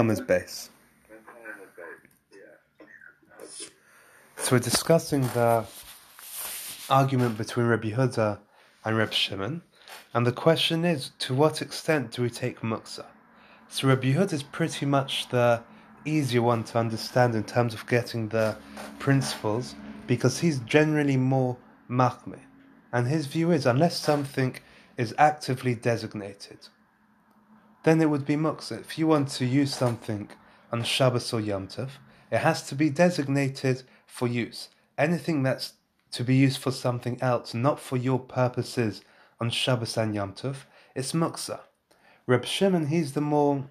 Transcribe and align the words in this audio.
Helmer's 0.00 0.22
base. 0.22 0.70
So 4.38 4.52
we're 4.52 4.58
discussing 4.58 5.20
the 5.34 5.66
argument 6.88 7.36
between 7.36 7.66
Rabbi 7.66 7.90
Huda 7.90 8.38
and 8.82 8.96
Reb 8.96 9.12
Shimon, 9.12 9.60
and 10.14 10.26
the 10.26 10.32
question 10.32 10.86
is, 10.86 11.10
to 11.18 11.34
what 11.34 11.60
extent 11.60 12.12
do 12.12 12.22
we 12.22 12.30
take 12.30 12.60
muksa? 12.60 13.04
So 13.68 13.88
Rabbi 13.88 14.14
Huda 14.14 14.32
is 14.32 14.42
pretty 14.42 14.86
much 14.86 15.28
the 15.28 15.62
easier 16.06 16.40
one 16.40 16.64
to 16.64 16.78
understand 16.78 17.34
in 17.34 17.44
terms 17.44 17.74
of 17.74 17.86
getting 17.86 18.30
the 18.30 18.56
principles, 18.98 19.74
because 20.06 20.38
he's 20.38 20.60
generally 20.60 21.18
more 21.18 21.58
machme, 21.90 22.38
and 22.90 23.06
his 23.06 23.26
view 23.26 23.52
is 23.52 23.66
unless 23.66 24.00
something 24.00 24.56
is 24.96 25.14
actively 25.18 25.74
designated, 25.74 26.68
then 27.82 28.00
it 28.00 28.10
would 28.10 28.26
be 28.26 28.36
muksa. 28.36 28.80
If 28.80 28.98
you 28.98 29.06
want 29.06 29.28
to 29.30 29.44
use 29.44 29.74
something 29.74 30.28
on 30.72 30.84
Shabbos 30.84 31.32
or 31.32 31.40
Yom 31.40 31.68
Tov, 31.68 31.90
it 32.30 32.38
has 32.38 32.62
to 32.68 32.74
be 32.74 32.90
designated 32.90 33.82
for 34.06 34.28
use. 34.28 34.68
Anything 34.98 35.42
that's 35.42 35.74
to 36.12 36.24
be 36.24 36.34
used 36.34 36.58
for 36.58 36.70
something 36.70 37.20
else, 37.22 37.54
not 37.54 37.80
for 37.80 37.96
your 37.96 38.18
purposes 38.18 39.02
on 39.40 39.50
Shabbos 39.50 39.96
and 39.96 40.14
Yom 40.14 40.34
Tov, 40.34 40.56
it's 40.94 41.12
muksa. 41.12 41.60
Reb 42.26 42.44
Shimon, 42.44 42.86
he's 42.86 43.12
the 43.12 43.20
more, 43.20 43.64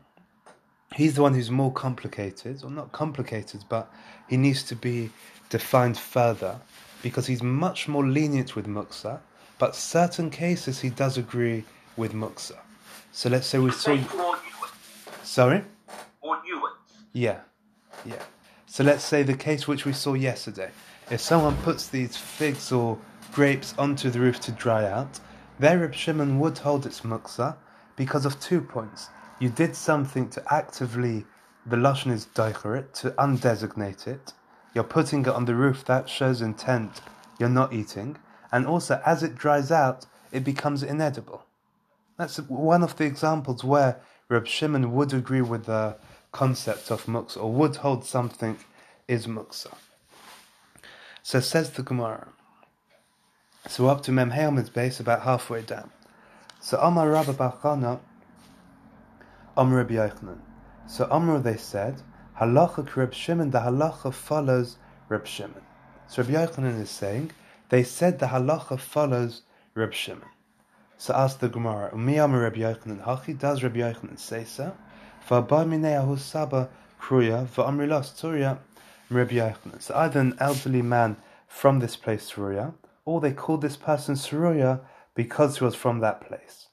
he's 0.96 1.16
the 1.16 1.22
one 1.22 1.34
who's 1.34 1.52
more 1.52 1.72
complicated, 1.72 2.64
or 2.64 2.70
not 2.70 2.92
complicated, 2.92 3.64
but 3.70 3.92
he 4.28 4.38
needs 4.38 4.64
to 4.64 4.76
be 4.76 5.12
defined 5.50 5.98
further 5.98 6.60
because 7.02 7.28
he's 7.28 7.44
much 7.44 7.88
more 7.88 8.06
lenient 8.06 8.56
with 8.56 8.68
muksa, 8.68 9.20
but 9.58 9.76
certain 9.76 10.30
cases 10.30 10.82
he 10.82 10.90
does 10.90 11.18
agree 11.18 11.64
with 11.96 12.14
muksa. 12.14 12.58
So 13.12 13.30
let's 13.30 13.48
say 13.48 13.60
we 13.60 13.72
saw. 13.72 13.98
Sorry. 15.24 15.64
Or 16.22 16.42
nuance. 16.46 16.76
Yeah, 17.14 17.40
yeah. 18.06 18.24
So 18.66 18.84
let's 18.84 19.04
say 19.04 19.24
the 19.24 19.36
case 19.36 19.68
which 19.68 19.86
we 19.86 19.94
saw 19.94 20.14
yesterday. 20.14 20.72
If 21.10 21.22
someone 21.22 21.58
puts 21.58 21.88
these 21.88 22.16
figs 22.16 22.72
or 22.72 22.98
grapes 23.32 23.74
onto 23.78 24.10
the 24.10 24.20
roof 24.20 24.40
to 24.42 24.52
dry 24.52 24.86
out, 24.86 25.20
their 25.58 25.80
Reb 25.80 25.94
Shimon 25.94 26.40
would 26.40 26.60
hold 26.60 26.86
its 26.86 27.02
muksa 27.02 27.58
because 27.96 28.26
of 28.26 28.40
two 28.40 28.62
points. 28.62 29.10
You 29.40 29.50
did 29.50 29.76
something 29.76 30.30
to 30.30 30.44
actively, 30.54 31.26
the 31.66 31.76
lashon 31.78 32.12
is 32.12 32.28
daicherit, 32.28 32.94
to 33.02 33.14
undesignate 33.20 34.08
it. 34.08 34.34
You're 34.74 34.84
putting 34.84 35.22
it 35.22 35.28
on 35.30 35.46
the 35.46 35.56
roof, 35.56 35.84
that 35.86 36.08
shows 36.08 36.42
intent. 36.42 37.02
You're 37.40 37.50
not 37.50 37.74
eating. 37.74 38.18
And 38.52 38.68
also, 38.68 39.02
as 39.06 39.24
it 39.24 39.36
dries 39.36 39.72
out, 39.72 40.06
it 40.32 40.44
becomes 40.44 40.84
inedible. 40.84 41.46
That's 42.20 42.36
one 42.38 42.84
of 42.84 42.98
the 42.98 43.06
examples 43.06 43.64
where 43.64 44.02
Reb 44.28 44.46
Shimon 44.46 44.92
would 44.92 45.14
agree 45.14 45.40
with 45.40 45.68
the 45.68 45.96
concept 46.34 46.92
of 46.92 47.06
muksa 47.06 47.38
or 47.38 47.50
would 47.50 47.78
hold 47.78 48.04
something 48.04 48.58
is 49.08 49.26
muksa. 49.26 49.74
So 51.24 51.40
says 51.40 51.72
the 51.72 51.82
Gemara. 51.82 52.28
So 53.70 53.88
up 53.88 54.04
to 54.04 54.12
Mem 54.12 54.32
base, 54.74 55.00
about 55.00 55.22
halfway 55.22 55.62
down. 55.62 55.92
So 56.60 56.78
Amar 56.82 57.10
Rabba 57.10 57.36
Bachana, 57.36 58.02
Amr 59.56 59.86
Yochanan. 59.86 60.40
So 60.88 61.08
Amr 61.10 61.40
they 61.40 61.56
said, 61.56 62.02
Halacha 62.38 62.98
Reb 62.98 63.14
Shimon, 63.14 63.52
the 63.52 63.60
halacha 63.60 64.14
follows 64.14 64.76
Reb 65.08 65.26
Shimon. 65.26 65.62
So 66.10 66.22
Rabbi 66.22 66.34
Yochanan 66.34 66.82
is 66.82 66.90
saying, 66.90 67.32
they 67.70 67.84
said 67.84 68.20
the 68.20 68.26
halacha 68.26 68.78
follows 68.78 69.44
Reb 69.74 69.94
Shimon. 69.94 70.28
So 71.02 71.14
ask 71.14 71.40
the 71.40 71.48
Gemara, 71.48 71.92
Umi 71.94 72.20
Amr 72.20 72.42
Rabbi 72.42 72.58
Yochanan, 72.58 73.02
Hachi, 73.06 73.40
does 73.40 73.64
Rabbi 73.64 73.80
Yochanan 73.80 74.20
say 74.20 74.44
so? 74.44 74.76
V'abay 75.30 75.66
minei 75.66 75.96
ahusaba 75.96 76.68
kruya 77.00 77.48
v'amrilas 77.48 78.20
turya 78.20 78.58
Rabbi 79.10 79.36
Yochanan. 79.36 79.82
So 79.82 79.96
either 79.96 80.20
an 80.20 80.36
elderly 80.42 80.82
man 80.82 81.16
from 81.48 81.80
this 81.80 81.96
place, 81.96 82.30
Suruya, 82.30 82.74
or 83.06 83.22
they 83.22 83.32
called 83.32 83.62
this 83.62 83.78
person 83.78 84.16
Suruya 84.16 84.82
because 85.16 85.60
he 85.60 85.64
was 85.64 85.74
from 85.74 86.02
that 86.02 86.20
place. 86.20 86.68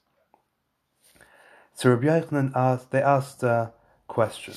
So 1.73 1.91
Rabbi 1.91 2.07
Yochanan 2.07 2.51
asked, 2.53 2.91
they 2.91 3.01
asked 3.01 3.43
a 3.43 3.71
question. 4.09 4.55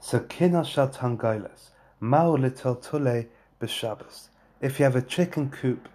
So 0.00 0.18
kina 0.18 0.64
shal 0.64 0.88
tangailas, 0.88 1.68
mao 2.00 2.36
litel 2.36 2.82
tule 2.82 3.26
b'Shabbos. 3.60 4.30
If 4.60 4.80
you 4.80 4.84
have 4.84 4.96
a 4.96 5.02
chicken 5.02 5.48
coop, 5.48 5.88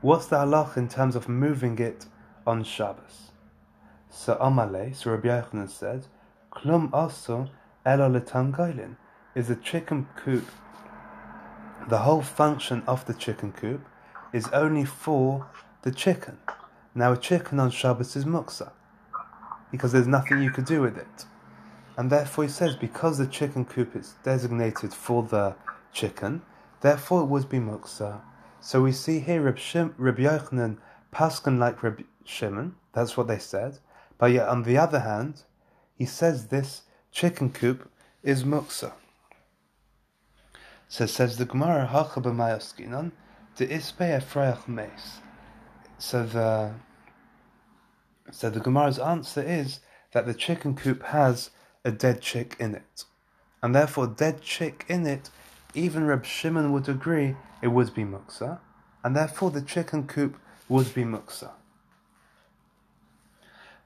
what's 0.00 0.26
the 0.26 0.36
halach 0.36 0.76
in 0.76 0.88
terms 0.88 1.16
of 1.16 1.28
moving 1.28 1.78
it 1.78 2.06
on 2.46 2.64
Shabbos? 2.64 3.32
So 4.10 4.36
Amale, 4.36 4.94
so 4.94 5.10
Rabbi 5.10 5.28
Yochanan 5.28 5.68
said, 5.68 6.06
Klum 6.52 6.90
also 6.92 7.50
elo 7.84 8.08
letangailin 8.08 8.96
is 9.34 9.50
a 9.50 9.56
chicken 9.56 10.08
coop. 10.16 10.44
The 11.88 11.98
whole 11.98 12.22
function 12.22 12.82
of 12.86 13.06
the 13.06 13.14
chicken 13.14 13.52
coop 13.52 13.86
is 14.32 14.48
only 14.48 14.84
for 14.84 15.46
the 15.82 15.90
chicken. 15.90 16.38
Now 16.94 17.12
a 17.12 17.16
chicken 17.16 17.60
on 17.60 17.70
Shabbos 17.70 18.16
is 18.16 18.24
muksa 18.24 18.72
because 19.70 19.92
there's 19.92 20.06
nothing 20.06 20.42
you 20.42 20.50
could 20.50 20.64
do 20.64 20.80
with 20.80 20.96
it. 20.96 21.26
And 21.96 22.10
therefore 22.10 22.44
he 22.44 22.50
says 22.50 22.76
because 22.76 23.18
the 23.18 23.26
chicken 23.26 23.64
coop 23.64 23.96
is 23.96 24.14
designated 24.22 24.94
for 24.94 25.22
the 25.22 25.56
chicken, 25.92 26.42
therefore 26.80 27.22
it 27.22 27.26
would 27.26 27.48
be 27.48 27.58
muksa. 27.58 28.20
So 28.60 28.82
we 28.82 28.92
see 28.92 29.20
here 29.20 29.42
Reb, 29.42 29.56
Shim, 29.56 29.94
Reb 29.96 30.18
Yochanan 30.18 30.78
paskin 31.12 31.58
like 31.58 31.82
Reb 31.82 32.04
Shimon, 32.24 32.74
that's 32.92 33.16
what 33.16 33.28
they 33.28 33.38
said. 33.38 33.78
But 34.18 34.32
yet 34.32 34.48
on 34.48 34.64
the 34.64 34.76
other 34.76 35.00
hand, 35.00 35.42
he 35.94 36.04
says 36.04 36.48
this 36.48 36.82
chicken 37.12 37.50
coop 37.50 37.90
is 38.22 38.44
muksa. 38.44 38.92
So 40.88 41.06
says 41.06 41.36
the 41.36 41.44
Gemara, 41.44 41.86
Hacha 41.86 42.20
b'mayoskinon, 42.20 43.12
the 43.56 43.66
ispe 43.66 44.20
efrayach 44.20 44.66
meis. 44.66 45.20
So 45.98 46.24
the 46.24 46.72
so 48.30 48.50
the 48.50 48.60
Gemara's 48.60 48.98
answer 48.98 49.42
is 49.42 49.80
that 50.12 50.26
the 50.26 50.34
chicken 50.34 50.74
coop 50.74 51.02
has 51.04 51.50
a 51.84 51.90
dead 51.90 52.20
chick 52.20 52.56
in 52.58 52.74
it, 52.74 53.04
and 53.62 53.74
therefore 53.74 54.06
dead 54.06 54.42
chick 54.42 54.84
in 54.88 55.06
it, 55.06 55.30
even 55.78 56.06
Reb 56.06 56.24
Shimon 56.24 56.72
would 56.72 56.88
agree 56.88 57.36
it 57.62 57.68
would 57.68 57.94
be 57.94 58.02
muksa, 58.02 58.58
and 59.02 59.16
therefore 59.16 59.50
the 59.50 59.62
chicken 59.62 60.06
coop 60.06 60.36
would 60.68 60.94
be 60.94 61.04
muksa. 61.04 61.50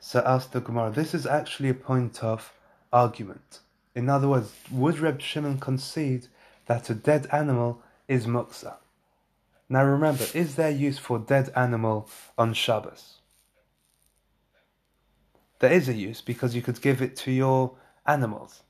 So 0.00 0.22
ask 0.26 0.50
the 0.50 0.60
Gemara, 0.60 0.90
this 0.90 1.14
is 1.14 1.26
actually 1.26 1.68
a 1.68 1.74
point 1.74 2.24
of 2.24 2.52
argument. 2.92 3.60
In 3.94 4.08
other 4.08 4.28
words, 4.28 4.52
would 4.70 4.98
Reb 4.98 5.20
Shimon 5.20 5.58
concede 5.58 6.26
that 6.66 6.90
a 6.90 6.94
dead 6.94 7.28
animal 7.30 7.82
is 8.08 8.26
muksa? 8.26 8.74
Now 9.68 9.84
remember, 9.84 10.24
is 10.34 10.56
there 10.56 10.70
use 10.70 10.98
for 10.98 11.18
dead 11.18 11.50
animal 11.54 12.08
on 12.36 12.52
Shabbos? 12.52 13.20
There 15.60 15.72
is 15.72 15.88
a 15.88 15.94
use 15.94 16.20
because 16.20 16.54
you 16.54 16.62
could 16.62 16.82
give 16.82 17.00
it 17.00 17.16
to 17.18 17.30
your 17.30 17.76
animals. 18.06 18.62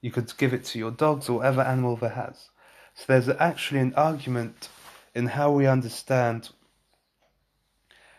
You 0.00 0.10
could 0.10 0.36
give 0.36 0.52
it 0.52 0.64
to 0.66 0.78
your 0.78 0.90
dogs 0.90 1.28
or 1.28 1.38
whatever 1.38 1.62
animal 1.62 1.96
there 1.96 2.10
has. 2.10 2.50
So 2.94 3.04
there's 3.08 3.28
actually 3.28 3.80
an 3.80 3.94
argument 3.94 4.68
in 5.14 5.26
how 5.26 5.52
we 5.52 5.66
understand 5.66 6.50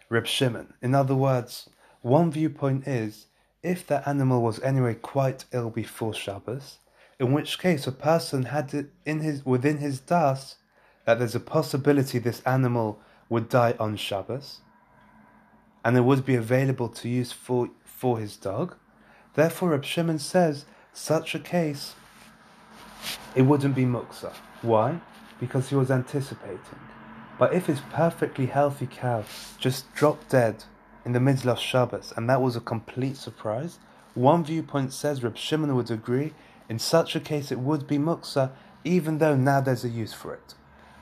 Reb 0.10 0.28
Shimon. 0.28 0.74
In 0.82 0.94
other 0.94 1.16
words, 1.16 1.70
one 2.02 2.32
viewpoint 2.32 2.88
is 2.88 3.28
if 3.64 3.86
the 3.86 4.08
animal 4.08 4.42
was 4.42 4.60
anyway 4.62 4.96
quite 4.96 5.46
ill 5.52 5.70
before 5.70 6.14
Shabbos, 6.14 6.80
in 7.20 7.32
which 7.32 7.60
case 7.60 7.86
a 7.88 7.92
person 7.92 8.44
had 8.44 8.74
it 8.74 8.88
in 9.06 9.20
his 9.20 9.46
within 9.46 9.78
his 9.78 10.00
das 10.00 10.58
that 11.06 11.20
there's 11.20 11.36
a 11.36 11.40
possibility 11.40 12.20
this 12.20 12.42
animal 12.42 13.00
would 13.30 13.50
die 13.50 13.76
on 13.80 13.96
Shabbos, 13.96 14.62
and 15.86 15.96
it 15.96 16.02
would 16.02 16.26
be 16.26 16.36
available 16.36 16.90
to 16.90 17.10
use 17.10 17.32
for 17.32 17.70
for 17.84 18.20
his 18.20 18.36
dog. 18.38 18.76
Therefore, 19.36 19.70
Reb 19.70 19.86
Shimon 19.86 20.20
says 20.20 20.66
such 20.94 21.36
a 21.36 21.40
case 21.40 21.96
it 23.36 23.44
wouldn't 23.44 23.76
be 23.76 23.86
muksa. 23.86 24.34
Why? 24.62 25.00
Because 25.40 25.70
he 25.70 25.76
was 25.76 25.90
anticipating. 25.90 26.80
But 27.40 27.54
if 27.54 27.66
his 27.66 27.80
perfectly 27.92 28.46
healthy 28.46 28.88
cow 28.90 29.24
just 29.58 29.92
dropped 29.94 30.30
dead 30.30 30.66
in 31.06 31.14
the 31.14 31.20
middle 31.20 31.50
of 31.50 31.60
Shabbos, 31.60 32.14
and 32.16 32.30
that 32.30 32.42
was 32.42 32.56
a 32.56 32.62
complete 32.62 33.18
surprise. 33.18 33.80
One 34.14 34.44
viewpoint 34.44 34.94
says 34.94 35.24
Reb 35.24 35.38
Shimon 35.38 35.76
would 35.76 35.90
agree. 35.90 36.34
In 36.70 36.78
such 36.78 37.16
a 37.16 37.20
case, 37.20 37.52
it 37.52 37.60
would 37.60 37.88
be 37.88 37.98
muksa, 37.98 38.52
even 38.84 39.18
though 39.18 39.36
now 39.36 39.62
there's 39.62 39.84
a 39.84 39.90
use 39.90 40.14
for 40.14 40.34
it, 40.34 40.54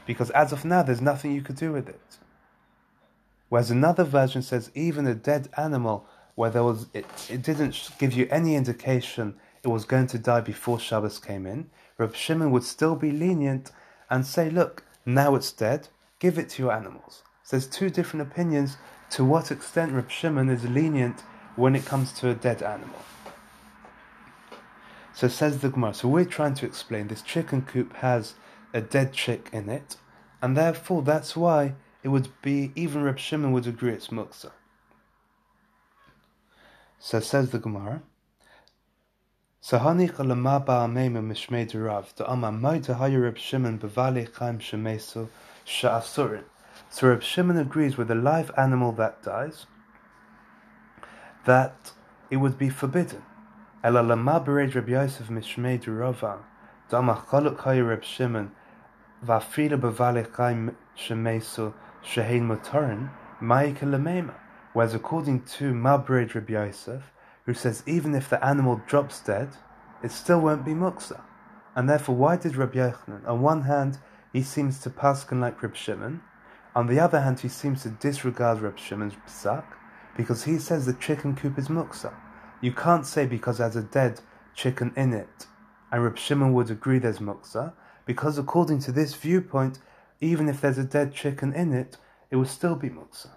because 0.06 0.30
as 0.32 0.52
of 0.52 0.66
now, 0.66 0.84
there's 0.84 1.02
nothing 1.02 1.34
you 1.34 1.42
could 1.42 1.56
do 1.56 1.72
with 1.72 1.88
it. 1.88 2.18
Whereas 3.50 3.72
another 3.72 4.04
version 4.04 4.42
says 4.42 4.72
even 4.76 5.08
a 5.08 5.16
dead 5.16 5.50
animal, 5.58 6.06
where 6.36 6.50
there 6.50 6.64
was 6.64 6.88
it, 6.94 7.06
it 7.30 7.42
didn't 7.42 7.90
give 8.00 8.14
you 8.14 8.28
any 8.32 8.56
indication 8.56 9.36
it 9.64 9.68
was 9.68 9.86
going 9.86 10.08
to 10.08 10.20
die 10.20 10.42
before 10.42 10.80
Shabbos 10.80 11.20
came 11.20 11.46
in. 11.46 11.70
Reb 11.98 12.16
Shimon 12.16 12.52
would 12.52 12.64
still 12.64 12.96
be 12.96 13.12
lenient 13.12 13.72
and 14.10 14.26
say, 14.26 14.50
look, 14.50 14.84
now 15.06 15.36
it's 15.36 15.52
dead, 15.52 15.90
give 16.20 16.38
it 16.38 16.50
to 16.50 16.64
your 16.64 16.72
animals. 16.72 17.24
So 17.44 17.58
there's 17.58 17.68
two 17.68 17.90
different 17.90 18.32
opinions 18.32 18.78
to 19.12 19.26
what 19.26 19.52
extent 19.52 19.94
Reb 19.94 20.10
Shimon 20.10 20.50
is 20.50 20.64
lenient 20.64 21.22
when 21.56 21.76
it 21.76 21.86
comes 21.86 22.14
to 22.14 22.30
a 22.30 22.36
dead 22.36 22.62
animal. 22.62 23.00
So 25.14 25.28
says 25.28 25.60
the 25.60 25.70
Gemara. 25.70 25.94
So 25.94 26.08
we're 26.08 26.26
trying 26.26 26.54
to 26.56 26.66
explain 26.66 27.08
this 27.08 27.22
chicken 27.22 27.64
coop 27.64 27.94
has 27.98 28.36
a 28.74 28.80
dead 28.80 29.12
chick 29.12 29.50
in 29.52 29.68
it, 29.68 29.98
and 30.42 30.56
therefore 30.56 31.02
that's 31.02 31.36
why 31.36 31.74
it 32.04 32.10
would 32.10 32.30
be 32.42 32.72
even 32.76 33.04
Reb 33.04 33.20
Shimon 33.20 33.52
would 33.52 33.68
agree 33.68 33.92
it's 33.92 34.08
muksa. 34.08 34.52
So 37.00 37.20
says 37.20 37.50
the 37.50 37.60
Gemara. 37.60 38.02
Sahani 39.62 40.10
chalama 40.10 40.66
ba'amema 40.66 41.22
mishmei 41.22 41.70
derav 41.70 42.14
the 42.16 42.32
amma 42.32 42.50
moita 42.50 42.98
hayu 42.98 43.22
Reb 43.22 43.38
Shimon 43.38 43.78
bevali 43.78 44.34
chaim 44.34 44.58
shemesu 44.58 45.28
sha'asurin. 45.66 46.46
So 46.90 47.10
Reb 47.10 47.22
Shimon 47.22 47.58
agrees 47.58 47.98
with 47.98 48.10
a 48.10 48.16
live 48.16 48.52
animal 48.56 48.94
that 48.94 49.22
dies 49.22 49.66
that 51.46 51.92
it 52.32 52.38
would 52.38 52.58
be 52.58 52.70
forbidden. 52.70 53.22
Ela 53.84 54.00
lama 54.00 54.40
bered 54.40 54.76
Reb 54.76 54.88
Yosef 54.88 55.28
mishmei 55.28 55.78
derava 55.84 56.38
the 56.88 56.98
amma 56.98 57.16
chaluk 57.30 57.58
hayu 57.58 57.86
Reb 57.86 58.06
Shimon 58.06 58.52
va'afila 59.26 59.78
bevali 59.78 60.34
chaim 60.34 60.78
shemesu 60.98 61.74
shehein 62.02 62.48
mutarin 62.48 63.10
ma'ika 63.42 63.80
lemema. 63.80 64.36
Whereas 64.72 64.94
according 64.94 65.42
to 65.58 65.74
Mabred 65.74 66.34
Rabbi 66.34 66.54
Yosef, 66.54 67.12
who 67.50 67.56
says 67.56 67.82
even 67.88 68.14
if 68.14 68.30
the 68.30 68.46
animal 68.46 68.80
drops 68.86 69.22
dead, 69.22 69.50
it 70.04 70.12
still 70.12 70.40
won't 70.40 70.64
be 70.64 70.74
muksa. 70.74 71.20
And 71.76 71.90
therefore, 71.90 72.16
why 72.16 72.38
did 72.38 72.56
Rabbi 72.56 72.78
Yochanan? 72.78 73.28
On 73.28 73.42
one 73.42 73.64
hand, 73.64 73.98
he 74.32 74.44
seems 74.44 74.80
to 74.82 74.92
paskin 74.92 75.42
like 75.42 75.64
Rabbi 75.64 75.76
Shimon. 75.76 76.22
On 76.76 76.86
the 76.86 77.00
other 77.00 77.22
hand, 77.22 77.40
he 77.40 77.48
seems 77.48 77.82
to 77.82 77.90
disregard 77.90 78.62
Rabbi 78.62 78.80
Shimon's 78.80 79.16
psak 79.28 79.64
because 80.16 80.44
he 80.44 80.60
says 80.60 80.86
the 80.86 80.94
chicken 80.94 81.36
coop 81.36 81.58
is 81.58 81.70
muksa. 81.70 82.14
You 82.62 82.72
can't 82.72 83.08
say 83.08 83.26
because 83.26 83.58
there's 83.58 83.76
a 83.76 83.82
dead 83.82 84.22
chicken 84.54 84.94
in 84.96 85.12
it, 85.14 85.48
and 85.92 86.04
Rabbi 86.04 86.20
Shimon 86.20 86.54
would 86.54 86.70
agree 86.70 87.00
there's 87.00 87.18
muksa, 87.18 87.74
because 88.06 88.38
according 88.38 88.82
to 88.82 88.92
this 88.92 89.16
viewpoint, 89.16 89.80
even 90.22 90.50
if 90.50 90.62
there's 90.62 90.78
a 90.78 90.84
dead 90.84 91.16
chicken 91.16 91.54
in 91.54 91.74
it, 91.74 91.98
it 92.30 92.36
will 92.36 92.46
still 92.46 92.76
be 92.76 92.92
muksa. 92.92 93.32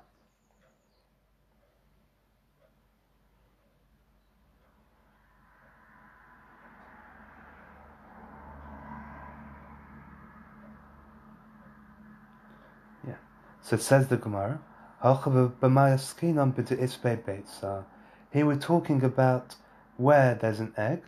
So 13.62 13.76
says 13.76 14.08
the 14.08 14.16
Gemara, 14.16 14.60
here 18.32 18.46
we're 18.46 18.56
talking 18.56 19.04
about 19.04 19.54
where 19.96 20.34
there's 20.34 20.60
an 20.60 20.72
egg, 20.76 21.02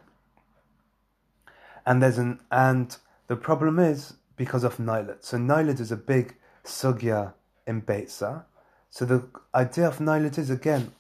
and 1.85 2.03
there's 2.03 2.19
an 2.19 2.41
and 2.51 2.97
the 3.27 3.37
problem 3.37 3.79
is 3.79 4.15
because 4.37 4.65
of 4.65 4.77
Nailat. 4.77 5.25
So 5.25 5.37
Nailat 5.37 5.81
is 5.81 5.91
a 5.91 5.97
big 5.97 6.37
sugya 6.65 7.35
in 7.67 7.83
Beitza. 7.83 8.45
So 8.89 9.05
the 9.05 9.29
idea 9.55 9.89
of 9.89 9.99
Nailat 9.99 10.39
is 10.39 10.51
again, 10.51 10.93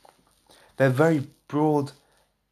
they're 0.76 0.90
very 0.90 1.28
broad 1.46 1.92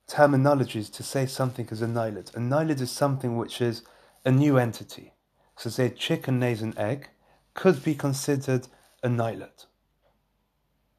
terminologies 0.08 0.92
to 0.92 1.02
say 1.02 1.26
something 1.26 1.68
is 1.70 1.82
a 1.82 1.86
Nailat. 1.86 2.34
A 2.36 2.38
Nailat 2.38 2.80
is 2.80 2.90
something 2.90 3.36
which 3.36 3.60
is 3.60 3.82
a 4.24 4.30
new 4.30 4.58
entity. 4.58 5.12
So 5.56 5.70
say 5.70 5.90
chicken 5.90 6.38
lays 6.38 6.62
an 6.62 6.74
egg 6.78 7.08
could 7.54 7.82
be 7.82 7.94
considered 7.94 8.68
a 9.02 9.08
nailet 9.08 9.66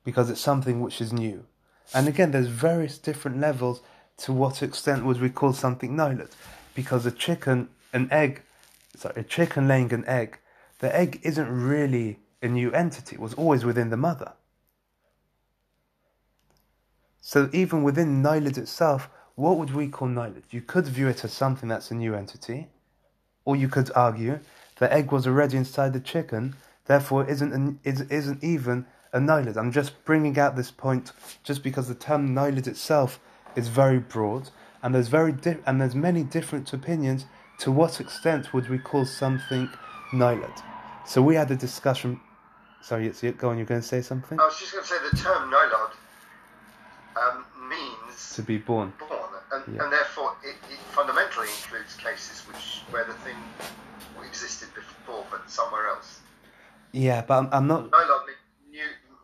because 0.03 0.29
it's 0.29 0.41
something 0.41 0.81
which 0.81 0.99
is 0.99 1.13
new. 1.13 1.45
And 1.93 2.07
again, 2.07 2.31
there's 2.31 2.47
various 2.47 2.97
different 2.97 3.39
levels 3.39 3.81
to 4.17 4.33
what 4.33 4.61
extent 4.61 5.05
would 5.05 5.21
we 5.21 5.29
call 5.29 5.53
something 5.53 5.95
nailet 5.95 6.31
because 6.75 7.05
a 7.05 7.11
chicken, 7.11 7.69
an 7.93 8.07
egg, 8.11 8.41
sorry, 8.95 9.21
a 9.21 9.23
chicken 9.23 9.67
laying 9.67 9.93
an 9.93 10.05
egg, 10.07 10.39
the 10.79 10.95
egg 10.95 11.19
isn't 11.23 11.49
really 11.49 12.19
a 12.41 12.47
new 12.47 12.71
entity, 12.71 13.15
it 13.15 13.21
was 13.21 13.33
always 13.35 13.63
within 13.63 13.89
the 13.89 13.97
mother. 13.97 14.33
So 17.21 17.49
even 17.53 17.83
within 17.83 18.21
nailet 18.21 18.57
itself, 18.57 19.09
what 19.35 19.57
would 19.57 19.73
we 19.73 19.87
call 19.87 20.09
nailet? 20.09 20.43
You 20.51 20.61
could 20.61 20.85
view 20.85 21.07
it 21.07 21.23
as 21.23 21.31
something 21.31 21.69
that's 21.69 21.89
a 21.89 21.95
new 21.95 22.13
entity, 22.13 22.67
or 23.45 23.55
you 23.55 23.69
could 23.69 23.91
argue 23.95 24.39
the 24.77 24.91
egg 24.91 25.11
was 25.11 25.25
already 25.25 25.57
inside 25.57 25.93
the 25.93 25.99
chicken 25.99 26.55
Therefore, 26.85 27.23
it 27.23 27.29
isn't 27.29 27.53
an, 27.53 27.79
it 27.83 28.11
isn't 28.11 28.43
even 28.43 28.85
a 29.13 29.19
nilid. 29.19 29.57
I'm 29.57 29.71
just 29.71 30.03
bringing 30.03 30.37
out 30.37 30.55
this 30.55 30.71
point 30.71 31.11
just 31.43 31.63
because 31.63 31.87
the 31.87 31.95
term 31.95 32.35
nilid 32.35 32.67
itself 32.67 33.19
is 33.55 33.67
very 33.67 33.99
broad, 33.99 34.49
and 34.81 34.93
there's 34.93 35.07
very 35.07 35.31
di- 35.31 35.59
and 35.65 35.79
there's 35.79 35.95
many 35.95 36.23
different 36.23 36.73
opinions 36.73 37.25
to 37.59 37.71
what 37.71 38.01
extent 38.01 38.53
would 38.53 38.69
we 38.69 38.79
call 38.79 39.05
something 39.05 39.69
nilid. 40.11 40.61
So 41.05 41.21
we 41.21 41.35
had 41.35 41.51
a 41.51 41.55
discussion. 41.55 42.19
Sorry, 42.81 43.07
it's 43.07 43.21
go 43.21 43.49
on. 43.49 43.57
You're 43.57 43.65
going 43.65 43.81
to 43.81 43.87
say 43.87 44.01
something. 44.01 44.39
I 44.39 44.45
was 44.45 44.59
just 44.59 44.73
going 44.73 44.83
to 44.83 44.89
say 44.89 44.97
the 45.09 45.17
term 45.17 45.51
nilad 45.51 45.91
um, 47.15 47.45
means 47.69 48.35
to 48.35 48.41
be 48.41 48.57
born. 48.57 48.91
Born, 48.99 49.19
and, 49.53 49.75
yeah. 49.75 49.83
and 49.83 49.93
therefore 49.93 50.35
it, 50.43 50.55
it, 50.71 50.79
fundamentally 50.91 51.47
includes 51.47 51.95
cases 51.95 52.43
which 52.47 52.81
where 52.91 53.05
the 53.05 53.13
thing 53.25 53.35
existed 54.25 54.69
before 54.73 55.25
but 55.31 55.49
somewhere 55.49 55.87
else. 55.87 56.19
Yeah, 56.93 57.23
but 57.23 57.39
I'm, 57.39 57.49
I'm 57.51 57.67
not. 57.67 57.91
Dialogue 57.91 58.21
new, 58.71 58.79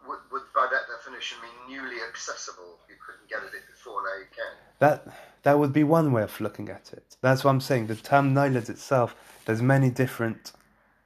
would, 0.08 0.20
would, 0.32 0.42
by 0.54 0.68
that 0.72 0.82
definition, 0.98 1.38
mean 1.42 1.78
newly 1.78 1.98
accessible. 2.10 2.80
You 2.90 2.96
couldn't 3.06 3.30
get 3.30 3.40
at 3.40 3.54
it 3.54 3.68
before, 3.70 4.02
now 4.04 4.20
you 4.20 4.26
can. 4.36 4.58
That 4.80 5.08
that 5.44 5.60
would 5.60 5.72
be 5.72 5.84
one 5.84 6.12
way 6.12 6.24
of 6.24 6.42
looking 6.42 6.70
at 6.70 6.92
it. 6.92 7.16
That's 7.22 7.44
what 7.44 7.52
I'm 7.52 7.62
saying. 7.62 7.88
The 7.88 7.96
term 7.96 8.34
Nilad 8.34 8.70
itself, 8.70 9.16
there's 9.46 9.62
many 9.62 9.92
different. 9.92 10.52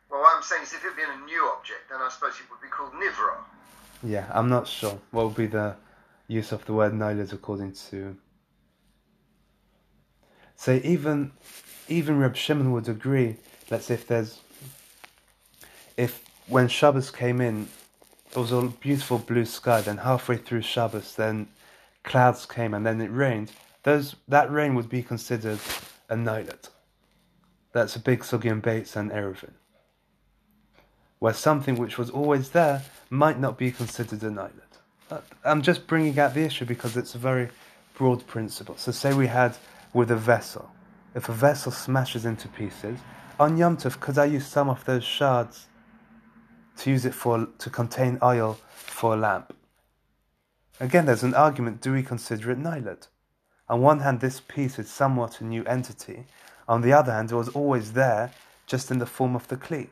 Well, 0.10 0.21
what 0.21 0.38
I'm 0.38 0.44
saying 0.44 0.63
is, 0.63 0.74
if 0.74 0.83
it 0.83 0.88
had 0.88 0.95
been 0.95 1.21
a 1.21 1.25
new 1.25 1.51
object, 1.57 1.89
then 1.89 2.00
I 2.01 2.10
suppose 2.10 2.33
it 2.39 2.50
would 2.50 2.62
be 2.62 2.69
called 2.69 2.94
Nivra. 2.94 3.38
Yeah, 4.01 4.25
I'm 4.33 4.50
not 4.50 4.68
sure 4.68 5.00
what 5.12 5.25
would 5.25 5.36
be 5.36 5.48
the 5.48 5.75
use 6.27 6.54
of 6.54 6.66
the 6.66 6.74
word 6.74 6.94
Nilad 6.94 7.33
according 7.33 7.74
to. 7.89 8.16
So 10.56 10.80
even 10.83 11.33
even 11.89 12.19
Reb 12.19 12.38
Shimon 12.38 12.71
would 12.71 12.88
agree. 12.88 13.36
Let's 13.69 13.88
say 13.88 13.95
if 13.95 14.07
there's 14.07 14.39
if 15.98 16.24
when 16.48 16.68
Shabbos 16.68 17.12
came 17.12 17.42
in, 17.42 17.68
it 18.31 18.38
was 18.38 18.51
a 18.51 18.63
beautiful 18.63 19.19
blue 19.19 19.45
sky. 19.45 19.81
Then 19.81 19.98
halfway 19.98 20.38
through 20.38 20.62
Shabbos, 20.62 21.16
then 21.16 21.48
clouds 22.04 22.45
came 22.45 22.74
and 22.74 22.86
then 22.86 23.01
it 23.01 23.07
rained. 23.07 23.51
Those 23.84 24.16
that 24.28 24.51
rain 24.51 24.75
would 24.75 24.90
be 24.90 25.04
considered 25.04 25.60
a 26.09 26.16
nilet. 26.16 26.69
That's 27.71 27.95
a 27.95 28.00
big 28.00 28.21
sugi 28.21 28.52
and 28.52 28.62
Beitza 28.62 28.97
and 28.97 29.12
Eruvin. 29.12 29.54
Where 31.19 31.33
something 31.33 31.76
which 31.76 31.97
was 31.97 32.09
always 32.09 32.50
there 32.50 32.83
might 33.09 33.40
not 33.40 33.57
be 33.57 33.71
considered 33.71 34.23
a. 34.23 34.52
Uh, 35.09 35.19
I'm 35.44 35.62
just 35.62 35.88
bringing 35.88 36.18
out 36.19 36.33
the 36.33 36.44
issue 36.44 36.66
because 36.66 36.97
it's 36.97 37.16
a 37.16 37.18
very 37.18 37.50
broad 37.95 38.26
principle. 38.28 38.76
So 38.78 38.92
say 38.92 39.14
we 39.14 39.28
had 39.28 39.56
with 39.94 40.12
a 40.12 40.16
vessel. 40.16 40.71
If 41.16 41.30
a 41.30 41.33
vessel 41.33 41.71
smashes 41.71 42.26
into 42.26 42.47
pieces, 42.47 43.00
on 43.40 43.57
Yom 43.57 43.78
Tov, 43.78 44.00
could 44.00 44.18
I 44.18 44.26
use 44.26 44.45
some 44.45 44.69
of 44.69 44.83
those 44.85 45.04
shards 45.04 45.68
to 46.77 46.89
use 46.89 47.06
it 47.06 47.13
for 47.13 47.47
to 47.57 47.69
contain 47.69 48.19
oil 48.21 48.59
for 48.71 49.13
a 49.13 49.18
lamp. 49.18 49.56
Again, 50.80 51.06
there's 51.06 51.23
an 51.23 51.33
argument: 51.33 51.81
do 51.81 51.94
we 51.94 52.03
consider 52.03 52.51
it 52.51 52.59
nilad? 52.59 53.07
On 53.69 53.81
one 53.81 53.99
hand, 53.99 54.19
this 54.19 54.39
piece 54.39 54.77
is 54.77 54.89
somewhat 54.89 55.39
a 55.42 55.45
new 55.45 55.63
entity. 55.65 56.25
On 56.68 56.81
the 56.81 56.94
other 56.94 57.13
hand, 57.13 57.31
it 57.31 57.35
was 57.35 57.49
always 57.49 57.94
there, 57.94 58.31
just 58.68 58.92
in 58.92 58.99
the 58.99 59.06
form 59.06 59.35
of 59.35 59.47
the 59.47 59.57
kli. 59.57 59.89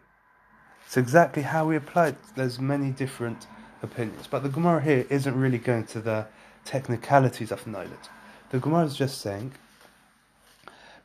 So 0.88 1.00
exactly 1.00 1.44
how 1.44 1.66
we 1.66 1.76
apply 1.78 2.10
it, 2.10 2.16
there's 2.36 2.60
many 2.60 2.92
different 2.92 3.48
opinions. 3.82 4.28
But 4.28 4.44
the 4.44 4.50
Gemara 4.50 4.82
here 4.82 5.06
isn't 5.10 5.40
really 5.40 5.58
going 5.58 5.86
to 5.88 6.02
the 6.02 6.28
technicalities 6.66 7.52
of 7.52 7.64
nilad. 7.66 8.10
The 8.50 8.60
Gemara 8.60 8.86
is 8.86 8.96
just 8.96 9.22
saying 9.22 9.54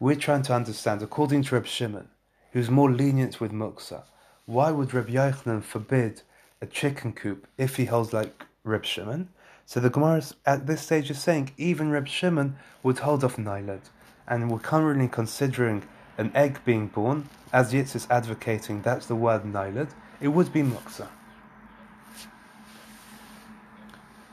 we're 0.01 0.17
trying 0.17 0.43
to 0.43 0.55
understand, 0.55 1.03
according 1.03 1.45
to 1.45 1.55
Reb 1.55 1.67
Shimon, 1.67 2.09
who's 2.53 2.69
more 2.69 2.91
lenient 2.91 3.41
with 3.41 3.53
muksa, 3.53 4.03
why 4.47 4.71
would 4.71 4.95
Reb 4.95 5.09
Yochanan 5.09 5.63
forbid 5.63 6.23
a 6.63 6.67
chicken 6.67 7.13
coop 7.13 7.49
if 7.59 7.77
he 7.77 7.87
holds 7.87 8.13
like 8.13 8.47
Reb 8.63 8.85
Shimon? 8.85 9.29
So 9.65 9.81
the 9.81 9.91
Gemara 9.91 10.23
at 10.47 10.69
this 10.69 10.83
stage 10.83 11.11
is 11.11 11.21
saying 11.21 11.51
even 11.59 11.91
Reb 11.91 12.07
Shimon 12.07 12.57
would 12.85 13.01
hold 13.01 13.25
off 13.25 13.37
Nilad, 13.37 13.91
and 14.29 14.49
we're 14.49 14.61
currently 14.61 15.09
considering 15.09 15.83
an 16.17 16.31
egg 16.33 16.61
being 16.65 16.87
born, 16.87 17.29
as 17.53 17.73
Yitz 17.73 17.97
is 17.97 18.07
advocating 18.09 18.83
that's 18.83 19.07
the 19.07 19.17
word 19.17 19.43
Nilad, 19.43 19.91
it 20.21 20.29
would 20.29 20.53
be 20.53 20.63
Muksa. 20.63 21.09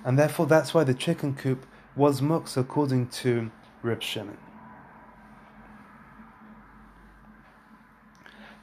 And 0.05 0.19
therefore 0.19 0.45
that's 0.45 0.75
why 0.75 0.83
the 0.83 0.93
chicken 0.93 1.33
coop 1.33 1.65
was 1.95 2.21
Muksa 2.21 2.57
according 2.57 3.07
to 3.07 3.49
Reb 3.81 4.03
Shimon. 4.03 4.37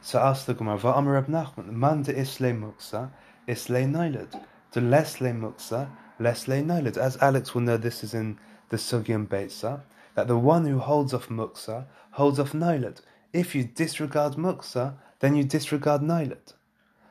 So 0.02 0.18
asked 0.18 0.46
the 0.46 0.54
Gemara, 0.54 0.78
Va'amar 0.78 1.12
Reb 1.12 1.26
Nachman, 1.26 1.66
man 1.66 2.02
de 2.02 2.12
isle 2.18 2.54
muksa, 2.54 3.10
isle 3.46 3.86
nailad. 3.86 4.40
De 4.72 4.80
lesle 4.80 5.32
muksa, 5.32 5.90
lesle 6.18 6.64
nailad. 6.64 6.96
As 6.96 7.16
Alex 7.18 7.54
will 7.54 7.62
know, 7.62 7.76
this 7.76 8.02
is 8.02 8.14
in 8.14 8.38
the 8.70 8.76
Sugyam 8.76 9.26
Beitza, 9.26 9.82
that 10.14 10.26
the 10.26 10.38
one 10.38 10.64
who 10.64 10.78
holds 10.78 11.12
off 11.12 11.28
muksa 11.28 11.84
holds 12.12 12.38
off 12.38 12.52
nailad. 12.52 13.02
If 13.32 13.54
you 13.54 13.64
disregard 13.64 14.34
muksa, 14.34 14.94
then 15.20 15.36
you 15.36 15.44
disregard 15.44 16.00
nailad. 16.00 16.54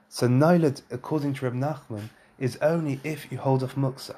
So 0.10 0.28
nailad, 0.28 0.82
according 0.90 1.36
to 1.36 1.46
Reb 1.46 1.54
Nachman, 1.54 2.10
is 2.40 2.58
only 2.62 3.00
if 3.04 3.32
you 3.32 3.38
hold 3.38 3.64
off 3.64 3.76
muksa. 3.76 4.16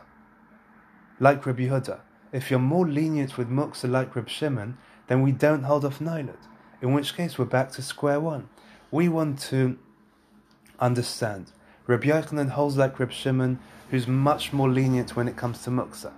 Like 1.19 1.45
Reb 1.45 1.57
Yehuda, 1.57 1.99
if 2.31 2.49
you're 2.49 2.59
more 2.59 2.87
lenient 2.87 3.37
with 3.37 3.49
muksa 3.49 3.91
like 3.91 4.15
Reb 4.15 4.29
Shimon, 4.29 4.77
then 5.07 5.21
we 5.21 5.33
don't 5.33 5.63
hold 5.63 5.83
off 5.83 5.99
nailad. 5.99 6.37
In 6.81 6.93
which 6.93 7.15
case, 7.15 7.37
we're 7.37 7.45
back 7.45 7.71
to 7.73 7.81
square 7.81 8.19
one. 8.19 8.49
We 8.91 9.07
want 9.07 9.39
to 9.51 9.79
understand. 10.77 11.53
Rabbi 11.87 12.07
Yochanan 12.07 12.49
holds 12.49 12.75
like 12.75 12.99
Reb 12.99 13.13
Shimon, 13.13 13.59
who's 13.89 14.05
much 14.05 14.51
more 14.51 14.69
lenient 14.69 15.15
when 15.15 15.29
it 15.29 15.37
comes 15.37 15.63
to 15.63 15.69
muksa. 15.69 16.11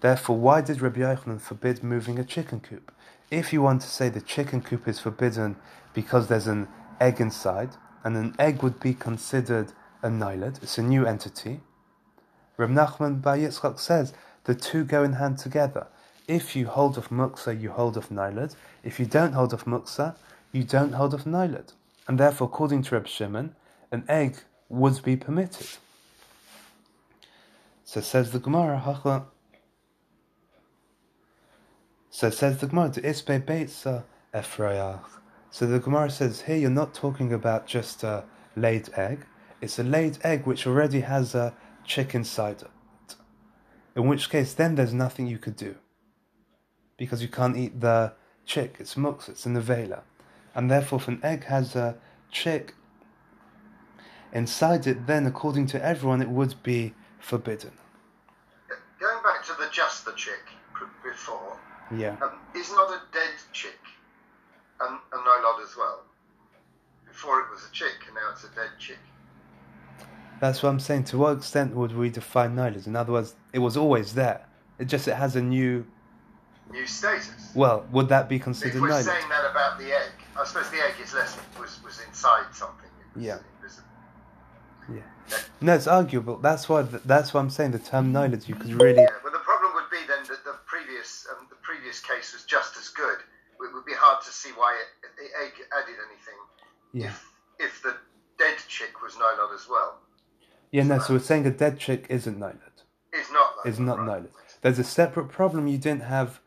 Therefore, 0.00 0.38
why 0.38 0.62
did 0.62 0.80
Rabbi 0.80 1.00
Yochanan 1.00 1.38
forbid 1.38 1.82
moving 1.82 2.18
a 2.18 2.24
chicken 2.24 2.60
coop? 2.60 2.92
If 3.30 3.52
you 3.52 3.60
want 3.60 3.82
to 3.82 3.88
say 3.88 4.08
the 4.08 4.22
chicken 4.22 4.62
coop 4.62 4.88
is 4.88 5.00
forbidden 5.00 5.56
because 5.92 6.28
there's 6.28 6.46
an 6.46 6.66
egg 6.98 7.20
inside, 7.20 7.76
and 8.02 8.16
an 8.16 8.34
egg 8.38 8.62
would 8.62 8.80
be 8.80 8.94
considered 8.94 9.72
a 10.02 10.08
nailad, 10.08 10.60
it's 10.62 10.78
a 10.78 10.82
new 10.82 11.04
entity. 11.04 11.60
Reb 12.56 12.70
Nachman 12.70 13.20
Bar 13.20 13.36
Yitzchak 13.36 13.78
says 13.78 14.14
the 14.44 14.54
two 14.54 14.84
go 14.84 15.04
in 15.04 15.14
hand 15.14 15.36
together. 15.36 15.88
If 16.26 16.56
you 16.56 16.68
hold 16.68 16.96
of 16.96 17.10
muksa, 17.10 17.60
you 17.60 17.70
hold 17.70 17.98
of 17.98 18.10
nailad. 18.10 18.54
If 18.82 18.98
you 18.98 19.04
don't 19.04 19.34
hold 19.34 19.52
of 19.52 19.64
muksa, 19.64 20.16
you 20.52 20.64
don't 20.64 20.92
hold 20.92 21.12
of 21.12 21.26
nailad. 21.26 21.74
And 22.08 22.18
therefore, 22.18 22.48
according 22.48 22.82
to 22.84 22.94
Reb 22.94 23.06
Shimon, 23.06 23.54
an 23.90 24.04
egg 24.08 24.38
would 24.68 25.02
be 25.02 25.16
permitted. 25.16 25.68
So 27.84 28.00
says 28.00 28.32
the 28.32 28.38
Gemara, 28.38 28.82
Hachla. 28.84 29.24
So 32.10 32.30
says 32.30 32.58
the 32.58 32.66
Gemara, 32.66 32.90
Isbe 32.90 33.44
Beitza 33.44 34.04
Efrayach. 34.34 35.04
So 35.50 35.66
the 35.66 35.78
Gemara 35.78 36.10
says 36.10 36.42
here 36.42 36.56
you're 36.56 36.70
not 36.70 36.94
talking 36.94 37.32
about 37.32 37.66
just 37.66 38.02
a 38.02 38.24
laid 38.56 38.88
egg. 38.96 39.26
It's 39.60 39.78
a 39.78 39.84
laid 39.84 40.18
egg 40.24 40.46
which 40.46 40.66
already 40.66 41.00
has 41.00 41.34
a 41.34 41.54
chick 41.84 42.14
inside 42.14 42.62
it. 42.62 43.16
In 43.94 44.06
which 44.08 44.30
case, 44.30 44.54
then 44.54 44.74
there's 44.74 44.94
nothing 44.94 45.26
you 45.26 45.38
could 45.38 45.56
do. 45.56 45.76
Because 46.96 47.20
you 47.20 47.28
can't 47.28 47.56
eat 47.56 47.80
the 47.80 48.14
chick. 48.46 48.76
It's 48.78 48.96
mux, 48.96 49.28
it's 49.28 49.44
a 49.44 49.50
nevela. 49.50 50.00
And 50.54 50.70
therefore, 50.70 50.98
if 51.00 51.08
an 51.08 51.20
egg 51.22 51.44
has 51.44 51.74
a 51.76 51.96
chick 52.30 52.74
inside 54.32 54.86
it, 54.86 55.06
then 55.06 55.26
according 55.26 55.66
to 55.68 55.84
everyone, 55.84 56.20
it 56.22 56.28
would 56.28 56.54
be 56.62 56.94
forbidden. 57.18 57.72
Going 59.00 59.22
back 59.22 59.44
to 59.46 59.52
the 59.58 59.68
just 59.72 60.04
the 60.04 60.12
chick 60.12 60.42
before, 61.02 61.56
Yeah. 61.90 62.16
um, 62.22 62.32
is 62.54 62.70
not 62.70 62.90
a 62.90 63.00
dead 63.12 63.30
chick 63.52 63.78
a, 64.80 64.84
a 64.84 64.88
no 65.12 65.48
lot 65.48 65.60
as 65.62 65.76
well? 65.76 66.02
Before 67.06 67.40
it 67.40 67.50
was 67.52 67.66
a 67.68 67.72
chick, 67.72 67.94
and 68.06 68.14
now 68.14 68.30
it's 68.32 68.44
a 68.44 68.48
dead 68.48 68.70
chick. 68.78 68.98
That's 70.40 70.62
what 70.62 70.70
I'm 70.70 70.80
saying. 70.80 71.04
To 71.04 71.18
what 71.18 71.36
extent 71.38 71.74
would 71.76 71.94
we 71.96 72.10
define 72.10 72.56
nolad? 72.56 72.86
In 72.86 72.96
other 72.96 73.12
words, 73.12 73.34
it 73.52 73.60
was 73.60 73.76
always 73.76 74.14
there. 74.14 74.44
It 74.78 74.86
just 74.86 75.06
it 75.06 75.14
has 75.14 75.36
a 75.36 75.42
new. 75.42 75.86
New 76.70 76.86
status. 76.86 77.52
Well, 77.54 77.86
would 77.92 78.08
that 78.08 78.28
be 78.28 78.38
considered? 78.38 78.76
If 78.76 78.80
we're 78.82 79.02
saying 79.02 79.28
that 79.28 79.48
about 79.50 79.78
the 79.78 79.92
egg, 79.92 80.10
I 80.38 80.44
suppose 80.44 80.70
the 80.70 80.78
egg 80.78 80.94
is 81.02 81.14
less 81.14 81.36
was 81.60 81.82
was 81.84 82.00
inside 82.06 82.46
something. 82.54 82.88
Was 83.14 83.24
Yeah. 83.24 83.38
invisible. 83.56 83.88
Yeah. 84.92 85.02
No, 85.60 85.74
it's 85.74 85.86
arguable. 85.86 86.38
That's 86.38 86.68
why. 86.68 86.82
That's 86.82 87.32
why 87.32 87.40
I'm 87.40 87.50
saying 87.50 87.72
the 87.72 87.78
term. 87.78 88.12
You 88.14 88.54
could 88.54 88.74
really. 88.80 89.02
Yeah, 89.02 89.08
well, 89.22 89.32
the 89.32 89.38
problem 89.38 89.72
would 89.74 89.90
be 89.90 89.98
then 90.08 90.24
that 90.28 90.44
the 90.44 90.56
previous 90.66 91.26
um, 91.30 91.46
the 91.50 91.56
previous 91.56 92.00
case 92.00 92.32
was 92.32 92.44
just 92.44 92.76
as 92.76 92.88
good. 92.88 93.18
It 93.60 93.72
would 93.72 93.84
be 93.84 93.92
hard 93.94 94.24
to 94.24 94.30
see 94.30 94.50
why 94.50 94.76
it, 94.82 95.08
the 95.16 95.28
egg 95.44 95.52
added 95.72 95.94
anything 96.08 96.38
Yeah. 96.92 97.08
if 97.10 97.24
if 97.58 97.82
the 97.82 97.96
dead 98.38 98.56
chick 98.66 99.02
was 99.02 99.14
nilot 99.16 99.52
as 99.54 99.68
well. 99.68 99.98
Yeah. 100.72 100.82
No. 100.84 100.98
So 100.98 101.14
we're 101.14 101.20
saying 101.20 101.46
a 101.46 101.50
dead 101.50 101.78
chick 101.78 102.06
isn't 102.08 102.38
nolad. 102.40 102.58
Is 103.12 103.30
not 103.30 103.50
no 103.64 103.70
Is 103.70 103.78
not 103.78 103.98
right. 104.06 104.30
There's 104.62 104.78
a 104.78 104.84
separate 104.84 105.28
problem 105.28 105.66
you 105.68 105.78
didn't 105.78 106.04
have. 106.04 106.40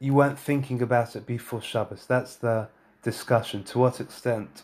You 0.00 0.14
weren't 0.14 0.38
thinking 0.38 0.82
about 0.82 1.16
it 1.16 1.26
before 1.26 1.62
Shabbos. 1.62 2.04
That's 2.06 2.36
the 2.36 2.68
discussion. 3.02 3.64
To 3.64 3.78
what 3.78 4.00
extent 4.00 4.62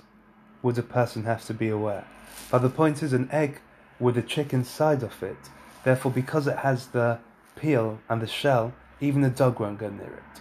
would 0.62 0.78
a 0.78 0.82
person 0.82 1.24
have 1.24 1.44
to 1.46 1.54
be 1.54 1.68
aware? 1.68 2.06
But 2.50 2.58
the 2.58 2.70
point 2.70 3.02
is, 3.02 3.12
an 3.12 3.28
egg 3.30 3.60
with 3.98 4.18
a 4.18 4.22
chick 4.22 4.52
inside 4.52 5.02
of 5.02 5.22
it. 5.22 5.36
Therefore, 5.84 6.12
because 6.12 6.46
it 6.46 6.58
has 6.58 6.88
the 6.88 7.18
peel 7.56 8.00
and 8.08 8.20
the 8.20 8.26
shell, 8.26 8.72
even 9.00 9.22
a 9.24 9.30
dog 9.30 9.60
won't 9.60 9.78
go 9.78 9.90
near 9.90 10.14
it. 10.14 10.40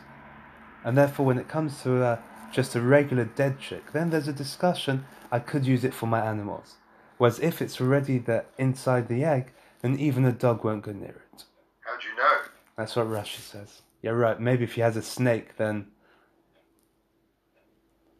And 0.84 0.98
therefore, 0.98 1.26
when 1.26 1.38
it 1.38 1.48
comes 1.48 1.82
to 1.84 2.04
uh, 2.04 2.20
just 2.52 2.76
a 2.76 2.82
regular 2.82 3.26
dead 3.26 3.60
chick, 3.60 3.92
then 3.92 4.10
there's 4.10 4.28
a 4.28 4.34
discussion. 4.34 5.06
I 5.32 5.40
could 5.40 5.66
use 5.66 5.84
it 5.84 5.94
for 5.94 6.08
my 6.08 6.22
animals. 6.26 6.76
Whereas 7.18 7.40
if 7.40 7.62
it's 7.62 7.80
already 7.80 8.18
the 8.18 8.46
inside 8.58 9.08
the 9.08 9.24
egg, 9.24 9.52
then 9.82 9.98
even 10.00 10.26
a 10.26 10.32
dog 10.32 10.64
won't 10.64 10.84
go 10.84 10.92
near 10.92 11.24
it. 11.34 11.44
How 11.82 11.98
do 11.98 12.08
you 12.08 12.16
know? 12.16 12.42
That's 12.78 12.96
what 12.96 13.08
Rashi 13.08 13.40
says. 13.40 13.82
Yeah, 14.02 14.12
right. 14.12 14.40
Maybe 14.40 14.64
if 14.64 14.74
he 14.74 14.82
has 14.82 14.98
a 14.98 15.02
snake, 15.02 15.58
then 15.58 15.88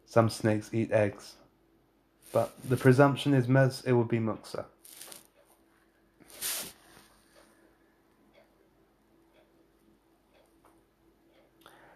some 0.06 0.28
snakes 0.28 0.70
eat 0.72 0.92
eggs. 0.92 1.34
But 2.32 2.52
the 2.68 2.76
presumption 2.76 3.34
is 3.34 3.48
mes 3.48 3.82
it 3.86 3.92
would 3.92 4.08
be 4.08 4.18
muksa. 4.18 4.64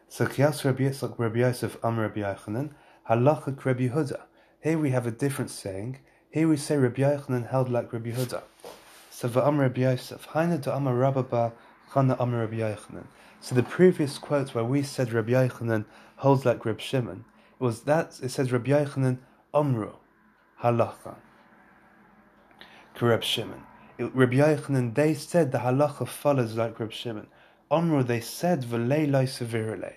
So 0.09 0.27
Kiyas 0.27 0.65
Rabbi 0.65 0.83
Yitzchak 0.83 1.17
Rabbi 1.17 1.39
Yosef 1.39 1.77
Am 1.85 1.99
Rabbi 1.99 2.21
Yochanan 2.23 2.71
Halachak 3.09 3.65
Rabbi 3.65 3.89
Yehuda. 3.89 4.23
Here 4.61 4.77
we 4.77 4.91
have 4.91 5.07
a 5.07 5.13
different 5.13 5.51
saying. 5.51 5.99
Here 6.31 6.49
we 6.49 6.57
say 6.57 6.77
Rabbi 6.77 7.03
Yochanan 7.03 7.49
held 7.51 7.69
like 7.69 7.93
Rabbi 7.93 8.11
Yehuda. 8.11 8.43
So 9.11 9.29
V'Am 9.29 9.59
Rabbi 9.59 9.83
Yosef 9.83 10.27
Haina 10.29 10.61
to 10.63 10.75
Amar 10.75 10.95
Rabba 10.95 11.53
Chana 11.91 12.17
Amar 12.19 12.41
Rabbi 12.41 12.57
Yochanan. 12.57 13.07
So 13.41 13.55
the 13.55 13.63
previous 13.63 14.19
quote 14.19 14.55
where 14.55 14.65
we 14.65 14.83
said 14.83 15.13
Rabbi 15.13 15.33
Yochanan 15.33 15.85
holds 16.17 16.45
like 16.45 16.65
Rabbi 16.65 16.83
Shimon, 16.83 17.25
was 17.59 17.83
that 17.83 18.19
it 18.23 18.31
says 18.31 18.53
Rabbi 18.53 18.71
Yochanan 18.71 19.19
Amru 19.53 19.93
Halacha. 20.63 21.17
Reb 23.01 23.23
Shimon. 23.23 23.63
It- 23.97 24.15
Rabbi 24.15 24.37
Yochanan, 24.37 24.95
they 24.95 25.15
said 25.15 25.53
the 25.53 25.59
halacha 25.59 26.07
follows 26.07 26.57
like 26.57 26.79
Reb 26.81 26.93
Shimon. 26.93 27.29
Amru, 27.71 28.03
they 28.03 28.21
said 28.21 28.63
v'lei 28.65 29.25
sevirele. 29.25 29.93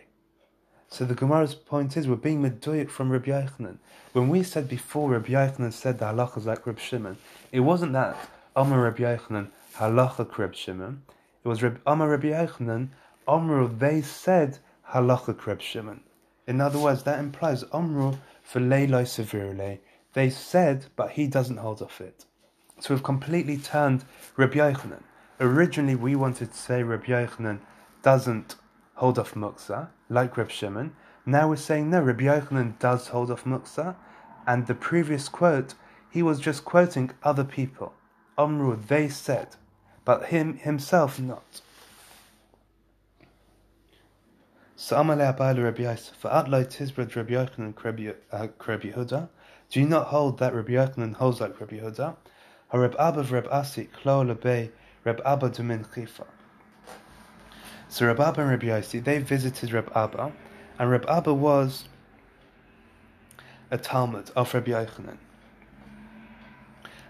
So 0.88 1.06
the 1.06 1.15
Gemara's 1.15 1.56
point 1.56 1.96
is 1.98 2.08
we're 2.08 2.15
being 2.15 2.44
medoyik 2.44 2.89
from 2.89 3.12
Rabbi 3.12 3.32
Yochanan. 3.32 3.77
When 4.13 4.30
we 4.30 4.44
said 4.44 4.68
before 4.68 5.12
Rabbi 5.12 5.30
Yochanan 5.30 5.74
said 5.74 6.00
the 6.00 6.06
halacha 6.06 6.39
is 6.39 6.46
like 6.46 6.68
Reb 6.68 6.80
Shimon, 6.80 7.18
it 7.51 7.62
wasn't 7.62 7.94
that 7.94 8.18
Amar 8.56 8.82
Rabbi 8.82 9.03
Yochanan 9.03 9.48
halacha 9.77 10.38
Reb 10.38 10.53
Shimon. 10.53 11.01
It 11.44 11.48
was 11.48 11.63
Reb, 11.63 11.80
Rabbi 11.88 12.27
Yochanan 12.27 12.89
Amru, 13.27 13.75
they 13.77 14.01
said 14.01 14.60
halacha 14.89 15.46
Reb 15.46 15.62
Shimon. 15.62 16.01
In 16.48 16.60
other 16.60 16.79
words, 16.79 17.03
that 17.03 17.19
implies 17.19 17.63
Amru 17.74 18.17
v'lei 18.51 18.89
lo 18.89 19.03
sevirele. 19.03 19.79
They 20.13 20.29
said, 20.29 20.86
but 20.95 21.12
he 21.12 21.27
doesn't 21.27 21.57
hold 21.57 21.81
off 21.81 22.01
it. 22.01 22.25
So 22.79 22.93
we've 22.93 23.03
completely 23.03 23.57
turned 23.57 24.03
Rabbi 24.36 24.55
Yochanan. 24.55 25.03
Originally, 25.39 25.95
we 25.95 26.15
wanted 26.15 26.51
to 26.51 26.57
say 26.57 26.83
Rabbi 26.83 27.07
Yochanan 27.07 27.60
doesn't 28.01 28.55
hold 28.95 29.17
off 29.19 29.33
muksa, 29.36 29.89
like 30.10 30.36
Reb 30.36 30.50
Shimon. 30.50 30.93
Now 31.25 31.50
we're 31.50 31.55
saying 31.55 31.89
no, 31.89 32.01
Rabbi 32.01 32.24
Yochanan 32.24 32.77
does 32.79 33.10
hold 33.10 33.31
off 33.31 33.45
muksa. 33.45 33.95
And 34.48 34.67
the 34.67 34.75
previous 34.75 35.29
quote, 35.29 35.75
he 36.10 36.21
was 36.21 36.39
just 36.39 36.65
quoting 36.65 37.12
other 37.24 37.43
people. 37.43 37.93
Amru, 38.38 38.75
they 38.75 39.07
said, 39.07 39.55
but 40.03 40.25
him 40.25 40.57
himself 40.57 41.19
not. 41.19 41.62
So 44.83 44.95
Amalei 44.95 45.31
Abayla 45.31 45.63
Rabbi 45.65 45.83
Yosef, 45.83 46.25
outlay 46.25 46.63
Tizbred 46.63 47.15
Rabbi 47.15 47.33
Yochanan 47.33 47.75
Rabbi 47.83 48.13
uh, 48.31 48.47
Rabbi 48.65 48.89
Yehuda. 48.89 49.29
Do 49.69 49.79
you 49.79 49.85
not 49.85 50.07
hold 50.07 50.39
that 50.39 50.55
Rabbi 50.55 50.71
Yochanan 50.71 51.13
holds 51.13 51.39
like 51.39 51.61
Rabbi 51.61 51.77
Yehuda? 51.77 52.15
Reb 52.73 52.95
Abba 52.97 53.21
Reb 53.21 53.47
Asi 53.51 53.85
Klo 53.85 54.25
Lebei 54.25 54.71
Reb 55.03 55.21
Abba 55.23 55.51
Dumin 55.51 55.88
Chifa. 55.88 56.25
So 57.89 58.07
Reb 58.07 58.19
Abba 58.19 58.41
and 58.41 58.50
Reb 58.50 58.61
Yossi 58.61 59.03
they 59.03 59.19
visited 59.19 59.71
Reb 59.71 59.91
Abba, 59.93 60.31
and 60.79 60.89
Reb 60.89 61.05
Abba 61.07 61.31
was 61.31 61.85
a 63.69 63.77
Talmud 63.77 64.31
of 64.35 64.51
Reb 64.51 64.65
Yochanan. 64.65 65.17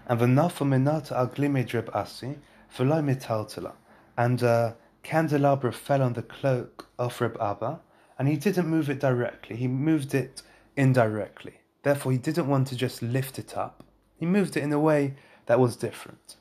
And 0.06 0.20
the 0.20 0.26
v'nafa 0.26 0.68
minata 0.68 1.12
aglimed 1.12 1.72
Reb 1.72 1.88
Asi 1.94 2.36
v'lo 2.76 3.02
mitaltala, 3.02 3.72
and 4.18 4.42
a 4.42 4.76
candelabra 5.02 5.72
fell 5.72 6.02
on 6.02 6.12
the 6.12 6.22
cloak 6.22 6.88
of 6.98 7.20
Reb 7.20 7.36
Abba, 7.40 7.80
and 8.18 8.28
he 8.28 8.36
didn't 8.36 8.66
move 8.66 8.88
it 8.88 9.00
directly. 9.00 9.56
He 9.56 9.68
moved 9.68 10.14
it 10.14 10.42
indirectly. 10.76 11.60
Therefore, 11.82 12.12
he 12.12 12.18
didn't 12.18 12.46
want 12.46 12.68
to 12.68 12.76
just 12.76 13.02
lift 13.02 13.38
it 13.38 13.56
up. 13.56 13.84
He 14.16 14.26
moved 14.26 14.56
it 14.56 14.62
in 14.62 14.72
a 14.72 14.78
way 14.78 15.14
that 15.46 15.58
was 15.58 15.76
different. 15.76 16.36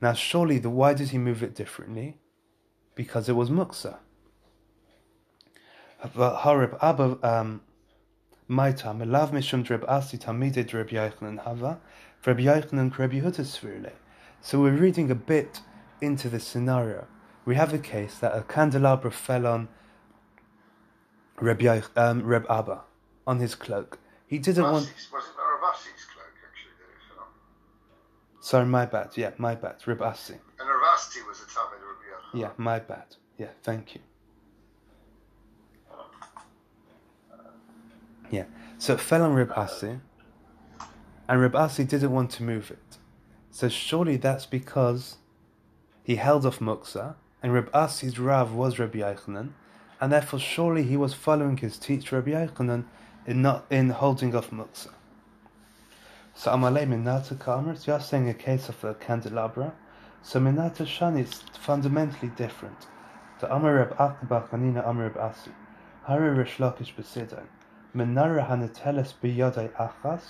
Now, 0.00 0.14
surely, 0.14 0.58
the 0.58 0.70
why 0.70 0.94
did 0.94 1.10
he 1.10 1.18
move 1.18 1.42
it 1.42 1.54
differently? 1.54 2.16
Because 2.94 3.28
it 3.28 3.34
was 3.34 3.50
muksa. 3.50 3.98
Harib 6.02 6.78
Abba 6.80 7.18
um, 7.22 7.60
Melav 8.48 9.30
Mishum 9.30 9.62
Drib 9.62 9.84
Yochanan 10.88 11.38
Hava 11.40 11.78
So 14.40 14.60
we're 14.60 14.70
reading 14.70 15.10
a 15.10 15.14
bit 15.14 15.60
into 16.00 16.28
this 16.30 16.46
scenario. 16.46 17.06
We 17.50 17.56
have 17.56 17.74
a 17.74 17.78
case 17.78 18.16
that 18.20 18.32
a 18.32 18.42
candelabra 18.42 19.10
fell 19.10 19.44
on 19.44 19.66
Reb, 21.40 21.58
Yoch, 21.58 21.90
um, 21.96 22.22
Reb 22.22 22.46
Abba 22.48 22.82
on 23.26 23.40
his 23.40 23.56
cloak. 23.56 23.98
He 24.28 24.38
didn't 24.38 24.62
want. 24.62 24.94
Wasn't 25.12 25.34
that 25.34 25.42
Reb 25.42 25.74
Asi's 25.74 26.04
cloak 26.14 26.30
actually 26.46 26.70
that 26.78 26.94
it 26.94 27.02
fell 27.08 27.24
on? 27.24 28.40
Sorry, 28.40 28.66
my 28.66 28.86
bad. 28.86 29.16
Yeah, 29.16 29.32
my 29.36 29.56
bad. 29.56 29.84
Reb 29.84 30.00
Asi. 30.00 30.34
And 30.34 30.68
Reb 30.68 30.78
Asi 30.94 31.22
was 31.22 31.42
a 31.42 31.52
Talmud 31.52 31.80
Reb 31.80 31.96
Yochanan. 32.06 32.40
Yeah, 32.40 32.50
my 32.56 32.78
bad. 32.78 33.16
Yeah, 33.36 33.48
thank 33.64 33.96
you. 33.96 34.00
Yeah. 38.30 38.44
So 38.78 38.92
it 38.92 39.00
fell 39.00 39.22
on 39.22 39.34
Reb 39.34 39.50
Asi, 39.56 39.98
and 41.28 41.40
Reb 41.40 41.56
Asi 41.56 41.82
didn't 41.82 42.12
want 42.12 42.30
to 42.30 42.44
move 42.44 42.70
it. 42.70 42.98
So 43.50 43.68
surely 43.68 44.18
that's 44.18 44.46
because 44.46 45.16
he 46.04 46.14
held 46.14 46.46
off 46.46 46.60
Muksa, 46.60 47.16
and 47.42 47.52
Reb 47.52 47.70
Asi's 47.74 48.18
Rav 48.18 48.52
was 48.52 48.78
Rabbi 48.78 48.98
Yochanan, 48.98 49.50
and 50.00 50.12
therefore 50.12 50.38
surely 50.38 50.82
he 50.82 50.96
was 50.96 51.14
following 51.14 51.56
his 51.56 51.78
teacher 51.78 52.16
Rabbi 52.16 52.32
Yochanan 52.32 52.84
in 53.26 53.42
not 53.42 53.66
in 53.70 53.90
holding 53.90 54.34
off 54.34 54.50
Muksa. 54.50 54.90
So 56.34 56.52
Amalei 56.52 56.86
Minata 56.86 57.34
Kamers, 57.36 57.86
you 57.86 57.92
are 57.92 58.00
saying 58.00 58.28
a 58.28 58.34
case 58.34 58.68
of 58.68 58.82
a 58.84 58.94
candelabra. 58.94 59.74
So 60.22 60.40
Minata 60.40 60.86
Shani 60.86 61.24
is 61.24 61.34
fundamentally 61.58 62.30
different. 62.36 62.86
The 63.40 63.54
Amar 63.54 63.74
Reb 63.74 63.94
Akba 63.98 64.48
Kanina 64.50 64.86
Amar 64.88 65.04
Reb 65.04 65.16
Asi. 65.16 65.50
Hari 66.04 66.30
Rish 66.30 66.56
Lakish 66.58 66.94
Besidan. 66.94 67.46
Menara 67.94 68.48
Hanateles 68.48 69.14
Biyadai 69.22 69.70
Achas. 69.72 70.22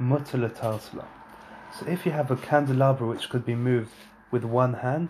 Mutalatalsala. 0.00 1.06
So 1.78 1.86
if 1.86 2.06
you 2.06 2.12
have 2.12 2.30
a 2.30 2.36
candelabra 2.36 3.06
which 3.06 3.28
could 3.28 3.44
be 3.44 3.54
moved 3.54 3.90
with 4.30 4.44
one 4.44 4.74
hand, 4.74 5.08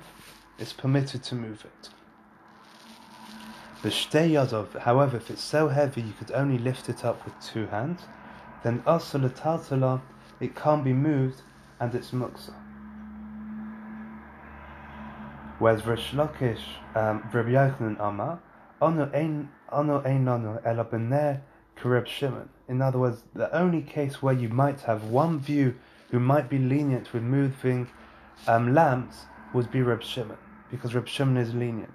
it's 0.59 0.73
permitted 0.73 1.23
to 1.25 1.35
move 1.35 1.65
it. 1.65 1.89
The 3.83 4.81
however, 4.81 5.17
if 5.17 5.31
it's 5.31 5.43
so 5.43 5.69
heavy 5.69 6.01
you 6.03 6.13
could 6.19 6.33
only 6.33 6.59
lift 6.59 6.89
it 6.89 7.05
up 7.05 7.25
with 7.25 7.35
two 7.41 7.67
hands, 7.67 8.03
then 8.65 8.83
Asalataltala, 8.83 10.01
it 10.41 10.57
can't 10.57 10.83
be 10.83 10.93
moved 10.93 11.43
and 11.79 11.95
it's 11.95 12.11
muksa. 12.11 12.55
Whereas 15.59 15.87
Rish 15.87 16.13
Lakish, 16.13 16.63
um, 16.95 17.29
Rabbi 17.33 17.51
Yochanan 17.51 17.97
Amar, 18.01 18.41
Ono 18.81 19.11
ein 19.15 19.49
nano 19.71 20.61
ela 20.65 20.85
bener 20.85 21.41
Kareb 21.77 22.07
Shimon. 22.07 22.49
In 22.69 22.81
other 22.83 22.99
words, 22.99 23.25
the 23.35 23.53
only 23.55 23.83
case 23.83 24.23
where 24.23 24.35
you 24.35 24.49
might 24.49 24.81
have 24.83 25.05
one 25.05 25.41
view 25.41 25.75
who 26.11 26.21
might 26.21 26.49
be 26.49 26.59
lenient 26.59 27.13
with 27.13 27.23
moving 27.23 27.89
um, 28.47 28.75
lamps 28.75 29.27
would 29.53 29.71
be 29.71 29.83
Reb 29.83 30.03
Shimon, 30.03 30.37
because 30.71 30.95
Reb 30.95 31.09
Shimon 31.09 31.37
is 31.37 31.55
lenient. 31.55 31.91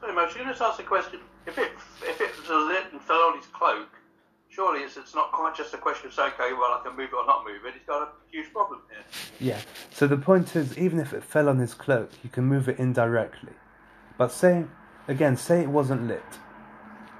Sorry, 0.00 0.12
Moshe, 0.12 0.34
can 0.34 0.46
I 0.46 0.50
just 0.50 0.62
ask 0.62 0.80
a 0.80 0.84
question? 0.84 1.20
If 1.46 1.58
it 1.58 1.70
if 2.02 2.20
it 2.20 2.30
was 2.38 2.48
lit 2.48 2.92
and 2.92 3.00
fell 3.00 3.20
on 3.20 3.36
his 3.36 3.46
cloak, 3.46 3.88
surely 4.48 4.80
it's, 4.80 4.96
it's 4.96 5.14
not 5.14 5.32
quite 5.32 5.54
just 5.56 5.72
a 5.74 5.78
question 5.78 6.08
of 6.08 6.14
saying, 6.14 6.32
okay, 6.38 6.52
well, 6.52 6.78
I 6.78 6.80
can 6.84 6.96
move 6.96 7.10
it 7.12 7.14
or 7.16 7.26
not 7.26 7.44
move 7.44 7.64
it. 7.66 7.74
He's 7.74 7.82
got 7.86 8.02
a 8.02 8.08
huge 8.30 8.52
problem 8.52 8.80
here. 8.90 9.04
Yeah. 9.40 9.60
So 9.90 10.06
the 10.06 10.16
point 10.16 10.54
is, 10.56 10.76
even 10.78 10.98
if 11.00 11.12
it 11.12 11.24
fell 11.24 11.48
on 11.48 11.58
his 11.58 11.74
cloak, 11.74 12.10
you 12.22 12.30
can 12.30 12.44
move 12.44 12.68
it 12.68 12.78
indirectly. 12.78 13.52
But 14.16 14.32
say 14.32 14.64
again, 15.08 15.36
say 15.36 15.62
it 15.62 15.68
wasn't 15.68 16.06
lit. 16.06 16.22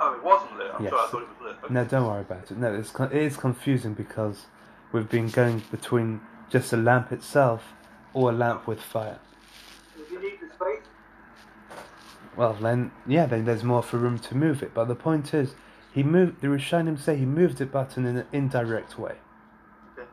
Oh, 0.00 0.14
it 0.14 0.22
wasn't 0.22 0.56
lit. 0.58 0.70
I'm 0.74 0.84
Yes. 0.84 0.92
sorry, 0.92 1.02
I 1.02 1.10
thought 1.10 1.22
it 1.22 1.28
was 1.28 1.38
lit. 1.40 1.56
Okay. 1.64 1.74
No, 1.74 1.84
don't 1.84 2.06
worry 2.06 2.20
about 2.20 2.50
it. 2.50 2.58
No, 2.58 2.72
it's 2.74 2.94
it 2.94 3.12
is 3.12 3.36
confusing 3.36 3.94
because 3.94 4.46
we've 4.92 5.08
been 5.08 5.28
going 5.28 5.62
between 5.70 6.20
just 6.50 6.72
a 6.72 6.76
lamp 6.76 7.12
itself 7.12 7.72
or 8.14 8.30
a 8.30 8.32
lamp 8.32 8.66
with 8.66 8.80
fire. 8.80 9.18
If 9.98 10.10
you 10.10 10.20
need 10.20 10.38
the 10.40 10.46
space, 10.54 10.86
Well, 12.38 12.52
then, 12.52 12.92
yeah, 13.04 13.26
then 13.26 13.46
there's 13.46 13.64
more 13.64 13.82
for 13.82 13.98
room 13.98 14.20
to 14.20 14.36
move 14.36 14.62
it. 14.62 14.72
But 14.72 14.86
the 14.86 14.94
point 14.94 15.34
is, 15.34 15.56
he 15.92 16.04
moved. 16.04 16.40
The 16.40 16.46
Rishonim 16.46 16.96
say 16.96 17.16
he 17.16 17.24
moved 17.24 17.60
it, 17.60 17.72
but 17.72 17.96
in 17.96 18.06
an 18.06 18.26
indirect 18.32 18.96
way. 18.96 19.16
Okay. 19.98 20.08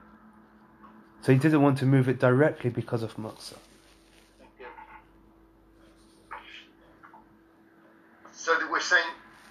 So 1.22 1.32
he 1.34 1.38
didn't 1.38 1.62
want 1.62 1.78
to 1.78 1.86
move 1.86 2.10
it 2.10 2.20
directly 2.20 2.72
because 2.72 3.04
of 3.04 3.12
thank. 3.12 3.36
So 8.32 8.56
that 8.56 8.72
we're 8.72 8.80
saying 8.80 9.06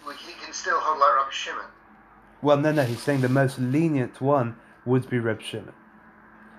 we, 0.05 0.15
he 0.15 0.33
can 0.45 0.53
still 0.53 0.81
hold 0.81 0.99
like 0.99 1.17
Rabbi 1.17 1.31
Shimon. 1.31 1.67
Well, 2.43 2.57
no, 2.57 2.73
no, 2.73 2.83
he's 2.83 3.01
saying 3.01 3.21
the 3.21 3.29
most 3.29 3.57
lenient 3.61 4.21
one 4.21 4.57
would 4.85 5.09
be 5.09 5.21
Reb 5.21 5.41
Shimon. 5.41 5.75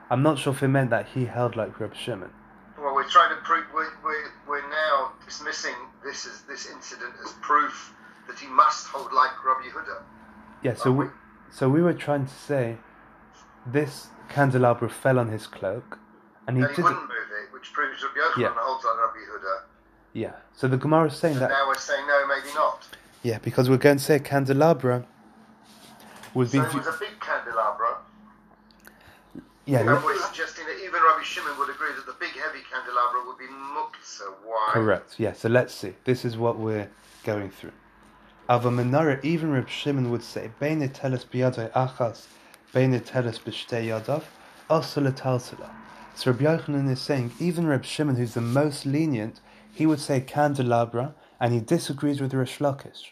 I'm 0.10 0.23
not 0.23 0.39
sure 0.39 0.54
if 0.54 0.62
he 0.62 0.67
meant 0.67 0.91
that 0.91 1.08
he 1.08 1.25
held 1.25 1.58
like 1.58 1.78
Reb 1.78 1.93
Shimon. 1.93 2.32
Well, 2.80 2.95
we're 2.95 3.10
trying 3.10 3.36
to 3.36 3.41
prove 3.43 3.65
we're, 3.73 3.91
we're, 4.01 4.32
we're 4.47 4.69
now 4.69 5.12
dismissing 5.25 5.75
this 6.06 6.26
as 6.26 6.41
this 6.44 6.70
incident 6.70 7.13
as 7.26 7.34
proof 7.41 7.94
that 8.28 8.39
he 8.39 8.48
must 8.48 8.88
hold 8.88 9.12
like 9.12 9.32
Rabbi 9.44 9.68
Huda. 9.76 10.02
Yeah, 10.63 10.76
so 10.76 10.91
we, 10.91 11.06
so 11.52 11.68
we 11.70 11.82
were 11.82 11.94
trying 11.94 12.26
to 12.26 12.34
say 12.34 12.78
this 13.65 14.08
candelabra 14.30 14.89
fell 14.89 15.20
on 15.20 15.28
his 15.30 15.46
cloak, 15.48 16.00
and 16.48 16.56
he 16.58 16.63
and 16.63 16.72
he 16.72 16.76
didn't. 16.78 16.84
wouldn't 16.86 17.10
move 17.10 17.30
it, 17.44 17.54
which 17.54 17.74
proves 17.74 18.02
Rabbi 18.04 18.15
Yochanan 18.20 18.41
Yeah. 18.41 18.54
holds 18.58 18.86
like 18.86 18.98
Rabbi 18.98 19.18
Yehuda. 19.18 19.56
Yeah, 20.13 20.32
so 20.56 20.68
the 20.68 20.78
Gemara 20.78 21.08
is 21.08 21.18
saying 21.18 21.34
And 21.34 21.41
that. 21.44 21.50
now 21.50 21.68
we're 21.68 21.76
saying 21.76 22.08
no, 22.08 22.26
maybe 22.28 22.54
not. 22.56 22.88
Yeah, 23.22 23.39
because 23.39 23.70
we're 23.70 23.78
going 23.78 23.98
to 23.98 24.04
say 24.04 24.20
candelabra 24.20 25.06
would 26.34 26.52
be. 26.52 26.60
So 26.60 26.63
it 26.65 26.74
was 26.74 26.88
a 26.88 26.98
big 27.00 27.20
candelabra, 27.20 27.98
Yeah, 29.65 29.80
and 29.80 30.04
we're 30.04 30.18
suggesting 30.20 30.65
that 30.68 30.78
even 30.86 31.02
Rabbi 31.02 31.24
Shimon 31.24 31.58
would 31.58 31.70
agree 31.70 31.89
that 31.96 32.06
the 32.06 32.15
big 32.20 32.32
heavy 32.32 32.62
candelabra 32.95 33.27
would 33.27 33.38
be 33.38 33.45
muktzah. 33.45 34.34
Why? 34.43 34.69
correct. 34.73 35.15
Yeah, 35.17 35.34
so 35.34 35.49
let's 35.49 35.73
see. 35.73 35.93
This 36.05 36.25
is 36.25 36.38
what 36.38 36.58
we're 36.58 36.89
going 37.23 37.49
through. 37.49 37.71
Ava 38.49 38.69
Menara, 38.69 39.23
even 39.23 39.51
Reb 39.51 39.67
Shimon 39.67 40.12
would 40.12 40.23
say, 40.23 40.51
Beine 40.62 40.88
teles 40.89 41.25
biyadai 41.25 41.71
achas, 41.71 42.25
beine 42.73 43.01
teles 43.01 43.39
b'shtei 43.39 43.88
yadav, 43.88 44.23
taltala. 44.69 45.69
So 46.13 46.31
Reb 46.31 46.39
Yochanan 46.39 46.89
is 46.89 47.01
saying, 47.01 47.34
even 47.39 47.67
Reb 47.67 47.84
Shimon, 47.84 48.15
who's 48.15 48.36
the 48.36 48.41
most 48.41 48.86
lenient, 48.86 49.39
he 49.73 49.86
would 49.86 49.99
say 49.99 50.21
candelabra, 50.21 51.15
and 51.39 51.53
he 51.53 51.60
disagrees 51.60 52.21
with 52.21 52.34
Rish 52.34 52.60
Lakish. 52.60 53.10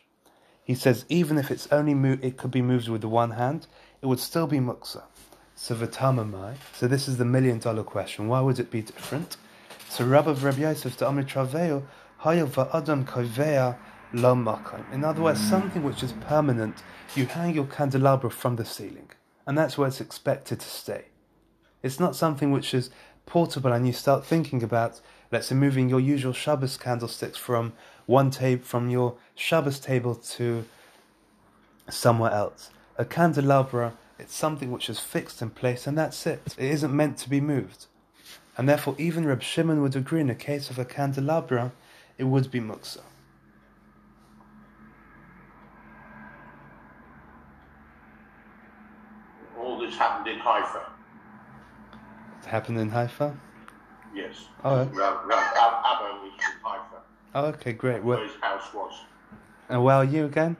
He 0.63 0.75
says 0.75 1.03
even 1.09 1.37
if 1.37 1.51
it's 1.51 1.67
only 1.71 1.93
mo- 1.93 2.19
it 2.21 2.37
could 2.37 2.51
be 2.51 2.61
moved 2.61 2.87
with 2.87 3.01
the 3.01 3.09
one 3.09 3.31
hand, 3.31 3.67
it 4.01 4.05
would 4.05 4.19
still 4.19 4.47
be 4.47 4.59
muksa. 4.59 5.03
So. 5.55 5.75
So 5.75 6.87
this 6.87 7.07
is 7.07 7.17
the 7.17 7.25
million 7.25 7.59
dollar 7.59 7.83
question. 7.83 8.27
Why 8.27 8.39
would 8.39 8.59
it 8.59 8.71
be 8.71 8.81
different? 8.81 9.35
So 9.93 10.05
Rabbi 10.05 10.33
Rabbi 10.33 10.61
Yosef 10.61 10.97
to 10.97 11.05
Amri 11.05 11.23
Traveo, 11.23 11.83
Hayo 12.21 12.47
va'adam 12.47 13.05
koivea 13.05 13.77
lo. 14.11 14.33
In 14.91 15.03
other 15.03 15.21
words, 15.21 15.39
something 15.39 15.83
which 15.83 16.01
is 16.01 16.13
permanent, 16.13 16.81
you 17.13 17.27
hang 17.27 17.53
your 17.53 17.67
candelabra 17.67 18.31
from 18.31 18.55
the 18.55 18.65
ceiling, 18.65 19.11
and 19.45 19.55
that's 19.55 19.77
where 19.77 19.87
it's 19.87 20.01
expected 20.01 20.61
to 20.61 20.67
stay. 20.67 21.09
It's 21.83 21.99
not 21.99 22.15
something 22.15 22.51
which 22.51 22.73
is 22.73 22.89
portable 23.27 23.71
and 23.71 23.85
you 23.85 23.93
start 23.93 24.25
thinking 24.25 24.63
about, 24.63 24.99
let's 25.31 25.49
say, 25.49 25.55
moving 25.55 25.89
your 25.89 25.99
usual 25.99 26.33
Shabbos 26.33 26.75
candlesticks 26.75 27.37
from 27.37 27.73
one 28.07 28.31
table, 28.31 28.63
from 28.63 28.89
your 28.89 29.17
Shabbos 29.35 29.79
table 29.79 30.15
to 30.15 30.65
somewhere 31.87 32.31
else. 32.31 32.71
A 32.97 33.05
candelabra, 33.05 33.93
it's 34.17 34.33
something 34.33 34.71
which 34.71 34.89
is 34.89 34.99
fixed 34.99 35.39
in 35.43 35.51
place 35.51 35.85
and 35.85 35.95
that's 35.95 36.25
it. 36.25 36.41
It 36.57 36.71
isn't 36.71 36.91
meant 36.91 37.19
to 37.19 37.29
be 37.29 37.39
moved. 37.39 37.85
And 38.57 38.69
therefore, 38.69 38.95
even 38.97 39.25
Reb 39.25 39.41
Shimon 39.41 39.81
would 39.81 39.95
agree 39.95 40.21
in 40.21 40.27
the 40.27 40.35
case 40.35 40.69
of 40.69 40.77
a 40.77 40.85
candelabra, 40.85 41.71
it 42.17 42.25
would 42.25 42.51
be 42.51 42.59
muksa. 42.59 43.01
All 49.57 49.79
this 49.79 49.95
happened 49.97 50.27
in 50.33 50.39
Haifa. 50.39 50.81
It 52.41 52.45
happened 52.47 52.79
in 52.79 52.89
Haifa? 52.89 53.35
Yes. 54.13 54.47
Oh, 54.63 54.75
eh. 54.75 54.83
Rab, 54.91 55.25
Rab, 55.25 55.53
Ab- 55.55 55.81
Abba 55.85 56.19
was 56.21 56.31
in 56.33 56.39
Haifa, 56.63 56.97
oh 57.35 57.45
okay, 57.47 57.73
great. 57.73 58.03
where 58.03 58.17
Well, 58.17 58.27
his 58.27 58.35
house 58.41 58.73
was. 58.73 58.93
and 59.69 59.83
where 59.83 59.95
are 59.95 60.05
you 60.05 60.25
again? 60.25 60.55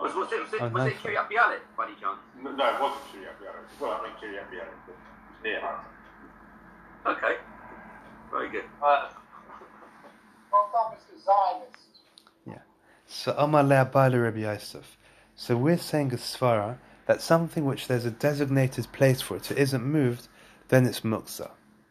Was, 0.00 0.14
was 0.14 0.30
it, 0.32 0.40
was 0.42 0.52
it, 0.52 0.60
Oh, 0.60 0.68
was 0.68 0.86
it 0.86 0.86
nice. 0.86 0.94
Kiryat 1.02 1.28
Bialik, 1.30 1.60
by 1.76 1.86
any 1.86 1.94
chance? 2.00 2.18
No, 2.42 2.50
no, 2.52 2.64
it 2.66 2.80
wasn't 2.80 3.00
Kiryat 3.10 3.36
Bialik. 3.40 3.80
Well, 3.80 3.92
I 3.92 4.02
mean 4.04 4.12
Kiryat 4.20 4.46
Bialik, 4.52 4.78
but 4.86 4.94
it's 4.94 5.42
near 5.44 5.60
Haifa. 5.60 5.84
Okay. 7.06 7.36
Very 8.30 8.50
good. 8.50 8.64
Well, 8.80 9.10
Mr. 10.52 11.24
Zionist. 11.24 11.84
So 13.06 13.34
Amar 13.38 13.62
Le'abayla 13.62 14.22
Rabbi 14.22 14.40
Yosef. 14.40 14.96
So 15.36 15.56
we're 15.56 15.78
saying 15.78 16.12
a 16.12 16.16
svara 16.16 16.78
that 17.06 17.22
something 17.22 17.64
which 17.64 17.86
there's 17.86 18.04
a 18.04 18.10
designated 18.10 18.90
place 18.92 19.20
for 19.20 19.36
it, 19.36 19.50
it 19.50 19.58
isn't 19.58 19.84
moved, 19.84 20.28
then 20.68 20.86
it's 20.86 21.00
muksa, 21.00 21.50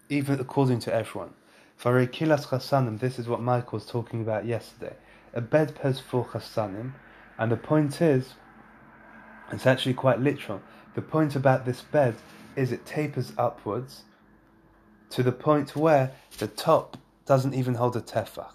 even 0.09 0.39
according 0.39 0.79
to 0.79 0.93
everyone. 0.93 1.33
For 1.75 1.93
Kilas 2.07 2.47
Chasanim, 2.47 2.99
this 2.99 3.19
is 3.19 3.27
what 3.27 3.41
Michael 3.41 3.77
was 3.77 3.85
talking 3.85 4.21
about 4.21 4.45
yesterday. 4.45 4.95
a 5.33 5.41
bedpost 5.41 6.01
for 6.01 6.25
chasanim, 6.25 6.93
and 7.37 7.51
the 7.51 7.57
point 7.57 8.01
is, 8.01 8.33
it's 9.51 9.65
actually 9.65 9.93
quite 9.93 10.19
literal. 10.19 10.61
The 10.95 11.01
point 11.01 11.35
about 11.35 11.65
this 11.65 11.81
bed 11.81 12.15
is 12.55 12.71
it 12.71 12.85
tapers 12.85 13.33
upwards 13.37 14.03
to 15.13 15.21
the 15.21 15.31
point 15.31 15.75
where 15.75 16.11
the 16.39 16.47
top 16.47 16.97
doesn't 17.27 17.53
even 17.53 17.75
hold 17.75 17.95
a 17.95 18.01
tefach. 18.01 18.51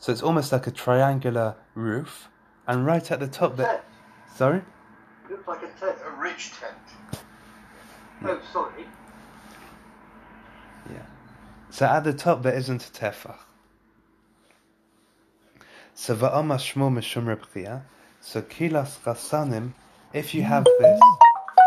So 0.00 0.10
it's 0.10 0.22
almost 0.22 0.50
like 0.50 0.66
a 0.66 0.72
triangular 0.72 1.54
roof, 1.76 2.28
and 2.66 2.84
right 2.84 3.08
at 3.12 3.20
the 3.20 3.28
top 3.28 3.56
there. 3.56 3.80
Sorry? 4.34 4.62
Looks 5.30 5.46
like 5.46 5.62
a 5.62 5.68
tent. 5.78 5.98
A 6.04 6.10
ridge 6.20 6.50
tent. 6.50 7.22
Oh, 8.24 8.40
sorry. 8.52 8.86
Yeah. 10.90 11.06
So 11.70 11.86
at 11.86 12.02
the 12.02 12.12
top 12.12 12.42
there 12.42 12.54
isn't 12.54 12.84
a 12.84 12.90
tefach. 12.90 13.38
So 15.94 16.16
va'ama 16.16 16.56
shmo 16.56 16.90
mishum. 16.92 17.82
So 18.20 18.42
kilas 18.42 18.98
chasanim. 18.98 19.74
If 20.12 20.34
you 20.34 20.42
have 20.42 20.64
this 20.64 21.00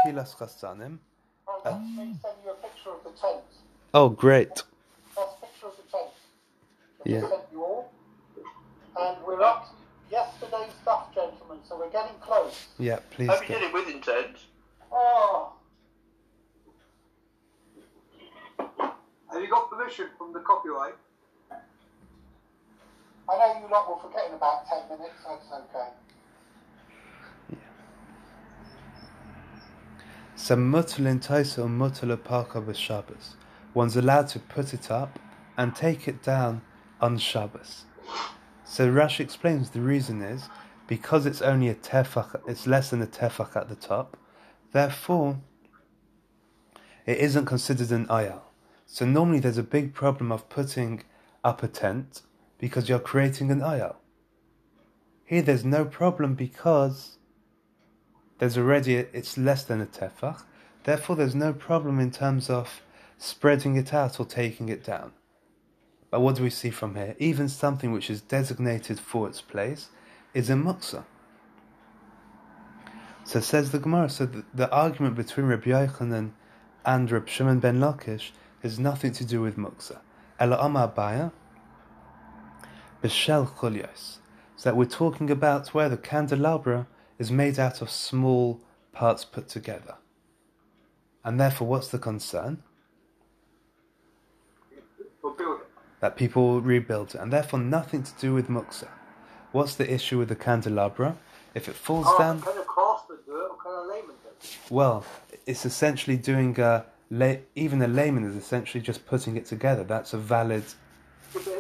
kilas 0.06 0.36
chasanim. 0.36 0.98
Oh, 1.48 1.80
me 1.80 2.16
send 2.22 2.36
you 2.44 2.52
a 2.52 2.56
picture 2.56 2.90
of 2.90 3.04
the 3.06 3.12
tent. 3.12 3.44
Oh, 3.94 4.10
great. 4.10 4.50
That's 5.16 5.34
a 5.34 5.46
picture 5.46 5.68
of 5.68 5.74
the 5.78 7.10
Yeah. 7.10 7.22
sent 7.28 7.44
you 7.52 7.64
all. 7.64 7.92
And 9.00 9.18
we're 9.26 9.42
up 9.42 9.66
to 9.66 9.76
yesterday's 10.12 10.74
stuff, 10.82 11.14
gentlemen, 11.16 11.60
so 11.68 11.78
we're 11.78 11.90
getting 11.90 12.18
close. 12.20 12.68
Yeah, 12.78 13.00
please. 13.10 13.30
Hope 13.30 13.42
you 13.42 13.48
do. 13.48 13.54
did 13.56 13.64
it 13.64 13.74
with 13.74 13.88
intent. 13.90 14.38
Oh. 14.92 15.54
Have 18.60 19.42
you 19.42 19.50
got 19.50 19.70
permission 19.70 20.10
from 20.18 20.34
the 20.34 20.40
copyright? 20.42 20.96
I 21.52 23.38
know 23.38 23.62
you 23.62 23.72
lot 23.72 23.88
will 23.88 23.98
forget 23.98 24.28
in 24.28 24.34
about 24.36 24.68
10 24.68 24.90
minutes, 24.90 25.16
so 25.24 25.34
it's 25.36 25.52
okay. 25.52 25.90
So 30.36 30.56
mutal 30.56 31.06
in 31.06 31.20
Taisa 31.20 31.60
or 31.60 31.68
mutal 31.68 32.16
parka 32.24 32.62
b'Shabbos. 32.62 33.36
One's 33.74 33.96
allowed 33.96 34.28
to 34.30 34.40
put 34.40 34.74
it 34.74 34.90
up 34.90 35.20
and 35.58 35.76
take 35.76 36.08
it 36.08 36.24
down 36.24 36.62
on 37.02 37.18
Shabbos. 37.18 37.86
So 38.64 38.92
Rashi 38.92 39.22
explains 39.22 39.70
the 39.70 39.82
reason 39.82 40.22
is 40.22 40.50
because 40.88 41.26
it's 41.26 41.42
only 41.42 41.70
a 41.70 41.76
tefach, 41.76 42.40
it's 42.48 42.66
less 42.66 42.90
than 42.90 43.02
a 43.02 43.08
tefach 43.08 43.56
at 43.56 43.70
the 43.70 43.76
top. 43.76 44.18
Therefore, 44.72 45.40
it 47.06 47.18
isn't 47.18 47.46
considered 47.46 47.92
an 47.92 48.06
ayal. 48.08 48.42
So 48.86 49.06
normally 49.06 49.40
there's 49.40 49.58
a 49.58 49.64
big 49.64 49.94
problem 49.94 50.32
of 50.32 50.50
putting 50.50 51.04
up 51.44 51.64
a 51.64 51.68
tent 51.68 52.22
because 52.58 52.90
you're 52.90 53.00
creating 53.00 53.52
an 53.52 53.62
ayal. 53.62 53.96
Here 55.26 55.42
there's 55.42 55.64
no 55.64 55.86
problem 55.86 56.34
because 56.34 57.18
there's 58.40 58.58
already 58.58 58.96
it's 58.96 59.38
less 59.38 59.64
than 59.64 59.82
a 59.82 59.86
tefach. 59.86 60.44
Therefore, 60.86 61.16
there's 61.16 61.36
no 61.36 61.54
problem 61.54 62.00
in 62.00 62.10
terms 62.10 62.50
of 62.50 62.82
spreading 63.20 63.76
it 63.76 63.94
out 63.94 64.20
or 64.20 64.26
taking 64.26 64.70
it 64.70 64.84
down. 64.84 65.12
But 66.10 66.22
what 66.22 66.36
do 66.36 66.44
we 66.44 66.50
see 66.50 66.72
from 66.72 66.96
here? 66.96 67.16
Even 67.20 67.48
something 67.48 67.92
which 67.92 68.10
is 68.10 68.22
designated 68.22 69.00
for 69.00 69.28
its 69.28 69.42
place 69.42 69.90
is 70.34 70.50
a 70.50 70.54
muksa. 70.54 71.04
So 73.24 73.40
says 73.40 73.70
the 73.72 73.78
Gemara. 73.78 74.10
So 74.10 74.26
the, 74.26 74.44
the 74.56 74.72
argument 74.72 75.16
between 75.16 75.46
Rabbi 75.46 75.70
Yochanan 75.70 76.32
and 76.84 77.12
Rabbi 77.12 77.30
Shimon 77.30 77.60
ben 77.60 77.80
Lakish 77.80 78.32
has 78.64 78.80
nothing 78.80 79.12
to 79.12 79.24
do 79.24 79.42
with 79.42 79.56
muksa. 79.56 80.00
Ela 80.40 80.58
Amar 80.58 80.88
Baya 80.88 81.30
b'shel 83.04 83.48
chulyos. 83.56 84.18
So 84.56 84.70
that 84.70 84.76
we're 84.76 84.86
talking 84.86 85.30
about 85.30 85.74
where 85.76 85.90
the 85.90 85.98
candelabra 85.98 86.88
is 87.20 87.32
made 87.32 87.60
out 87.60 87.82
of 87.82 87.92
small 87.92 88.62
parts 88.94 89.24
put 89.26 89.48
together. 89.48 89.96
And 91.24 91.40
therefore, 91.40 91.68
what's 91.68 91.90
the 91.90 92.00
concern? 92.00 92.64
We'll 95.22 95.34
build 95.34 95.62
it. 95.62 95.68
That 96.00 96.16
people 96.16 96.48
will 96.48 96.62
rebuild 96.62 97.14
and 97.16 97.32
therefore 97.34 97.60
nothing 97.60 98.04
to 98.04 98.12
do 98.20 98.34
with 98.34 98.48
muksa. 98.48 98.88
What's 99.52 99.76
the 99.76 99.92
issue 99.92 100.18
with 100.18 100.30
the 100.30 100.36
candelabra? 100.36 101.18
If 101.54 101.68
it 101.68 101.76
falls 101.76 102.06
Oh, 102.08 102.18
down, 102.18 102.42
can 102.42 102.58
a 102.58 102.62
craftsman 102.62 103.18
do 103.26 103.36
it 103.36 103.50
or 103.52 103.58
can 103.58 103.72
a 103.72 103.82
layman 103.92 104.16
do 104.24 104.30
it? 104.30 104.58
well, 104.70 105.04
it's 105.46 105.66
essentially 105.66 106.16
doing 106.16 106.58
a 106.60 106.86
lay, 107.10 107.42
even 107.56 107.82
a 107.82 107.88
layman 107.88 108.24
is 108.24 108.36
essentially 108.36 108.82
just 108.82 109.06
putting 109.08 109.36
it 109.36 109.46
together. 109.46 109.84
That's 109.84 110.14
a 110.14 110.18
valid. 110.18 110.64
There's 111.34 111.48
a 111.48 111.56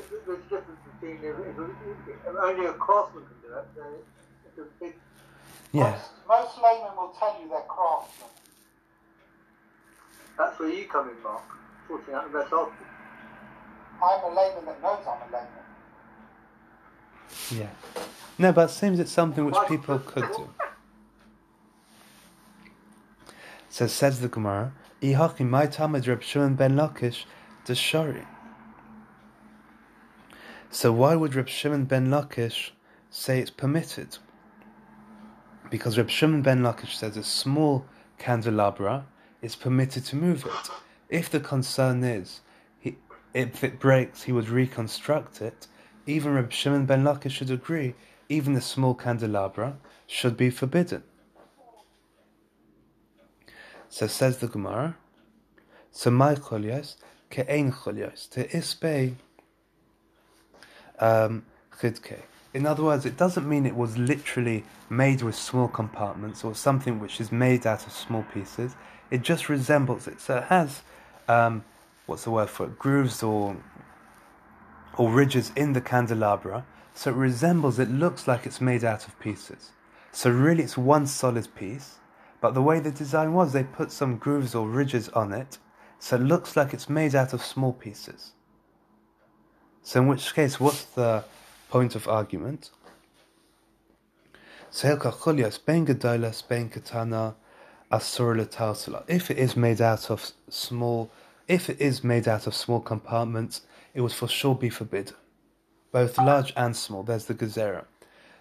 difference 0.50 0.80
between 1.02 1.18
if, 1.18 1.24
if, 1.24 2.28
if 2.28 2.36
only 2.42 2.66
a 2.68 2.74
craftsman 2.74 3.24
can 3.26 3.50
do 3.50 3.56
it, 3.58 3.66
then 3.76 3.86
it's 4.46 4.58
a 4.60 4.84
big... 4.84 4.94
Yeah, 5.72 5.92
Most, 5.92 6.10
most 6.28 6.58
laymen 6.64 6.96
will 6.96 7.14
tell 7.20 7.36
you 7.42 7.50
they're 7.50 7.60
craftsmen. 7.62 8.30
That's 10.38 10.60
where 10.60 10.70
you 10.70 10.86
come 10.86 11.10
in, 11.10 11.22
Mark. 11.24 11.44
Sorting 11.88 12.14
out 12.14 12.32
the 12.32 12.40
best 12.40 12.54
option. 12.54 12.86
I'm 14.02 14.24
a 14.24 14.36
layman 14.36 14.66
that 14.66 14.82
knows 14.82 15.00
I'm 15.08 15.22
a 15.22 15.32
layman. 15.34 15.50
yeah. 17.52 17.70
No, 18.38 18.54
but 18.54 18.70
it 18.70 18.74
seems 18.74 19.00
it's 19.00 19.12
something 19.12 19.46
which 19.46 19.58
people 19.68 20.00
could 20.00 20.26
do. 20.36 20.50
So 23.70 23.88
says 23.88 24.22
the 24.22 24.30
Gemara, 24.30 24.72
"Ihaki 25.02 25.48
my 25.48 25.68
tamid 25.68 26.08
Reb 26.08 26.24
Shimon 26.24 26.56
ben 26.56 26.76
Lakish 26.76 27.26
deshari." 27.66 28.26
So 30.72 30.92
why 30.92 31.16
would 31.16 31.36
Reb 31.36 31.48
Shimon 31.48 31.86
ben 31.86 32.08
Lakish 32.08 32.72
say 33.10 33.40
it's 33.40 33.52
permitted? 33.52 34.18
Because 35.70 35.98
Reb 35.98 36.10
Shimon 36.10 36.42
ben 36.42 36.62
Lakish 36.62 36.96
says 36.96 37.18
a 37.18 37.24
small 37.24 37.86
candelabra 38.18 39.06
is 39.42 39.56
permitted 39.56 40.06
to 40.06 40.16
move 40.16 40.46
it. 40.46 40.70
If 41.10 41.30
the 41.30 41.40
concern 41.40 42.04
is 42.04 42.42
if 43.34 43.64
it 43.64 43.80
breaks, 43.80 44.24
he 44.24 44.32
would 44.32 44.50
reconstruct 44.50 45.42
it. 45.42 45.68
Even 46.06 46.34
Reb 46.34 46.52
Shimon 46.52 46.86
ben 46.86 47.04
Lakish 47.04 47.32
should 47.32 47.52
agree. 47.52 47.96
Even 48.28 48.54
the 48.54 48.62
small 48.62 48.96
candelabra 48.96 49.78
should 50.08 50.38
be 50.38 50.50
forbidden. 50.50 51.04
So 53.90 54.08
says 54.08 54.38
the 54.38 54.48
Gemara. 54.48 54.98
So 55.92 56.12
my 56.12 56.36
cholyos 56.36 56.96
ke'ein 57.32 57.74
cholyos 57.74 58.30
to 58.30 58.48
isbei 58.48 59.16
um, 61.00 61.46
chidke. 61.80 62.20
In 62.54 62.66
other 62.66 62.84
words, 62.84 63.06
it 63.06 63.16
doesn't 63.16 63.48
mean 63.48 63.66
it 63.66 63.76
was 63.76 63.98
literally 63.98 64.64
made 64.90 65.22
with 65.22 65.36
small 65.36 65.68
compartments 65.68 66.44
or 66.44 66.56
something 66.56 67.00
which 67.00 67.22
is 67.22 67.32
made 67.32 67.68
out 67.68 67.86
of 67.86 67.94
small 67.94 68.26
pieces. 68.34 68.76
It 69.12 69.22
just 69.22 69.50
resembles 69.50 70.08
it. 70.08 70.20
So 70.20 70.38
it 70.38 70.46
has, 70.46 70.82
um, 71.28 71.64
what's 72.10 72.24
the 72.26 72.32
word 72.32 72.50
for 72.50 72.66
it, 72.66 72.78
grooves 72.78 73.24
or 73.24 73.56
or 75.00 75.10
ridges 75.10 75.52
in 75.56 75.74
the 75.74 75.82
candelabra. 75.82 76.66
So 76.94 77.12
it 77.12 77.16
resembles, 77.16 77.80
it 77.80 77.90
looks 77.90 78.28
like 78.28 78.46
it's 78.46 78.60
made 78.60 78.84
out 78.84 79.08
of 79.08 79.18
pieces. 79.20 79.72
So 80.12 80.30
really, 80.30 80.64
it's 80.64 80.78
one 80.78 81.08
solid 81.08 81.48
piece. 81.56 82.00
But 82.42 82.54
the 82.54 82.62
way 82.62 82.80
the 82.82 82.92
design 82.92 83.34
was, 83.34 83.54
they 83.54 83.64
put 83.64 83.92
some 83.92 84.18
grooves 84.18 84.54
or 84.54 84.68
ridges 84.68 85.08
on 85.10 85.32
it, 85.34 85.58
so 86.00 86.18
it 86.18 86.22
looks 86.22 86.58
like 86.58 86.74
it's 86.74 86.90
made 86.90 87.16
out 87.16 87.34
of 87.34 87.44
small 87.44 87.74
pieces. 87.74 88.32
So 89.82 90.02
in 90.02 90.08
which 90.08 90.34
case, 90.34 90.60
what's 90.60 90.84
the 90.84 91.24
point 91.70 91.96
of 91.96 92.08
argument? 92.08 92.72
If 99.08 99.32
it 99.32 99.38
is 99.38 99.56
made 99.56 99.82
out 99.82 100.12
of 100.12 100.32
small, 100.50 101.10
if 101.50 101.68
it 101.68 101.82
is 101.82 102.04
made 102.04 102.28
out 102.28 102.46
of 102.46 102.54
small 102.54 102.80
compartments, 102.80 103.64
it 103.96 104.02
would 104.02 104.14
for 104.14 104.28
sure 104.28 104.56
be 104.56 104.70
forbidden. 104.70 105.16
Both 105.92 106.20
large 106.20 106.54
and 106.56 106.76
small. 106.76 107.02
There's 107.02 107.26
the 107.26 107.34
Gezerah. 107.34 107.86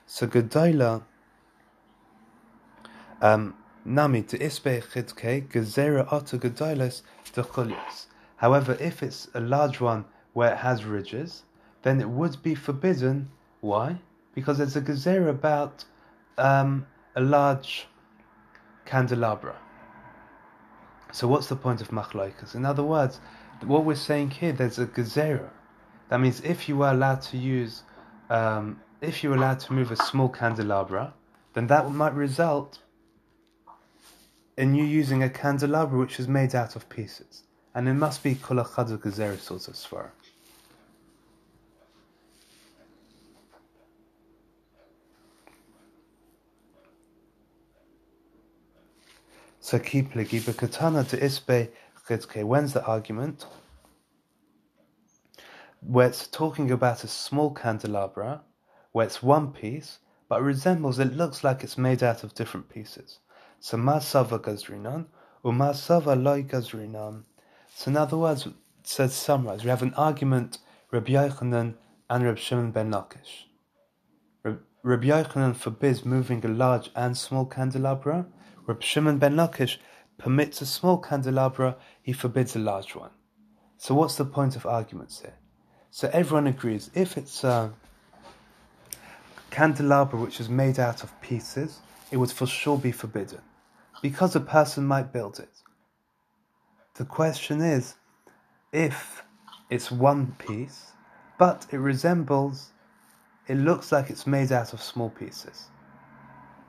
So 0.06 0.26
Gedola, 0.26 1.02
um, 3.22 3.54
Nami 3.86 4.22
to 4.24 4.38
Isbe 4.38 4.82
Chidke, 4.84 5.48
Gezerah 5.48 6.12
Otter 6.12 6.36
Gedolas 6.36 7.00
to 7.32 7.42
Chulias. 7.42 8.06
However, 8.36 8.76
if 8.78 9.02
it's 9.02 9.28
a 9.32 9.40
large 9.40 9.80
one 9.80 10.04
where 10.34 10.52
it 10.52 10.58
has 10.58 10.84
ridges, 10.84 11.44
then 11.82 12.02
it 12.02 12.10
would 12.10 12.42
be 12.42 12.54
forbidden. 12.54 13.30
Why? 13.62 13.98
Because 14.34 14.58
there's 14.58 14.76
a 14.76 14.82
Gezerah 14.82 15.30
about 15.30 15.86
um, 16.36 16.86
a 17.16 17.22
large 17.22 17.86
candelabra. 18.84 19.56
So 21.12 21.26
what's 21.26 21.46
the 21.46 21.56
point 21.56 21.80
of 21.80 21.88
machlaikas? 21.88 22.54
In 22.54 22.64
other 22.64 22.82
words, 22.82 23.20
what 23.64 23.84
we're 23.84 23.94
saying 23.94 24.30
here, 24.30 24.52
there's 24.52 24.78
a 24.78 24.86
gezerah. 24.86 25.50
That 26.08 26.20
means 26.20 26.40
if 26.40 26.68
you 26.68 26.76
were 26.76 26.90
allowed 26.90 27.22
to 27.22 27.36
use, 27.36 27.82
um, 28.30 28.80
if 29.00 29.22
you 29.22 29.30
were 29.30 29.36
allowed 29.36 29.60
to 29.60 29.72
move 29.72 29.90
a 29.90 29.96
small 29.96 30.28
candelabra, 30.28 31.14
then 31.54 31.66
that 31.68 31.90
might 31.90 32.14
result 32.14 32.78
in 34.56 34.74
you 34.74 34.84
using 34.84 35.22
a 35.22 35.30
candelabra 35.30 35.98
which 35.98 36.18
is 36.18 36.28
made 36.28 36.54
out 36.54 36.76
of 36.76 36.88
pieces. 36.88 37.44
And 37.74 37.88
it 37.88 37.94
must 37.94 38.22
be 38.22 38.34
kol 38.34 38.58
achad 38.58 38.96
gezerah 38.98 39.38
sort 39.38 39.68
of 39.68 39.74
svara. 39.74 40.10
So 49.68 49.78
kipligi 49.78 50.40
bekatana 50.40 51.06
de 51.06 51.18
isbe 51.18 51.68
chitke. 52.08 52.42
When's 52.42 52.72
the 52.72 52.82
argument? 52.86 53.44
Where 55.82 56.06
it's 56.06 56.26
talking 56.26 56.70
about 56.70 57.04
a 57.04 57.06
small 57.06 57.50
candelabra, 57.50 58.40
where 58.92 59.04
it's 59.04 59.22
one 59.22 59.52
piece, 59.52 59.98
but 60.26 60.40
resembles, 60.42 60.98
it 60.98 61.12
looks 61.12 61.44
like 61.44 61.62
it's 61.62 61.76
made 61.76 62.02
out 62.02 62.24
of 62.24 62.34
different 62.34 62.70
pieces. 62.70 63.18
So 63.60 63.76
masava 63.76 64.38
gazrinan, 64.40 65.04
or 65.42 65.52
masava 65.52 66.16
loy 66.16 66.44
gazrinan. 66.44 67.24
So 67.74 67.90
in 67.90 67.98
other 67.98 68.16
words, 68.16 68.48
says 68.84 69.12
summarize, 69.12 69.64
we 69.64 69.68
have 69.68 69.82
an 69.82 69.92
argument, 69.98 70.60
Rabbi 70.90 71.12
Yochanan 71.12 71.74
and 72.08 72.24
Rabbi 72.24 72.40
Shimon 72.40 72.70
ben 72.70 72.90
Lakish. 72.90 73.44
Rabbi 74.42 75.08
Yochanan 75.08 75.54
forbids 75.54 76.06
moving 76.06 76.42
a 76.46 76.48
large 76.48 76.90
and 76.96 77.18
small 77.18 77.44
candelabra. 77.44 78.24
Rabbi 78.68 78.84
Shimon 78.84 79.18
ben 79.18 79.34
Lakish 79.34 79.78
permits 80.18 80.60
a 80.60 80.66
small 80.66 80.98
candelabra, 80.98 81.76
he 82.02 82.12
forbids 82.12 82.54
a 82.54 82.58
large 82.58 82.94
one. 82.94 83.10
So 83.78 83.94
what's 83.94 84.16
the 84.16 84.26
point 84.26 84.56
of 84.56 84.66
arguments 84.66 85.20
here? 85.20 85.38
So 85.90 86.10
everyone 86.12 86.46
agrees, 86.46 86.90
if 86.94 87.16
it's 87.16 87.44
a 87.44 87.72
candelabra 89.50 90.20
which 90.20 90.38
is 90.38 90.50
made 90.50 90.78
out 90.78 91.02
of 91.02 91.18
pieces, 91.22 91.78
it 92.10 92.18
would 92.18 92.30
for 92.30 92.46
sure 92.46 92.76
be 92.76 92.92
forbidden, 92.92 93.40
because 94.02 94.36
a 94.36 94.40
person 94.40 94.84
might 94.84 95.14
build 95.14 95.38
it. 95.38 95.62
The 96.96 97.06
question 97.06 97.62
is, 97.62 97.94
if 98.70 99.22
it's 99.70 99.90
one 99.90 100.34
piece, 100.38 100.92
but 101.38 101.66
it 101.72 101.78
resembles, 101.78 102.72
it 103.46 103.54
looks 103.54 103.92
like 103.92 104.10
it's 104.10 104.26
made 104.26 104.52
out 104.52 104.74
of 104.74 104.82
small 104.82 105.08
pieces. 105.08 105.68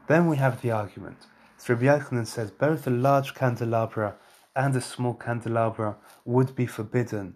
Then 0.08 0.28
we 0.28 0.38
have 0.38 0.62
the 0.62 0.72
argument. 0.72 1.18
So 1.60 1.74
Rabbi 1.74 1.88
Yochanan 1.88 2.26
says 2.26 2.52
both 2.52 2.88
a 2.88 2.90
large 2.90 3.36
candelabra 3.36 4.16
and 4.56 4.74
a 4.78 4.82
small 4.82 5.14
candelabra 5.14 5.98
would 6.24 6.56
be 6.56 6.66
forbidden 6.66 7.36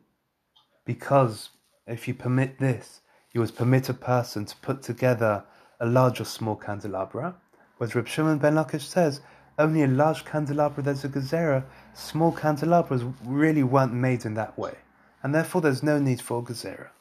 because 0.86 1.50
if 1.86 2.08
you 2.08 2.14
permit 2.14 2.58
this, 2.58 3.02
you 3.34 3.42
would 3.42 3.54
permit 3.54 3.90
a 3.90 3.94
person 3.94 4.46
to 4.46 4.56
put 4.58 4.82
together 4.82 5.44
a 5.82 5.86
large 5.86 6.22
or 6.22 6.26
small 6.26 6.56
candelabra. 6.56 7.36
Whereas 7.78 7.96
Reb 7.96 8.08
Shimon 8.08 8.38
ben 8.38 8.56
Lakish 8.56 8.84
says 8.88 9.20
only 9.60 9.84
a 9.84 9.88
large 9.88 10.24
candelabra 10.24 10.82
there's 10.82 11.04
a 11.04 11.10
gezerah, 11.10 11.66
small 11.94 12.32
candelabras 12.32 13.04
really 13.26 13.64
weren't 13.64 13.94
made 13.94 14.24
in 14.24 14.36
that 14.36 14.58
way, 14.58 14.76
and 15.22 15.36
therefore 15.36 15.60
there's 15.60 15.84
no 15.84 16.00
need 16.00 16.22
for 16.22 16.40
a 16.40 16.42
gezerah. 16.42 16.92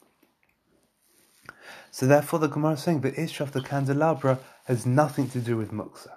So 1.89 2.05
therefore 2.05 2.39
the 2.39 2.47
Gemara 2.47 2.73
is 2.73 2.83
saying 2.83 2.99
the 2.99 3.17
issue 3.17 3.43
of 3.43 3.53
the 3.53 3.61
candelabra 3.61 4.39
has 4.65 4.85
nothing 4.85 5.29
to 5.29 5.39
do 5.39 5.55
with 5.55 5.71
muksa. 5.71 6.11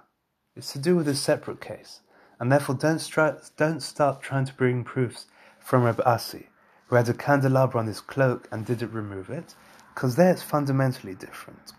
It's 0.56 0.72
to 0.72 0.78
do 0.78 0.96
with 0.96 1.06
a 1.06 1.14
separate 1.14 1.60
case, 1.60 2.00
and 2.40 2.50
therefore 2.50 2.76
don't, 2.76 2.96
stri- 2.96 3.50
don't 3.58 3.82
start 3.82 4.22
trying 4.22 4.46
to 4.46 4.54
bring 4.54 4.84
proofs 4.84 5.26
from 5.60 5.82
Reb 5.82 6.00
Asi, 6.06 6.48
who 6.86 6.96
had 6.96 7.08
a 7.08 7.14
candelabra 7.14 7.80
on 7.80 7.86
his 7.86 8.00
cloak 8.00 8.48
and 8.50 8.64
didn't 8.64 8.92
remove 8.92 9.28
it, 9.28 9.54
because 9.94 10.16
there 10.16 10.30
it's 10.30 10.42
fundamentally 10.42 11.14
different. 11.14 11.72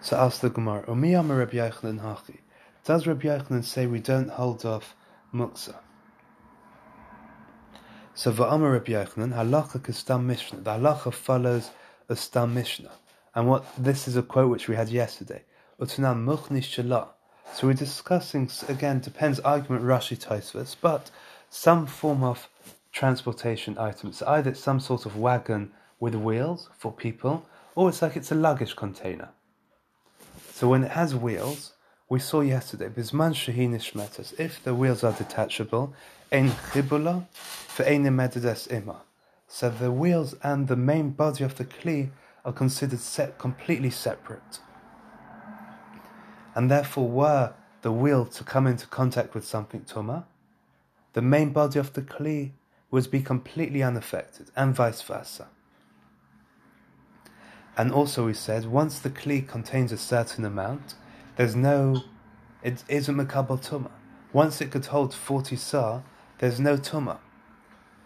So 0.00 0.16
ask 0.16 0.40
the 0.40 0.48
Gemara, 0.48 0.84
Umiyama 0.84 1.38
Rabbi 1.38 1.58
Yochanan 1.58 2.00
Hachi. 2.00 2.38
Does 2.84 3.06
Rabbi 3.06 3.28
Yochanan 3.28 3.64
say 3.64 3.86
we 3.86 4.00
don't 4.00 4.30
hold 4.30 4.64
off 4.64 4.96
muksa? 5.32 5.76
So 8.14 8.32
Va'amar 8.32 8.72
Rabbi 8.72 8.92
Yochanan, 8.92 9.34
halacha 9.34 9.78
kastam 9.78 10.24
mishnah. 10.24 10.60
The 10.60 10.70
halacha 10.70 11.12
follows 11.12 11.70
a 12.08 12.16
stam 12.16 12.54
mishnah. 12.54 12.92
And 13.34 13.46
what 13.46 13.64
this 13.78 14.08
is 14.08 14.16
a 14.16 14.22
quote 14.22 14.50
which 14.50 14.68
we 14.68 14.74
had 14.74 14.88
yesterday. 14.88 15.42
Utanam. 15.80 17.08
So 17.54 17.66
we're 17.66 17.74
discussing, 17.74 18.50
again, 18.68 19.00
depends 19.00 19.40
argument 19.40 19.84
Rashi 19.84 20.16
Tosfos, 20.16 20.76
but 20.80 21.10
some 21.50 21.86
form 21.86 22.22
of 22.22 22.48
transportation 22.92 23.76
item. 23.78 24.12
So 24.12 24.26
either 24.26 24.50
it's 24.50 24.60
some 24.60 24.80
sort 24.80 25.06
of 25.06 25.16
wagon 25.16 25.72
with 26.00 26.14
wheels 26.14 26.68
for 26.78 26.92
people, 26.92 27.46
or 27.74 27.88
it's 27.88 28.02
like 28.02 28.16
it's 28.16 28.32
a 28.32 28.34
luggage 28.34 28.76
container. 28.76 29.30
So 30.52 30.68
when 30.68 30.84
it 30.84 30.92
has 30.92 31.14
wheels, 31.14 31.72
we 32.08 32.20
saw 32.20 32.40
yesterday, 32.42 32.88
Bisman 32.88 33.34
Shahin 33.34 33.72
Ishmetas, 33.72 34.38
if 34.38 34.62
the 34.62 34.74
wheels 34.74 35.02
are 35.02 35.12
detachable, 35.12 35.94
Ein 36.30 36.50
Chibula, 36.72 37.26
for 37.32 37.84
Ein 37.84 38.04
Mededes 38.04 38.66
Ima. 38.66 39.02
So 39.48 39.70
the 39.70 39.90
wheels 39.90 40.34
and 40.42 40.68
the 40.68 40.76
main 40.76 41.10
body 41.10 41.44
of 41.44 41.56
the 41.56 41.64
Kli 41.64 42.10
are 42.44 42.52
considered 42.52 43.00
set, 43.00 43.38
completely 43.38 43.90
separate. 43.90 44.60
And 46.54 46.70
therefore, 46.70 47.08
were 47.08 47.54
the 47.82 47.92
wheel 47.92 48.26
to 48.26 48.44
come 48.44 48.66
into 48.66 48.86
contact 48.86 49.34
with 49.34 49.44
something 49.44 49.82
Tuma, 49.82 50.24
the 51.12 51.22
main 51.22 51.52
body 51.52 51.78
of 51.78 51.92
the 51.92 52.02
Kli 52.02 52.52
would 52.90 53.10
be 53.10 53.20
completely 53.20 53.82
unaffected, 53.82 54.50
and 54.54 54.74
vice 54.74 55.02
versa. 55.02 55.48
And 57.76 57.90
also, 57.90 58.26
we 58.26 58.34
said 58.34 58.66
once 58.66 58.98
the 58.98 59.10
Kli 59.10 59.46
contains 59.46 59.92
a 59.92 59.98
certain 59.98 60.44
amount, 60.44 60.94
there's 61.36 61.56
no, 61.56 62.02
it 62.62 62.84
isn't 62.88 63.16
Makabal 63.16 63.66
Tuma. 63.66 63.90
Once 64.32 64.60
it 64.60 64.70
could 64.70 64.86
hold 64.86 65.14
40 65.14 65.56
Sar, 65.56 66.02
there's 66.38 66.60
no 66.60 66.76
Tuma. 66.76 67.18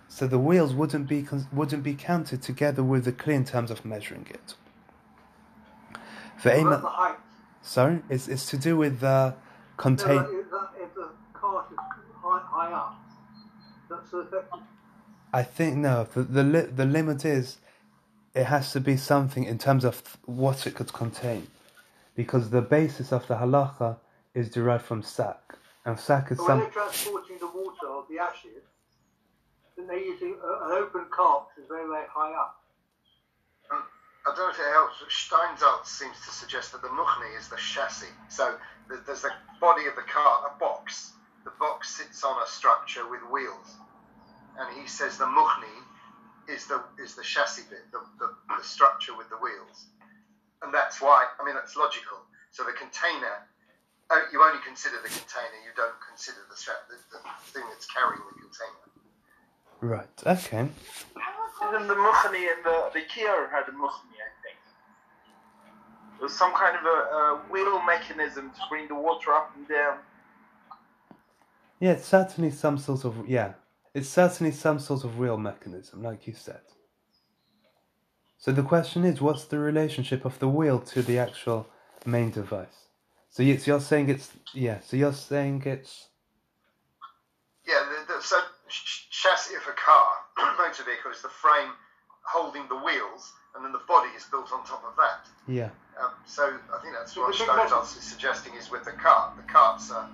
So 0.09 0.27
the 0.29 0.39
wheels 0.39 0.73
wouldn't 0.73 1.09
be 1.09 1.27
wouldn't 1.53 1.83
be 1.83 1.95
counted 1.95 2.41
together 2.41 2.83
with 2.83 3.05
the 3.05 3.13
Kli 3.13 3.35
in 3.35 3.45
terms 3.45 3.73
of 3.73 3.85
measuring 3.85 4.27
it. 4.31 4.55
For 6.39 6.51
What 6.51 6.59
Ema- 6.59 6.69
about 6.69 6.83
the 6.83 6.89
height? 6.89 7.17
Sorry, 7.67 8.03
it's, 8.09 8.29
it's 8.29 8.47
to 8.51 8.57
do 8.57 8.77
with 8.77 9.03
uh, 9.03 9.31
No, 9.31 9.35
contain. 9.77 10.17
like, 10.17 10.27
if, 10.29 10.95
the, 10.95 11.09
cart 11.33 11.67
is 11.71 11.77
high, 12.23 12.41
high 12.45 12.73
up, 12.73 12.97
that's 13.91 14.11
the 14.11 14.19
effect. 14.19 14.55
I 15.33 15.43
think 15.43 15.77
no. 15.77 16.05
The 16.05 16.23
the, 16.23 16.43
li- 16.45 16.71
the 16.75 16.85
limit 16.87 17.25
is 17.25 17.59
it 18.35 18.45
has 18.45 18.73
to 18.73 18.81
be 18.81 18.97
something 18.97 19.45
in 19.45 19.59
terms 19.59 19.85
of 19.85 20.17
what 20.25 20.67
it 20.67 20.75
could 20.75 20.93
contain, 20.93 21.49
because 22.15 22.51
the 22.51 22.63
basis 22.63 23.13
of 23.13 23.27
the 23.27 23.35
halacha 23.35 23.97
is 24.35 24.49
derived 24.49 24.85
from 24.85 25.03
sack, 25.03 25.57
and 25.85 25.99
sack 25.99 26.31
is 26.31 26.39
But 26.39 26.49
when 26.49 26.59
they're 26.61 26.69
transporting 26.71 27.39
the 27.39 27.47
water 27.49 27.87
or 27.87 28.05
the 28.09 28.19
ashes, 28.19 28.63
then 29.77 29.87
they're 29.89 29.99
using 29.99 30.37
a, 30.43 30.67
an 30.67 30.73
open 30.73 31.07
cart, 31.11 31.49
which 31.57 31.65
is 31.65 31.69
very, 31.69 31.87
very 31.87 32.07
high 32.11 32.33
up. 32.33 32.63
I 34.27 34.35
don't 34.35 34.39
know 34.39 34.51
if 34.51 34.59
it 34.59 34.73
helps, 34.73 34.97
but 34.99 35.09
Steinsaltz 35.09 35.87
seems 35.87 36.17
to 36.27 36.31
suggest 36.35 36.73
that 36.73 36.83
the 36.83 36.89
muchni 36.89 37.39
is 37.39 37.49
the 37.49 37.57
chassis. 37.57 38.11
So 38.29 38.57
th- 38.89 39.01
there's 39.07 39.23
the 39.23 39.31
body 39.61 39.87
of 39.87 39.95
the 39.95 40.03
car, 40.03 40.51
a 40.51 40.59
box. 40.59 41.12
The 41.45 41.53
box 41.61 41.95
sits 41.95 42.25
on 42.25 42.43
a 42.43 42.47
structure 42.49 43.09
with 43.09 43.21
wheels, 43.31 43.77
and 44.59 44.67
he 44.77 44.89
says 44.89 45.17
the 45.17 45.27
muchni 45.27 45.71
is 46.49 46.67
the 46.67 46.83
is 46.99 47.15
the 47.15 47.23
chassis 47.23 47.62
bit, 47.71 47.87
the, 47.93 48.01
the, 48.19 48.35
the 48.59 48.65
structure 48.65 49.17
with 49.17 49.29
the 49.31 49.37
wheels, 49.37 49.87
and 50.62 50.75
that's 50.75 51.01
why. 51.01 51.27
I 51.39 51.45
mean, 51.45 51.55
that's 51.55 51.77
logical. 51.77 52.19
So 52.51 52.65
the 52.65 52.73
container, 52.73 53.47
oh, 54.11 54.27
you 54.33 54.43
only 54.43 54.59
consider 54.67 54.97
the 55.03 55.09
container. 55.09 55.59
You 55.62 55.71
don't 55.77 55.95
consider 56.03 56.39
the, 56.51 56.57
stra- 56.57 56.83
the, 56.91 56.97
the 57.15 57.23
thing 57.53 57.62
that's 57.71 57.87
carrying 57.87 58.23
the 58.27 58.43
container. 58.43 58.83
Right. 59.81 60.09
Okay. 60.27 60.67
Isn't 61.69 61.89
the 61.89 61.95
Mukhani 61.95 62.53
and 62.53 62.65
the, 62.65 62.91
the 62.93 63.01
Kiyor 63.01 63.51
had 63.51 63.69
a 63.69 63.73
Mukhani, 63.73 63.81
I 63.81 63.81
think. 63.81 64.16
It 66.19 66.23
was 66.23 66.33
some 66.35 66.53
kind 66.55 66.77
of 66.77 66.85
a, 66.85 66.89
a 66.89 67.43
wheel 67.51 67.83
mechanism 67.83 68.51
to 68.51 68.61
bring 68.71 68.89
the 68.89 68.95
water 68.95 69.33
up 69.33 69.53
and 69.57 69.69
down. 69.69 69.99
Yeah, 71.81 71.93
it's 71.93 72.07
certainly 72.07 72.51
some 72.51 72.79
sort 72.79 73.05
of 73.05 73.29
yeah. 73.29 73.53
It's 73.95 74.09
certainly 74.09 74.53
some 74.53 74.79
sort 74.79 75.05
of 75.05 75.19
real 75.19 75.37
mechanism, 75.39 76.03
like 76.03 76.27
you 76.27 76.35
said. 76.35 76.61
So 78.39 78.53
the 78.53 78.63
question 78.63 79.05
is, 79.05 79.21
what's 79.21 79.45
the 79.45 79.59
relationship 79.59 80.25
of 80.25 80.39
the 80.39 80.49
wheel 80.49 80.79
to 80.81 81.03
the 81.03 81.19
actual 81.19 81.67
main 82.05 82.31
device? 82.31 82.89
So 83.31 83.43
you- 83.43 83.59
so 83.59 83.73
you're 83.73 83.81
saying 83.81 84.09
it's 84.09 84.33
yeah. 84.55 84.81
So 84.81 84.97
you're 84.97 85.13
saying 85.13 85.63
it's 85.67 86.09
Yeah, 87.67 87.85
the, 87.91 88.15
the, 88.15 88.23
so 88.23 88.39
ch- 88.69 89.09
chassis 89.11 89.55
of 89.57 89.63
a 89.69 89.73
car, 89.73 90.09
motor 90.59 90.85
vehicle, 90.85 91.11
is 91.11 91.21
the 91.23 91.29
frame 91.29 91.73
holding 92.23 92.67
the 92.69 92.77
wheels, 92.77 93.33
and 93.55 93.65
then 93.65 93.73
the 93.73 93.83
body 93.89 94.09
is 94.17 94.25
built 94.25 94.51
on 94.53 94.65
top 94.65 94.85
of 94.85 94.97
that. 94.97 95.27
yeah. 95.47 95.71
Um, 96.01 96.11
so 96.27 96.59
I 96.73 96.83
think 96.83 96.95
that's 96.95 97.17
what 97.17 97.33
big 97.33 97.49
is 97.81 98.03
suggesting 98.03 98.55
is 98.55 98.71
with 98.71 98.85
the 98.85 98.93
cart. 98.93 99.37
The 99.37 99.51
cart's 99.51 99.91
are, 99.91 100.09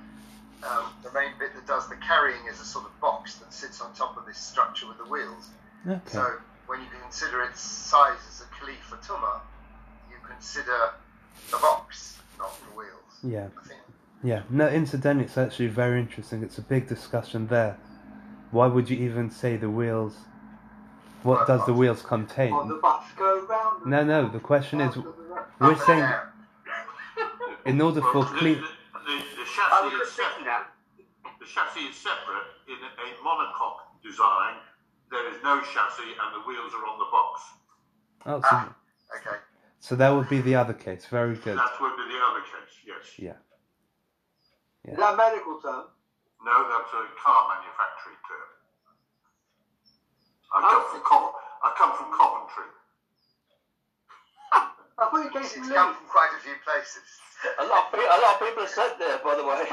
um, 0.63 0.93
the 1.03 1.13
main 1.13 1.33
bit 1.39 1.55
that 1.55 1.67
does 1.67 1.89
the 1.89 1.97
carrying 1.97 2.47
is 2.49 2.61
a 2.61 2.65
sort 2.65 2.85
of 2.85 3.01
box 3.01 3.35
that 3.37 3.53
sits 3.53 3.81
on 3.81 3.93
top 3.95 4.17
of 4.17 4.25
this 4.27 4.39
structure 4.39 4.87
with 4.87 4.99
the 4.99 5.05
wheels. 5.05 5.51
Okay. 5.87 6.01
So 6.07 6.37
when 6.67 6.81
you 6.81 6.87
consider 7.03 7.43
its 7.43 7.61
size 7.61 8.19
as 8.29 8.43
a 8.43 8.45
kli 8.55 8.77
for 8.89 8.97
tuma, 8.97 9.41
you 10.09 10.17
consider 10.25 10.91
the 11.51 11.57
box, 11.57 12.19
not 12.39 12.57
the 12.61 12.77
wheels. 12.79 13.19
Yeah. 13.25 13.49
I 13.61 13.67
think. 13.67 13.81
Yeah, 14.25 14.43
no, 14.49 14.69
incidentally, 14.69 15.25
it's 15.25 15.37
actually 15.37 15.67
very 15.67 15.99
interesting. 15.99 16.45
It's 16.45 16.59
a 16.59 16.63
big 16.63 16.87
discussion 16.89 17.49
there. 17.49 17.77
Why 18.53 18.69
would 18.69 18.89
you 18.89 18.97
even 18.99 19.31
say 19.31 19.57
the 19.57 19.69
wheels? 19.69 20.15
What 21.25 21.47
does 21.47 21.65
the 21.67 21.73
wheels 21.73 22.03
contain? 22.03 22.51
The 22.69 22.75
bus 22.75 23.05
go 23.17 23.45
round. 23.47 23.87
No, 23.87 24.05
no, 24.05 24.29
the 24.29 24.41
question 24.41 24.81
is, 24.81 24.97
we're 25.61 25.77
saying 25.87 26.09
in 27.67 27.81
order 27.81 28.01
for 28.01 28.21
Well, 28.21 28.33
the, 28.33 28.39
clean. 28.39 28.55
the, 28.57 28.63
the 28.63 29.45
I 29.47 29.89
chassis 29.89 29.97
is 29.97 30.11
separate. 30.13 30.67
The 31.41 31.47
chassis 31.47 31.81
is 31.81 31.97
separate 31.97 32.49
in 32.69 32.79
a, 32.83 32.91
a 32.91 33.09
monocoque 33.25 33.83
design. 34.03 34.57
There 35.11 35.29
is 35.29 35.43
no 35.45 35.61
chassis, 35.61 36.13
and 36.21 36.29
the 36.35 36.41
wheels 36.49 36.73
are 36.75 36.87
on 36.87 36.99
the 36.99 37.09
box. 37.13 37.41
Oh, 38.25 38.41
so, 38.41 38.49
Ah, 38.51 38.75
okay. 39.21 39.37
so 39.81 39.95
that 39.97 40.11
would 40.11 40.29
be 40.29 40.41
the 40.41 40.55
other 40.55 40.73
case. 40.73 41.07
Very 41.07 41.35
good. 41.37 41.59
That 41.59 41.77
would 41.81 41.97
be 41.97 42.05
the 42.13 42.21
other 42.25 42.41
case. 42.41 42.73
Yes. 42.87 43.05
Yeah. 43.19 44.93
Is 44.93 44.99
that 44.99 45.15
a 45.15 45.17
medical 45.17 45.61
term? 45.61 45.85
No, 46.45 46.55
that's 46.71 46.91
a 46.91 47.03
car 47.23 47.55
manufacturing 47.55 48.19
term. 48.27 48.49
I 50.55 50.61
come 50.61 50.85
from 50.91 51.01
Cov- 51.07 51.35
I 51.63 51.75
come 51.79 51.93
from 51.97 52.11
Coventry. 52.19 52.67
I 55.03 55.11
thought 55.11 55.25
you 55.25 55.31
came 55.31 55.43
It's 55.43 55.53
from 55.55 55.69
come 55.69 55.95
from 55.99 56.07
quite 56.07 56.31
a 56.39 56.41
few 56.43 56.55
places. 56.63 57.03
A 57.59 57.67
lot, 57.67 57.91
of 57.91 57.99
people, 57.99 58.07
a 58.07 58.21
lot 58.23 58.39
of 58.39 58.47
people 58.47 58.63
are 58.63 58.69
sent 58.71 58.99
there, 59.03 59.19
by 59.19 59.35
the 59.35 59.43
way. 59.43 59.67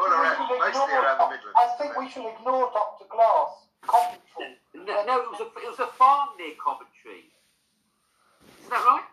All 0.00 0.08
around, 0.08 0.40
mostly 0.48 0.72
ignore- 0.72 1.04
around 1.04 1.18
the 1.20 1.28
Midlands. 1.36 1.56
I 1.60 1.66
think 1.76 1.92
we 2.00 2.08
should 2.08 2.24
ignore 2.24 2.72
Dr. 2.72 3.04
Glass. 3.12 3.50
Coventry. 3.84 4.56
No, 4.74 5.04
no, 5.04 5.20
it 5.20 5.28
was 5.30 5.40
a 5.40 5.44
it 5.60 5.68
was 5.68 5.80
a 5.80 5.86
farm 6.00 6.30
near 6.38 6.54
Coventry. 6.56 7.28
Isn't 8.60 8.70
that 8.70 8.84
right? 8.88 9.04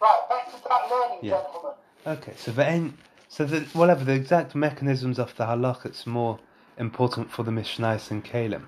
Right, 0.00 0.22
back 0.28 0.46
to 0.52 0.68
that 0.68 0.90
learning, 0.90 1.18
Yeah. 1.22 1.40
gentlemen. 1.42 1.72
Okay, 2.06 2.34
so 2.36 2.52
the 2.52 2.68
aim, 2.68 2.98
so 3.28 3.44
the 3.44 3.60
whatever 3.72 4.04
the 4.04 4.12
exact 4.12 4.54
mechanisms 4.54 5.18
of 5.18 5.34
the 5.36 5.44
halach, 5.46 5.84
it's 5.86 6.06
more 6.06 6.38
important 6.78 7.30
for 7.30 7.42
the 7.42 7.50
Mishnais 7.50 8.10
and 8.10 8.24
Kalim. 8.24 8.64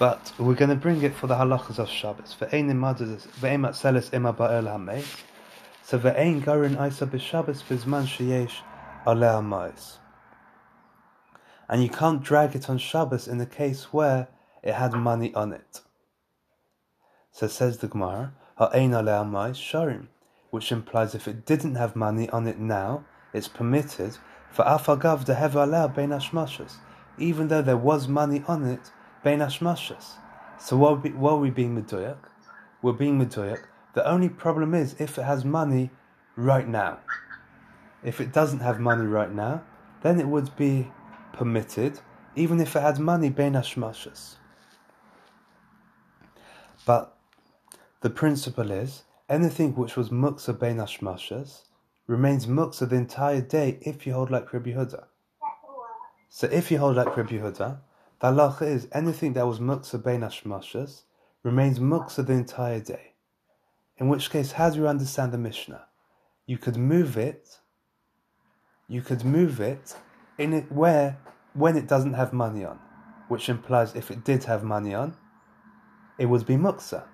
But 0.00 0.32
we're 0.38 0.54
going 0.54 0.70
to 0.70 0.76
bring 0.76 1.02
it 1.02 1.14
for 1.14 1.26
the 1.26 1.34
halachas 1.34 1.78
of 1.78 1.90
Shabbos. 1.90 2.34
Ve'ein 2.40 2.72
matzeles 2.72 4.14
ima 4.14 4.32
ba'el 4.32 4.64
hameis. 4.64 5.04
So 5.82 5.98
ve'ein 5.98 6.42
garin 6.42 6.78
isa 6.78 7.06
b'Shabbos 7.06 7.62
bizman 7.64 8.06
sheyesh 8.06 8.62
aleh 9.06 9.34
hameis. 9.42 9.98
And 11.68 11.82
you 11.82 11.90
can't 11.90 12.22
drag 12.22 12.56
it 12.56 12.70
on 12.70 12.78
Shabbos 12.78 13.28
in 13.28 13.36
the 13.36 13.44
case 13.44 13.92
where 13.92 14.28
it 14.62 14.72
had 14.72 14.94
money 14.94 15.34
on 15.34 15.52
it. 15.52 15.82
So 17.30 17.46
says 17.46 17.76
the 17.76 17.88
Gemara, 17.88 18.32
ha'ein 18.56 18.92
aleh 18.92 19.22
hameis 19.22 19.56
sharim 19.56 20.06
which 20.48 20.72
implies 20.72 21.14
if 21.14 21.28
it 21.28 21.44
didn't 21.44 21.74
have 21.74 21.94
money 21.94 22.30
on 22.30 22.46
it 22.46 22.58
now, 22.58 23.04
it's 23.34 23.48
permitted 23.48 24.16
for 24.50 24.64
afagav 24.64 25.26
de 25.26 25.34
hevaleh 25.34 25.94
bein 25.94 26.70
even 27.18 27.48
though 27.48 27.60
there 27.60 27.76
was 27.76 28.08
money 28.08 28.42
on 28.48 28.64
it 28.64 28.90
bein 29.22 29.40
hashmashas. 29.40 30.14
So 30.58 30.76
what 30.76 31.02
we, 31.02 31.10
what 31.10 31.32
are 31.32 31.38
we 31.38 31.50
being 31.50 31.80
medoyak? 31.80 32.18
We're 32.82 32.92
being 32.92 33.18
medoyak. 33.18 33.64
The 33.94 34.06
only 34.06 34.28
problem 34.28 34.74
is 34.74 34.94
if 34.98 35.18
it 35.18 35.22
has 35.22 35.44
money 35.44 35.90
right 36.36 36.68
now. 36.68 36.98
If 38.02 38.20
it 38.20 38.32
doesn't 38.32 38.60
have 38.60 38.80
money 38.80 39.06
right 39.06 39.32
now, 39.32 39.62
then 40.02 40.18
it 40.18 40.26
would 40.26 40.56
be 40.56 40.90
permitted, 41.32 42.00
even 42.34 42.60
if 42.60 42.74
it 42.76 42.80
had 42.80 42.98
money 42.98 43.30
bein 43.30 43.52
hashmashas. 43.52 44.36
But 46.86 47.16
the 48.00 48.10
principle 48.10 48.70
is 48.70 49.04
anything 49.28 49.74
which 49.74 49.96
was 49.96 50.08
muksa 50.08 50.58
bein 50.58 50.76
hashmashas 50.76 51.62
remains 52.06 52.46
muksa 52.46 52.88
the 52.88 52.96
entire 52.96 53.40
day 53.40 53.78
if 53.82 54.06
you 54.06 54.14
hold 54.14 54.30
like 54.30 54.52
Rabbi 54.52 54.70
Huda. 54.70 55.04
So 56.28 56.46
if 56.46 56.70
you 56.70 56.78
hold 56.78 56.96
like 56.96 57.16
Rabbi 57.16 57.36
Huda, 57.38 57.78
the 58.20 58.28
halacha 58.28 58.62
is 58.62 58.88
anything 58.92 59.32
that 59.34 59.46
was 59.46 59.58
muksa 59.58 60.02
bein 60.02 60.20
hashmashas 60.20 61.02
remains 61.42 61.78
muksa 61.78 62.26
the 62.26 62.32
entire 62.32 62.80
day. 62.80 63.12
In 63.98 64.08
which 64.08 64.30
case, 64.30 64.52
how 64.52 64.70
do 64.70 64.78
you 64.78 64.88
understand 64.88 65.32
the 65.32 65.38
Mishnah? 65.38 65.86
You 66.46 66.58
could 66.58 66.76
move 66.76 67.16
it. 67.16 67.58
You 68.88 69.02
could 69.02 69.24
move 69.24 69.60
it 69.60 69.94
in 70.38 70.52
it 70.52 70.72
where 70.72 71.18
when 71.54 71.76
it 71.76 71.86
doesn't 71.86 72.14
have 72.14 72.32
money 72.32 72.64
on, 72.64 72.78
which 73.28 73.48
implies 73.48 73.94
if 73.94 74.10
it 74.10 74.24
did 74.24 74.44
have 74.44 74.64
money 74.64 74.94
on, 74.94 75.16
it 76.18 76.26
would 76.26 76.46
be 76.46 76.56
muksa 76.56 77.04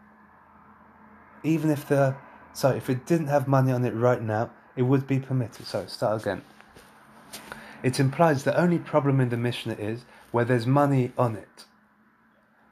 even 1.46 1.70
if 1.70 1.88
the 1.88 2.16
sorry, 2.52 2.78
if 2.78 2.90
it 2.90 3.06
didn't 3.06 3.28
have 3.28 3.46
money 3.46 3.72
on 3.72 3.84
it 3.84 3.92
right 3.94 4.22
now, 4.22 4.50
it 4.76 4.82
would 4.82 5.06
be 5.06 5.18
permitted. 5.20 5.66
So 5.66 5.86
start 5.86 6.22
again. 6.22 6.42
It 7.82 8.00
implies 8.00 8.44
the 8.44 8.58
only 8.58 8.78
problem 8.78 9.20
in 9.20 9.28
the 9.28 9.36
Mishnah 9.36 9.74
is 9.74 10.04
where 10.36 10.44
there's 10.44 10.66
money 10.66 11.12
on 11.16 11.34
it. 11.34 11.64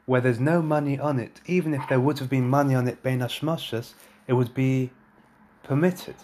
Where 0.04 0.20
there's 0.20 0.38
no 0.38 0.60
money 0.60 0.98
on 0.98 1.18
it, 1.18 1.40
even 1.46 1.72
if 1.72 1.88
there 1.88 1.98
would 1.98 2.18
have 2.18 2.28
been 2.28 2.46
money 2.46 2.74
on 2.74 2.86
it 2.86 3.02
bein 3.02 3.22
it 3.22 4.32
would 4.34 4.52
be 4.52 4.90
permitted. 5.62 6.16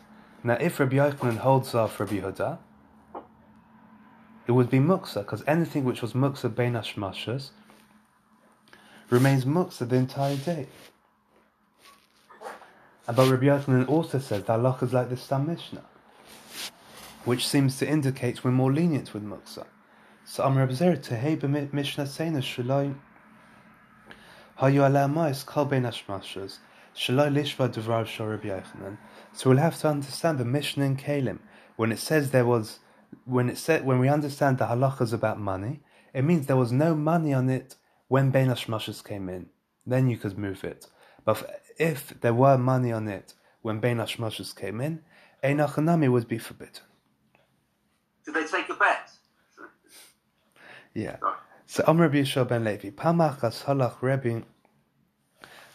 Now, 0.45 0.59
if 0.61 0.79
Rabbi 0.79 0.97
Yochanan 0.97 1.39
holds 1.39 1.75
off 1.75 1.99
Rabbi 1.99 2.21
Huda, 2.21 2.59
it 4.47 4.53
would 4.53 4.69
be 4.69 4.81
muksa, 4.81 5.21
because 5.21 5.43
anything 5.47 5.85
which 5.85 6.03
was 6.03 6.13
muksa 6.13 6.55
bein 6.55 6.75
remains 9.09 9.47
muksa 9.47 9.89
the 9.89 9.97
entire 9.97 10.37
day. 10.37 10.67
But 13.07 13.31
Rabbi 13.31 13.47
Yochanan 13.47 13.89
also 13.89 14.19
says 14.19 14.45
that 14.45 14.61
halacha 14.61 14.83
is 14.83 14.93
like 14.93 15.09
the 15.09 15.17
Stam 15.17 15.47
Mishnah, 15.47 15.87
which 17.25 17.49
seems 17.49 17.79
to 17.79 17.89
indicate 17.89 18.45
we're 18.45 18.51
more 18.51 18.71
lenient 18.71 19.15
with 19.15 19.25
muksa. 19.25 19.65
So 20.33 20.49
Mishnah 20.49 20.95
shaloi 20.95 22.95
hayu 24.61 24.61
hashmashas 24.61 26.59
shaloi 26.95 27.35
lishva. 27.35 28.99
So 29.33 29.51
we'll 29.51 29.59
have 29.59 29.77
to 29.81 29.89
understand 29.89 30.39
the 30.39 30.45
Mishnah 30.45 30.85
in 30.85 30.97
Kalim 30.97 31.41
when 31.75 31.91
it 31.91 31.99
says 31.99 32.31
there 32.31 32.47
was 32.47 32.79
when 33.25 33.49
it 33.49 33.59
said 33.59 33.85
when 33.85 33.99
we 33.99 34.09
understand 34.09 34.59
the 34.59 34.67
halachas 34.67 35.13
about 35.13 35.41
money, 35.41 35.81
it 36.15 36.23
means 36.23 36.47
there 36.47 36.57
was 36.57 36.71
no 36.71 36.95
money 36.95 37.35
on 37.35 37.51
it 37.51 37.75
when 38.07 38.31
bein 38.31 38.47
hashmashas 38.47 39.05
came 39.05 39.29
in. 39.29 39.47
Then 39.85 40.09
you 40.09 40.17
could 40.17 40.39
move 40.39 40.63
it. 40.63 40.87
But 41.25 41.61
if 41.77 42.21
there 42.21 42.35
were 42.35 42.57
money 42.57 42.93
on 42.93 43.09
it 43.09 43.35
when 43.63 43.81
Bein 43.81 43.97
Hashmashas 43.97 44.55
came 44.55 44.81
in, 44.81 45.03
Ein 45.43 45.59
Achanami 45.59 46.09
would 46.09 46.29
be 46.29 46.39
forbidden. 46.39 46.85
Did 48.25 48.35
they 48.35 48.47
take 48.47 48.69
a 48.69 48.75
bet? 48.75 49.10
Yeah. 50.95 51.17
So 51.67 51.85
Amr 51.87 52.09
Yeshua 52.11 52.49
ben 52.49 52.65
Levi, 52.65 52.91
Pamachas 52.91 53.65
halach 53.65 54.03
Rebbe 54.03 54.45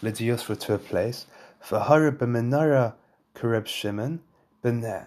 Lediosra 0.03 0.59
to 0.59 0.73
a 0.73 0.77
place, 0.77 1.25
for 1.59 1.79
Harib 1.79 2.17
Menara 2.17 2.93
Kareb 3.33 3.65
Shimon 3.65 4.19
ben 4.61 5.05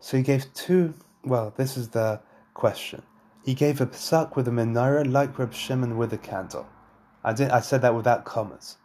So 0.00 0.16
he 0.16 0.22
gave 0.22 0.52
two, 0.54 0.94
well, 1.24 1.52
this 1.56 1.76
is 1.76 1.88
the 1.88 2.20
question. 2.54 3.02
He 3.44 3.54
gave 3.54 3.80
a 3.80 3.86
psak 3.86 4.36
with 4.36 4.48
a 4.48 4.50
menorah 4.50 5.10
like 5.10 5.38
Reb 5.38 5.54
Shimon 5.54 5.96
with 5.96 6.12
a 6.12 6.18
candle. 6.18 6.66
I 7.24 7.32
did 7.32 7.50
I 7.50 7.60
said 7.60 7.82
that 7.82 7.94
without 7.94 8.24
commas. 8.24 8.76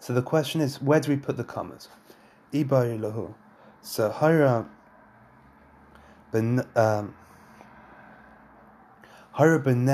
So 0.00 0.12
the 0.12 0.22
question 0.22 0.60
is, 0.60 0.82
where 0.82 1.00
do 1.00 1.10
we 1.10 1.16
put 1.16 1.36
the 1.36 1.44
commas? 1.44 1.88
Ibai 2.52 2.98
lahu. 2.98 3.34
So 3.80 4.10
Hira 4.10 4.66
ben 6.32 6.66
um, 6.74 7.14
Ben 9.38 9.86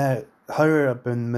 Hira 0.57 0.95
ben. 0.95 1.35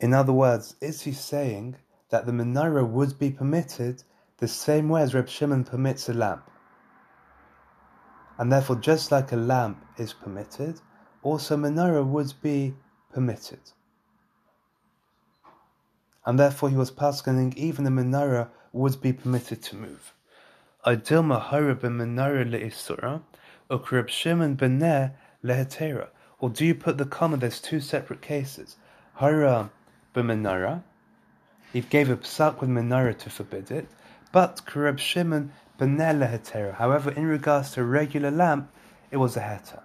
In 0.00 0.14
other 0.14 0.32
words, 0.32 0.76
is 0.80 1.02
he 1.02 1.12
saying 1.12 1.76
that 2.08 2.24
the 2.24 2.32
menorah 2.32 2.88
would 2.88 3.18
be 3.18 3.30
permitted 3.30 4.02
the 4.38 4.48
same 4.48 4.88
way 4.88 5.02
as 5.02 5.12
Reb 5.12 5.28
Shimon 5.28 5.64
permits 5.64 6.08
a 6.08 6.14
lamp? 6.14 6.50
And 8.38 8.50
therefore, 8.50 8.76
just 8.76 9.12
like 9.12 9.30
a 9.32 9.36
lamp 9.36 9.84
is 9.98 10.14
permitted, 10.14 10.80
also 11.22 11.58
menorah 11.58 12.06
would 12.06 12.32
be 12.40 12.76
permitted. 13.12 13.60
And 16.24 16.38
therefore, 16.38 16.70
he 16.70 16.76
was 16.76 16.90
paskening 16.90 17.52
even 17.58 17.84
the 17.84 17.90
menorah 17.90 18.48
would 18.72 19.02
be 19.02 19.12
permitted 19.12 19.62
to 19.64 19.76
move. 19.76 20.14
Adilma 20.86 21.80
ben 21.80 21.98
menorah 21.98 22.48
le'isura, 22.48 23.22
ukrib 23.70 24.08
Shimon 24.08 24.54
ben 24.54 24.78
ner 24.78 25.12
lehetera. 25.42 26.08
Or 26.40 26.50
do 26.50 26.64
you 26.64 26.74
put 26.74 26.98
the 26.98 27.04
comma? 27.04 27.36
There's 27.36 27.60
two 27.60 27.80
separate 27.80 28.22
cases. 28.22 28.76
Hara 29.16 29.70
ben 30.12 30.26
menorah, 30.26 30.82
he 31.72 31.80
gave 31.82 32.08
a 32.08 32.16
psak 32.16 32.60
with 32.60 32.70
menorah 32.70 33.18
to 33.18 33.30
forbid 33.30 33.70
it, 33.70 33.88
but 34.32 34.62
Kareb 34.64 34.98
Shimon 34.98 35.52
ben 35.76 35.96
ner 35.96 36.14
lehetera. 36.14 36.74
However, 36.74 37.10
in 37.10 37.26
regards 37.26 37.72
to 37.72 37.82
a 37.82 37.84
regular 37.84 38.30
lamp, 38.30 38.70
it 39.10 39.18
was 39.18 39.36
a 39.36 39.40
heter. 39.40 39.82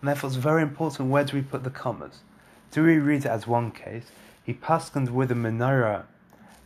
And 0.00 0.08
therefore, 0.08 0.28
it's 0.28 0.36
very 0.36 0.62
important 0.62 1.10
where 1.10 1.24
do 1.24 1.36
we 1.36 1.42
put 1.42 1.64
the 1.64 1.70
commas? 1.70 2.22
Do 2.70 2.84
we 2.84 2.98
read 2.98 3.24
it 3.24 3.30
as 3.30 3.46
one 3.46 3.72
case? 3.72 4.06
He 4.42 4.54
paskened 4.54 5.10
with 5.10 5.30
a 5.30 5.34
menorah 5.34 6.04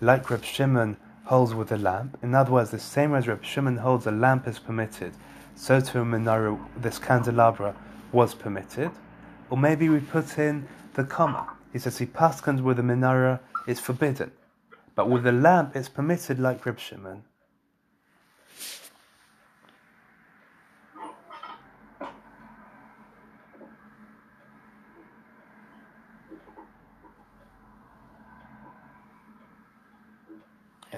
like 0.00 0.30
Reb 0.30 0.44
Shimon 0.44 0.96
holds 1.24 1.54
with 1.54 1.72
a 1.72 1.76
lamp. 1.76 2.18
In 2.22 2.34
other 2.34 2.52
words, 2.52 2.70
the 2.70 2.78
same 2.78 3.14
as 3.14 3.28
Reb 3.28 3.44
Shimon 3.44 3.78
holds 3.78 4.06
a 4.06 4.10
lamp 4.10 4.46
is 4.46 4.58
permitted, 4.58 5.12
so 5.54 5.80
to 5.80 6.00
a 6.00 6.04
menorah, 6.04 6.58
this 6.76 6.98
candelabra 6.98 7.74
was 8.10 8.34
permitted. 8.34 8.90
Or 9.50 9.56
maybe 9.56 9.88
we 9.88 10.00
put 10.00 10.38
in 10.38 10.66
the 10.94 11.04
comma. 11.04 11.48
He 11.72 11.78
says 11.78 11.98
he 11.98 12.06
paskened 12.06 12.62
with 12.62 12.78
a 12.78 12.82
menorah 12.82 13.40
is 13.66 13.80
forbidden. 13.80 14.32
But 14.94 15.08
with 15.08 15.26
a 15.26 15.32
lamp, 15.32 15.76
it's 15.76 15.88
permitted 15.88 16.38
like 16.38 16.66
Rib 16.66 16.78
Shimon. 16.78 17.22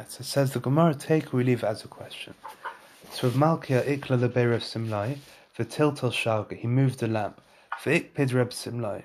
It 0.04 0.24
says 0.24 0.52
the 0.52 0.60
Gemara 0.60 0.94
take 0.94 1.32
we 1.32 1.44
leave 1.44 1.64
as 1.64 1.84
a 1.84 1.88
question. 1.88 2.34
So 3.12 3.28
with 3.28 3.36
Malkia 3.36 3.84
ikla 3.84 4.18
lebeir 4.18 4.50
Reb 4.50 4.60
Simlai, 4.60 5.18
for 5.52 5.64
tiltal 5.64 6.12
shalga, 6.12 6.56
he 6.56 6.66
moved 6.66 6.98
the 6.98 7.08
lamp. 7.08 7.40
For 7.80 7.90
ikpid 7.90 8.34
Reb 8.34 8.50
Simlai. 8.50 9.04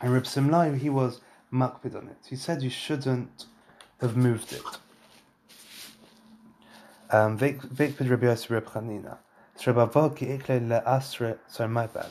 And 0.00 0.12
Reb 0.12 0.24
Simlai, 0.24 0.78
he 0.78 0.90
was 0.90 1.20
makpid 1.52 1.96
on 1.96 2.08
it. 2.08 2.18
He 2.28 2.36
said 2.36 2.62
you 2.62 2.70
shouldn't 2.70 3.46
have 4.00 4.16
moved 4.16 4.52
it. 4.52 4.62
Um, 7.10 7.38
Vikpid 7.38 8.10
Reb 8.10 8.22
Yosef 8.22 8.50
Reb 8.50 8.66
Chanina. 8.66 9.18
So 9.56 9.72
Reb 9.72 9.90
Avod 9.90 10.16
ki 10.16 10.26
ikla 10.26 10.68
le 10.68 10.82
asre, 10.86 11.38
sorry, 11.46 11.68
my 11.68 11.86
bad. 11.86 12.10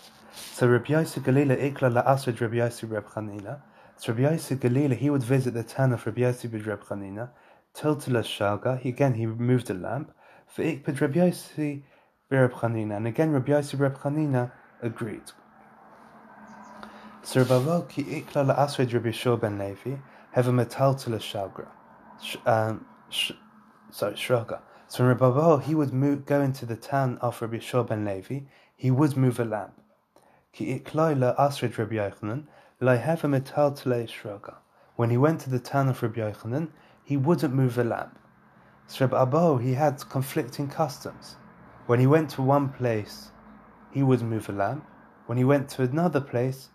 So 0.53 0.67
Reb 0.67 0.87
Yosef 0.87 1.23
Galila 1.23 1.57
ikla 1.57 1.93
le 1.93 2.01
asre 2.03 2.39
Reb 2.39 2.53
Yosef 2.53 2.89
Reb 2.89 3.07
Chanina. 3.07 3.61
So 4.01 4.13
Rabbi 4.13 4.31
Yosef 4.31 4.59
Galila, 4.59 4.97
he 4.97 5.11
would 5.11 5.21
visit 5.21 5.53
the 5.53 5.61
town 5.61 5.93
of 5.93 6.03
Rabbi 6.07 6.21
Yosef 6.21 6.51
Reb 6.51 6.83
Chanina. 6.83 7.29
Tiltala 7.75 8.23
Shalga, 8.23 8.79
he, 8.79 8.89
again 8.89 9.13
he 9.15 9.25
removed 9.25 9.67
the 9.67 9.73
lamp. 9.73 10.11
For 10.47 10.63
Ikpid 10.63 10.99
Rabbi 10.99 11.19
Yosef 11.19 11.83
Reb 12.29 12.51
Chanina. 12.51 12.97
And 12.97 13.07
again 13.07 13.31
Rabbi 13.31 13.53
Yosef 13.53 13.79
Reb 13.79 13.97
Chanina 13.97 14.51
agreed. 14.81 15.31
Avod 17.23 17.89
ki 17.89 18.03
ikla 18.03 18.45
le 18.47 18.53
asre 18.55 18.91
Rabbi 18.91 19.09
Yeshua 19.09 19.39
ben 19.39 19.57
Levi, 19.57 19.95
have 20.31 20.47
a 20.47 20.51
metal. 20.51 20.97
Sh- 22.21 22.37
um, 22.45 22.85
sh- 23.09 23.31
sorry, 23.91 24.13
Shraga. 24.13 24.59
So 24.87 25.05
Rabbi 25.05 25.63
he 25.63 25.73
would 25.75 25.93
move, 25.93 26.25
go 26.25 26.41
into 26.41 26.65
the 26.65 26.75
town 26.75 27.17
of 27.21 27.41
Rabbi 27.41 27.57
Yeshua 27.57 27.87
ben 27.87 28.03
Levi, 28.03 28.41
he 28.75 28.91
would 28.91 29.15
move 29.15 29.39
a 29.39 29.45
lamp. 29.45 29.79
Ki 30.51 30.79
iklai 30.79 31.17
la 31.17 31.35
asrid 31.35 31.77
Rabbi 31.77 31.95
Yochanan, 31.95 32.47
la 32.81 32.97
have 32.97 33.23
a 33.23 33.27
metal 33.27 33.71
tele 33.71 34.05
Shraga. 34.05 34.55
When 34.97 35.09
he 35.09 35.17
went 35.17 35.39
to 35.41 35.49
the 35.49 35.59
town 35.59 35.87
of 35.87 36.03
Rabbi 36.03 36.19
Yochanan, 36.19 36.69
he 37.03 37.17
wouldn't 37.17 37.53
move 37.53 37.77
a 37.77 37.83
lamp. 37.83 38.17
So 38.87 39.05
Rabbi 39.05 39.61
he 39.63 39.73
had 39.73 40.09
conflicting 40.09 40.67
customs. 40.67 41.35
When 41.87 41.99
he 41.99 42.07
went 42.07 42.29
to 42.31 42.41
one 42.41 42.69
place, 42.69 43.31
he 43.91 44.03
would 44.03 44.21
move 44.21 44.49
a 44.49 44.51
lamp. 44.51 44.85
When 45.25 45.37
he 45.37 45.43
went 45.43 45.69
to 45.69 45.83
another 45.83 46.21
place, 46.21 46.69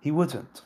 he 0.00 0.10
wouldn't. 0.10 0.62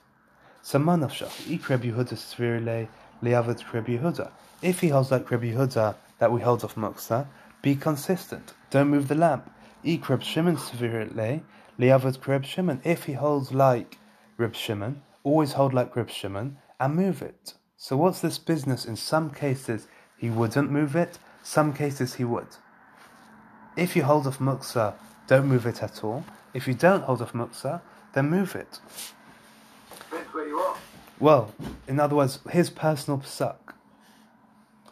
So 0.63 0.79
manavshach, 0.79 1.51
ik 1.51 1.69
Rabbi 1.69 1.89
Yehuda 1.89 2.15
svirile 2.15 2.89
liavad 3.23 3.63
Rabbi 3.73 3.99
Yehuda. 3.99 4.31
If 4.63 4.81
he 4.81 4.89
holds 4.89 5.11
like 5.11 5.31
Rabbi 5.31 5.53
Yehuda 5.53 5.97
that 6.19 6.33
we 6.33 6.41
hold 6.41 6.65
of 6.65 6.75
Muksa, 6.75 7.27
be 7.61 7.75
consistent. 7.75 8.55
Don't 8.71 8.89
move 8.89 9.09
the 9.09 9.15
lamp. 9.15 9.51
Ik 9.83 10.09
Reb 10.09 10.23
Shimon 10.23 10.57
svirile 10.57 11.43
liavad 11.79 12.27
Reb 12.27 12.45
Shimon. 12.45 12.81
If 12.85 13.05
he 13.05 13.15
holds 13.15 13.53
like 13.53 13.99
Reb 14.39 14.55
Shimon, 14.55 15.03
always 15.23 15.53
hold 15.53 15.75
like 15.75 15.95
Reb 15.97 16.09
Shimon 16.09 16.59
and 16.79 16.95
move 16.95 17.21
it. 17.21 17.55
So 17.77 17.97
what's 17.97 18.21
this 18.21 18.39
business? 18.39 18.85
In 18.85 18.97
some 18.97 19.31
cases 19.31 19.87
he 20.17 20.31
wouldn't 20.31 20.71
move 20.71 20.97
it, 20.97 21.19
some 21.43 21.73
cases 21.73 22.15
he 22.15 22.25
would. 22.25 22.47
If 23.77 23.97
you 23.97 24.05
hold 24.05 24.27
of 24.27 24.39
Muksa, 24.39 24.95
don't 25.27 25.47
move 25.47 25.67
it 25.67 25.83
at 25.83 26.05
all. 26.05 26.25
If 26.53 26.69
you 26.69 26.75
don't 26.75 27.03
hold 27.03 27.21
of 27.21 27.33
Muksa, 27.33 27.81
then 28.15 28.31
move 28.31 28.55
it. 28.55 28.79
Where 30.33 30.47
you 30.47 30.59
are. 30.59 30.77
Well, 31.19 31.53
in 31.89 31.99
other 31.99 32.17
words, 32.17 32.39
his 32.51 32.71
personal 32.71 33.19
psak. 33.21 33.57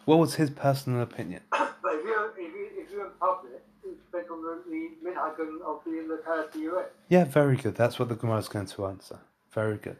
What 0.05 0.19
was 0.19 0.35
his 0.35 0.49
personal 0.49 1.01
opinion? 1.01 1.41
But 1.51 1.95
if 1.95 2.05
you're, 2.05 2.29
if, 2.29 2.37
you, 2.37 2.67
if 2.77 2.91
you're 2.91 3.05
in 3.05 3.11
public, 3.19 3.61
it 3.83 4.11
depends 4.11 4.29
on 4.31 4.41
the, 4.41 4.89
minhag 5.03 5.39
of 5.39 5.83
the 5.85 6.05
locality 6.07 6.59
you're 6.59 6.79
in. 6.79 6.85
Yeah, 7.09 7.25
very 7.25 7.57
good. 7.57 7.75
That's 7.75 7.99
what 7.99 8.09
the 8.09 8.15
Gemara 8.15 8.39
is 8.39 8.47
going 8.47 8.67
to 8.67 8.85
answer. 8.85 9.19
Very 9.51 9.77
good. 9.77 9.97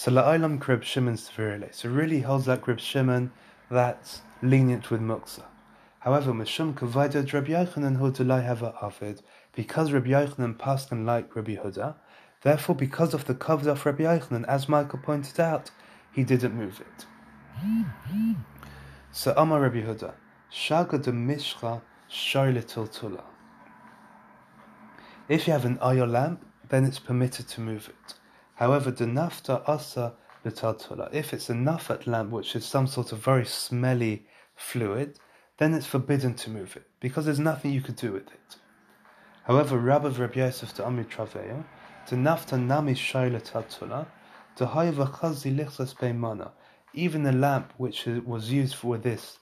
So 0.00 0.10
la'olam 0.10 0.58
krib 0.58 0.82
Shimon 0.82 1.18
severely. 1.18 1.68
So 1.72 1.90
really 1.90 2.22
holds 2.22 2.46
that 2.46 2.62
krib 2.62 2.78
Shimon 2.78 3.32
that's 3.70 4.22
lenient 4.40 4.90
with 4.90 5.02
muksa. 5.02 5.42
However, 5.98 6.32
mishum 6.32 6.72
kavayda 6.72 7.30
Rabbi 7.30 7.50
Yochanan 7.50 7.98
hu 7.98 8.10
delay 8.10 8.40
have 8.40 8.62
a 8.62 8.74
avid 8.80 9.20
because 9.54 9.92
Rabbi 9.92 10.08
Yochanan 10.08 10.56
passed 10.56 10.90
and 10.90 11.04
like 11.04 11.36
Rabbi 11.36 11.56
Huda. 11.56 11.96
Therefore, 12.40 12.76
because 12.76 13.12
of 13.12 13.26
the 13.26 13.34
kavod 13.34 13.66
of 13.66 13.84
Rabbi 13.84 14.04
Yochanan, 14.04 14.48
as 14.48 14.70
Michael 14.70 15.00
pointed 15.00 15.38
out, 15.38 15.70
he 16.10 16.24
didn't 16.24 16.54
move 16.54 16.80
it. 16.80 17.04
So 19.12 19.34
Amar 19.36 19.60
Rabbi 19.60 19.82
Huda, 19.82 20.14
shaga 20.50 21.02
de 21.02 21.12
mishcha 21.12 21.82
shoyletul 22.10 22.90
tula. 22.90 23.24
If 25.28 25.46
you 25.46 25.52
have 25.52 25.66
an 25.66 25.78
oil 25.84 26.06
lamp, 26.06 26.46
then 26.70 26.86
it's 26.86 26.98
permitted 26.98 27.48
to 27.48 27.60
move 27.60 27.90
it. 27.90 28.14
However, 28.60 28.90
the 28.90 29.06
nafta 29.06 29.66
asa 29.66 30.12
letaltula. 30.44 31.08
If 31.14 31.32
it's 31.32 31.48
a 31.48 31.54
nafat 31.54 32.06
lamp, 32.06 32.30
which 32.30 32.54
is 32.54 32.66
some 32.66 32.86
sort 32.86 33.10
of 33.10 33.24
very 33.24 33.46
smelly 33.46 34.26
fluid, 34.54 35.18
then 35.56 35.72
it's 35.72 35.86
forbidden 35.86 36.34
to 36.34 36.50
move 36.50 36.76
it 36.76 36.86
because 37.00 37.24
there's 37.24 37.38
nothing 37.38 37.72
you 37.72 37.80
could 37.80 37.96
do 37.96 38.12
with 38.12 38.30
it. 38.30 38.56
However, 39.44 39.78
Rabbi 39.78 40.08
Rabbi 40.08 40.40
Yosef 40.40 40.74
to 40.74 40.84
Ami 40.84 41.04
Traveyo, 41.04 41.64
the 42.10 42.16
nafta 42.16 42.60
nami 42.60 42.92
shaila 42.92 43.42
taltula, 43.42 44.06
the 44.56 44.66
hayva 44.66 45.10
chazi 45.10 45.56
lichsas 45.56 45.94
beimana. 45.96 46.50
Even 46.92 47.24
a 47.24 47.32
lamp 47.32 47.72
which 47.78 48.04
was 48.26 48.52
used 48.52 48.74
for 48.74 48.98
this 48.98 49.38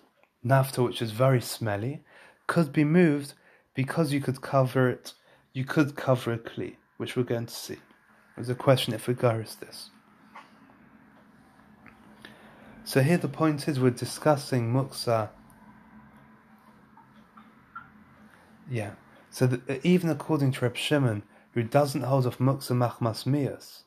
nafta, 0.47 0.85
which 0.85 1.03
is 1.03 1.11
very 1.11 1.41
smelly, 1.41 2.05
could 2.47 2.73
be 2.73 2.85
moved 2.85 3.35
because 3.75 4.13
you 4.13 4.21
could 4.21 4.41
cover 4.41 4.89
it. 4.89 5.15
You 5.53 5.65
could 5.65 5.97
cover 5.97 6.35
a 6.35 6.39
kli, 6.39 6.77
which 6.99 7.17
we're 7.17 7.25
going 7.25 7.47
to 7.47 7.55
see. 7.55 7.79
There's 8.39 8.49
a 8.51 8.55
question 8.55 8.95
if 8.95 9.09
we 9.09 9.15
garis 9.15 9.59
this. 9.59 9.91
So 12.85 13.03
here 13.03 13.17
the 13.17 13.27
point 13.27 13.67
is 13.67 13.81
we're 13.81 13.91
discussing 13.91 14.73
muksa. 14.73 15.31
Yeah. 18.71 18.93
So 19.31 19.61
even 19.83 20.09
according 20.09 20.53
to 20.53 20.65
Reb 20.65 20.77
Shimon, 20.77 21.25
who 21.51 21.65
doesn't 21.65 22.03
hold 22.03 22.27
of 22.27 22.39
muksa 22.39 22.77
machmas 22.77 23.27
mias, 23.27 23.83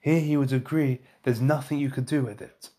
here 0.00 0.18
he 0.18 0.36
would 0.36 0.52
agree 0.52 1.02
there's 1.22 1.40
nothing 1.40 1.78
you 1.78 1.90
could 1.90 2.06
do 2.06 2.22
with 2.22 2.42
it. 2.42 2.70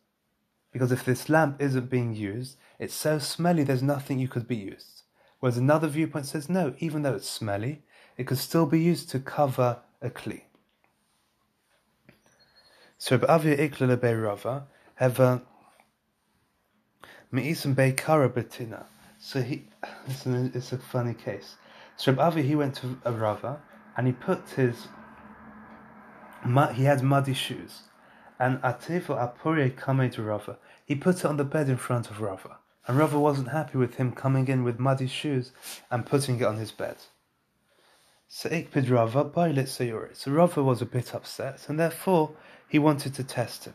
Because 0.73 0.91
if 0.91 1.05
this 1.05 1.29
lamp 1.29 1.61
isn't 1.61 1.89
being 1.89 2.13
used, 2.13 2.57
it's 2.79 2.93
so 2.93 3.17
smelly 3.17 3.63
there's 3.63 3.81
nothing 3.81 4.19
you 4.19 4.27
could 4.27 4.45
be 4.45 4.57
used. 4.57 5.03
Whereas 5.39 5.57
another 5.57 5.87
viewpoint 5.87 6.25
says 6.25 6.49
no, 6.49 6.75
even 6.79 7.03
though 7.03 7.15
it's 7.15 7.29
smelly, 7.29 7.83
it 8.17 8.27
could 8.27 8.39
still 8.39 8.65
be 8.65 8.81
used 8.81 9.09
to 9.11 9.19
cover 9.19 9.79
a 10.01 10.09
kli. 10.09 10.41
So 13.01 13.15
Avia 13.27 13.57
Ikla 13.57 14.23
Rava 14.23 14.67
have 14.93 15.19
a 15.19 15.41
Me'isim 17.31 17.73
Bei 17.73 17.93
Kara 17.93 18.29
Betina. 18.29 18.83
So 19.17 19.41
he, 19.41 19.63
it's, 20.05 20.27
an, 20.27 20.51
it's 20.53 20.71
a 20.71 20.77
funny 20.77 21.15
case. 21.15 21.55
So 21.97 22.15
Avi 22.19 22.43
he 22.43 22.55
went 22.55 22.75
to 22.75 22.99
a 23.03 23.11
Rava 23.11 23.59
and 23.97 24.05
he 24.05 24.13
put 24.13 24.47
his, 24.49 24.87
he 26.75 26.83
had 26.83 27.01
muddy 27.01 27.33
shoes, 27.33 27.81
and 28.39 28.61
Atevo 28.61 29.17
Apurie 29.17 29.75
Kame 29.75 30.11
to 30.11 30.21
Rava. 30.21 30.59
He 30.85 30.93
put 30.93 31.15
it 31.21 31.25
on 31.25 31.37
the 31.37 31.43
bed 31.43 31.69
in 31.69 31.77
front 31.77 32.11
of 32.11 32.21
Rava, 32.21 32.59
and 32.85 32.99
Rava 32.99 33.19
wasn't 33.19 33.47
happy 33.47 33.79
with 33.79 33.95
him 33.95 34.11
coming 34.11 34.47
in 34.47 34.63
with 34.63 34.77
muddy 34.77 35.07
shoes 35.07 35.53
and 35.89 36.05
putting 36.05 36.39
it 36.39 36.45
on 36.45 36.57
his 36.57 36.71
bed. 36.71 36.97
So 38.27 38.47
Ikpid 38.47 38.91
Rava 38.91 39.25
Bailit 39.25 39.63
Sayuri. 39.63 40.15
So 40.15 40.29
Rava 40.29 40.61
was 40.61 40.83
a 40.83 40.85
bit 40.85 41.15
upset, 41.15 41.67
and 41.67 41.79
therefore 41.79 42.35
he 42.71 42.79
wanted 42.79 43.13
to 43.13 43.23
test 43.23 43.65
him. 43.65 43.73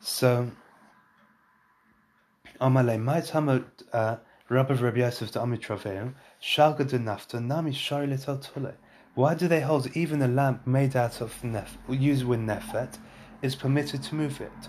So 0.00 0.50
Amale 2.60 3.00
might 3.00 3.30
hammer 3.30 3.64
uh 3.92 4.16
Rabbi 4.50 4.74
Rabbi 4.74 4.98
Yosef 4.98 5.30
to 5.30 5.38
Amitraveu, 5.38 6.12
Shalga 6.42 6.86
de 6.86 6.98
Nafta, 6.98 7.40
Nami 7.42 7.70
Shailit 7.70 8.28
al 8.28 8.38
Tule. 8.38 8.74
Why 9.14 9.34
do 9.34 9.48
they 9.48 9.60
hold 9.60 9.96
even 9.96 10.20
a 10.20 10.28
lamp 10.28 10.66
made 10.66 10.94
out 10.94 11.20
of 11.20 11.42
nef 11.42 11.78
used 11.88 12.24
with 12.24 12.40
nefet 12.40 12.98
is 13.40 13.54
permitted 13.54 14.02
to 14.02 14.14
move 14.14 14.40
it? 14.40 14.68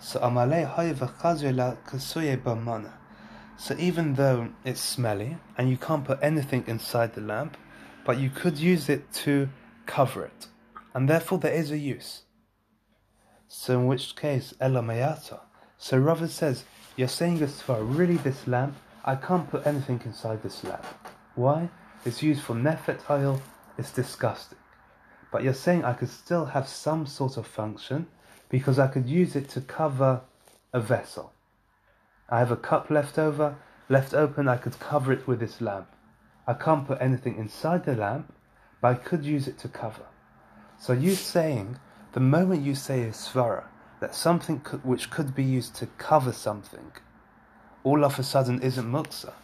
So 0.00 0.18
Amale 0.20 0.74
Hayva 0.74 1.14
Chazela 1.18 1.76
Kasuye 1.86 2.36
Bamana. 2.42 2.92
So 3.58 3.76
even 3.78 4.14
though 4.14 4.48
it's 4.64 4.80
smelly 4.80 5.36
and 5.56 5.70
you 5.70 5.76
can't 5.76 6.04
put 6.04 6.18
anything 6.22 6.64
inside 6.66 7.14
the 7.14 7.20
lamp, 7.20 7.56
but 8.04 8.18
you 8.18 8.30
could 8.30 8.58
use 8.58 8.88
it 8.88 9.12
to 9.24 9.50
cover 9.86 10.24
it, 10.24 10.46
and 10.94 11.08
therefore 11.08 11.38
there 11.38 11.52
is 11.52 11.70
a 11.70 11.78
use. 11.78 12.22
So 13.48 13.80
in 13.80 13.86
which 13.86 14.16
case, 14.16 14.54
Ella 14.60 14.80
Elamayata. 14.80 15.40
So 15.78 15.98
Rava 15.98 16.28
says, 16.28 16.64
you're 16.96 17.08
saying 17.08 17.38
this 17.38 17.60
for 17.60 17.82
really 17.82 18.16
this 18.18 18.46
lamp, 18.46 18.76
I 19.04 19.16
can't 19.16 19.50
put 19.50 19.66
anything 19.66 20.00
inside 20.04 20.42
this 20.42 20.62
lamp. 20.62 20.84
Why? 21.34 21.70
It's 22.04 22.22
used 22.22 22.42
for 22.42 22.54
nefet 22.54 23.08
oil, 23.10 23.40
it's 23.78 23.92
disgusting. 23.92 24.58
But 25.32 25.42
you're 25.42 25.54
saying 25.54 25.84
I 25.84 25.92
could 25.94 26.10
still 26.10 26.46
have 26.46 26.68
some 26.68 27.06
sort 27.06 27.36
of 27.36 27.46
function 27.46 28.08
because 28.48 28.78
I 28.78 28.88
could 28.88 29.08
use 29.08 29.36
it 29.36 29.48
to 29.50 29.60
cover 29.60 30.22
a 30.72 30.80
vessel. 30.80 31.32
I 32.28 32.38
have 32.38 32.50
a 32.50 32.56
cup 32.56 32.90
left 32.90 33.18
over, 33.18 33.56
left 33.88 34.14
open, 34.14 34.48
I 34.48 34.56
could 34.56 34.78
cover 34.78 35.12
it 35.12 35.26
with 35.26 35.40
this 35.40 35.60
lamp. 35.60 35.88
I 36.46 36.54
can't 36.54 36.86
put 36.86 37.00
anything 37.00 37.36
inside 37.36 37.84
the 37.84 37.94
lamp, 37.94 38.32
but 38.80 38.88
I 38.88 38.94
could 38.94 39.24
use 39.24 39.48
it 39.48 39.58
to 39.58 39.68
cover. 39.68 40.06
So 40.80 40.94
you 40.94 41.14
saying, 41.14 41.78
the 42.12 42.20
moment 42.20 42.62
you 42.62 42.74
say 42.74 43.02
a 43.02 43.10
svara, 43.10 43.64
that 44.00 44.14
something 44.14 44.60
could, 44.60 44.82
which 44.82 45.10
could 45.10 45.34
be 45.34 45.44
used 45.44 45.74
to 45.76 45.86
cover 45.98 46.32
something, 46.32 46.92
all 47.84 48.02
of 48.02 48.18
a 48.18 48.22
sudden 48.22 48.62
isn't 48.62 48.90
muksa. 48.90 49.34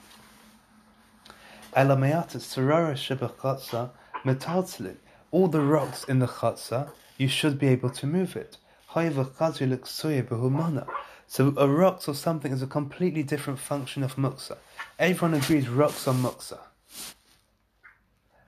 Elamayat 1.75 2.31
Sarara 2.41 2.95
Shibakhatsa 2.95 3.91
Metatsalit, 4.25 4.97
all 5.31 5.47
the 5.49 5.61
rocks 5.61 6.05
in 6.05 6.21
the 6.21 6.27
chatzah, 6.27 6.89
you 7.19 7.29
should 7.29 7.59
be 7.59 7.67
able 7.69 7.91
to 7.91 8.07
move 8.07 8.35
it. 8.35 8.57
So 11.29 11.55
a 11.59 11.69
rocks 11.69 12.09
or 12.09 12.15
something 12.15 12.51
is 12.51 12.63
a 12.63 12.67
completely 12.67 13.23
different 13.23 13.59
function 13.59 14.03
of 14.03 14.17
muksa. 14.17 14.57
Everyone 14.99 15.35
agrees 15.35 15.69
rocks 15.69 16.09
are 16.09 16.15
muksa. 16.15 16.61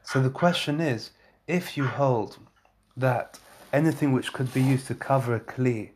So 0.05 0.22
the 0.22 0.30
question 0.30 0.80
is, 0.80 1.11
if 1.47 1.76
you 1.76 1.84
hold 1.84 2.39
that 2.99 3.38
anything 3.72 4.12
which 4.12 4.32
could 4.32 4.53
be 4.53 4.62
used 4.62 4.86
to 4.88 4.94
cover 4.94 5.34
a 5.34 5.40
kli 5.40 5.90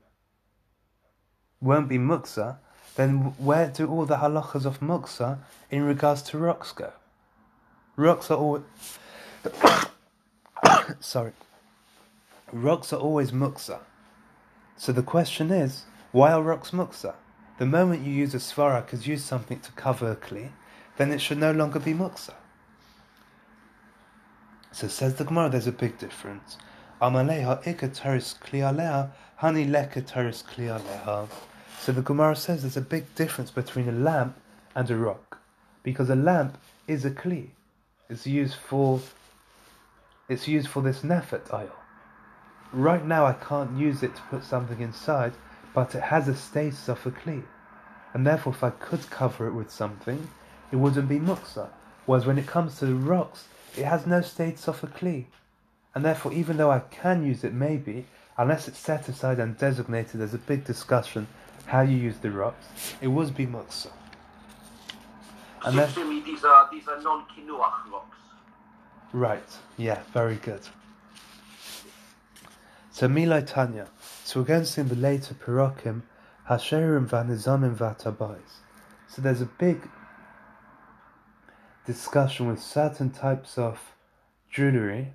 won't 1.60 1.88
be 1.88 1.98
muksa, 1.98 2.56
then 2.96 3.34
where 3.38 3.68
do 3.68 3.86
all 3.88 4.04
the 4.04 4.16
halachas 4.16 4.64
of 4.64 4.80
muksa 4.80 5.38
in 5.70 5.82
regards 5.82 6.22
to 6.22 6.38
rocks 6.38 6.72
go? 6.72 6.92
Rocks 7.96 8.30
are 8.30 8.38
always 8.38 8.62
sorry. 11.00 11.32
Rocks 12.52 12.92
are 12.92 13.00
always 13.00 13.32
muksa. 13.32 13.78
So 14.76 14.92
the 14.92 15.02
question 15.02 15.50
is, 15.50 15.84
why 16.10 16.32
are 16.32 16.42
rocks 16.42 16.70
muksa? 16.70 17.14
The 17.58 17.66
moment 17.66 18.04
you 18.04 18.12
use 18.12 18.34
a 18.34 18.38
svara 18.38 18.86
to 18.88 18.96
use 18.96 19.24
something 19.24 19.60
to 19.60 19.72
cover 19.72 20.10
a 20.10 20.16
kli, 20.16 20.50
then 20.96 21.12
it 21.12 21.20
should 21.20 21.38
no 21.38 21.52
longer 21.52 21.78
be 21.78 21.94
muksa. 21.94 22.34
So 24.72 24.88
says 24.88 25.16
the 25.16 25.24
Gemara, 25.24 25.50
there's 25.50 25.66
a 25.66 25.72
big 25.72 25.98
difference. 25.98 26.56
Amaleha 27.02 27.60
ikataris 27.64 28.38
klialeha, 28.38 29.10
hani 29.40 29.68
lekataris 29.68 30.44
klialeha. 30.44 31.28
So 31.80 31.90
the 31.90 32.00
Gemara 32.00 32.36
says 32.36 32.62
there's 32.62 32.76
a 32.76 32.80
big 32.80 33.12
difference 33.16 33.50
between 33.50 33.88
a 33.88 33.92
lamp 33.92 34.36
and 34.76 34.88
a 34.88 34.94
rock. 34.96 35.38
Because 35.82 36.10
a 36.10 36.14
lamp 36.14 36.58
is 36.86 37.04
a 37.04 37.10
kli. 37.10 37.48
It's 38.08 38.24
used 38.24 38.54
for 38.54 39.00
it's 40.28 40.46
used 40.46 40.68
for 40.68 40.80
this 40.80 41.00
nefet 41.00 41.52
oil. 41.52 41.72
Right 42.72 43.04
now 43.04 43.26
I 43.26 43.32
can't 43.32 43.76
use 43.76 44.04
it 44.04 44.14
to 44.14 44.22
put 44.30 44.44
something 44.44 44.80
inside, 44.80 45.32
but 45.74 45.96
it 45.96 46.02
has 46.02 46.28
a 46.28 46.36
status 46.36 46.88
of 46.88 47.04
a 47.04 47.10
kli. 47.10 47.42
And 48.14 48.24
therefore 48.24 48.52
if 48.52 48.62
I 48.62 48.70
could 48.70 49.10
cover 49.10 49.48
it 49.48 49.54
with 49.54 49.72
something, 49.72 50.28
it 50.70 50.76
wouldn't 50.76 51.08
be 51.08 51.18
muksa. 51.18 51.68
Whereas 52.06 52.26
when 52.26 52.38
it 52.38 52.46
comes 52.46 52.78
to 52.78 52.86
the 52.86 52.94
rocks, 52.94 53.48
it 53.76 53.86
has 53.86 54.06
no 54.06 54.20
status 54.20 54.68
of 54.68 54.84
a 54.84 54.86
kli. 54.86 55.24
And 55.94 56.04
therefore, 56.04 56.32
even 56.32 56.56
though 56.56 56.70
I 56.70 56.80
can 56.80 57.24
use 57.26 57.44
it, 57.44 57.52
maybe, 57.52 58.06
unless 58.38 58.68
it's 58.68 58.78
set 58.78 59.08
aside 59.08 59.38
and 59.38 59.58
designated 59.58 60.20
as 60.20 60.32
a 60.34 60.38
big 60.38 60.64
discussion 60.64 61.26
how 61.66 61.82
you 61.82 61.96
use 61.96 62.16
the 62.18 62.30
rocks, 62.30 62.66
it 63.00 63.08
would 63.08 63.36
be 63.36 63.46
muksa. 63.46 63.90
And 65.64 65.78
then, 65.78 66.24
these 66.24 66.44
are 66.44 66.68
these 66.72 66.88
are 66.88 67.00
non-kinuach 67.00 67.92
rocks. 67.92 68.18
right, 69.12 69.56
yeah, 69.76 70.00
very 70.12 70.36
good. 70.36 70.62
So 72.90 73.08
Milai 73.08 73.46
Tanya. 73.46 73.86
So 74.24 74.40
we're 74.40 74.46
going 74.46 74.60
to 74.60 74.66
see 74.66 74.80
in 74.80 74.88
the 74.88 74.96
later 74.96 75.34
Perokim, 75.34 76.02
Hasherim 76.48 77.08
Vanizanim 77.08 77.76
Vatabais. 77.76 78.38
So 79.08 79.22
there's 79.22 79.40
a 79.40 79.46
big 79.46 79.88
discussion 81.86 82.48
with 82.48 82.62
certain 82.62 83.10
types 83.10 83.56
of 83.56 83.94
jewellery. 84.50 85.12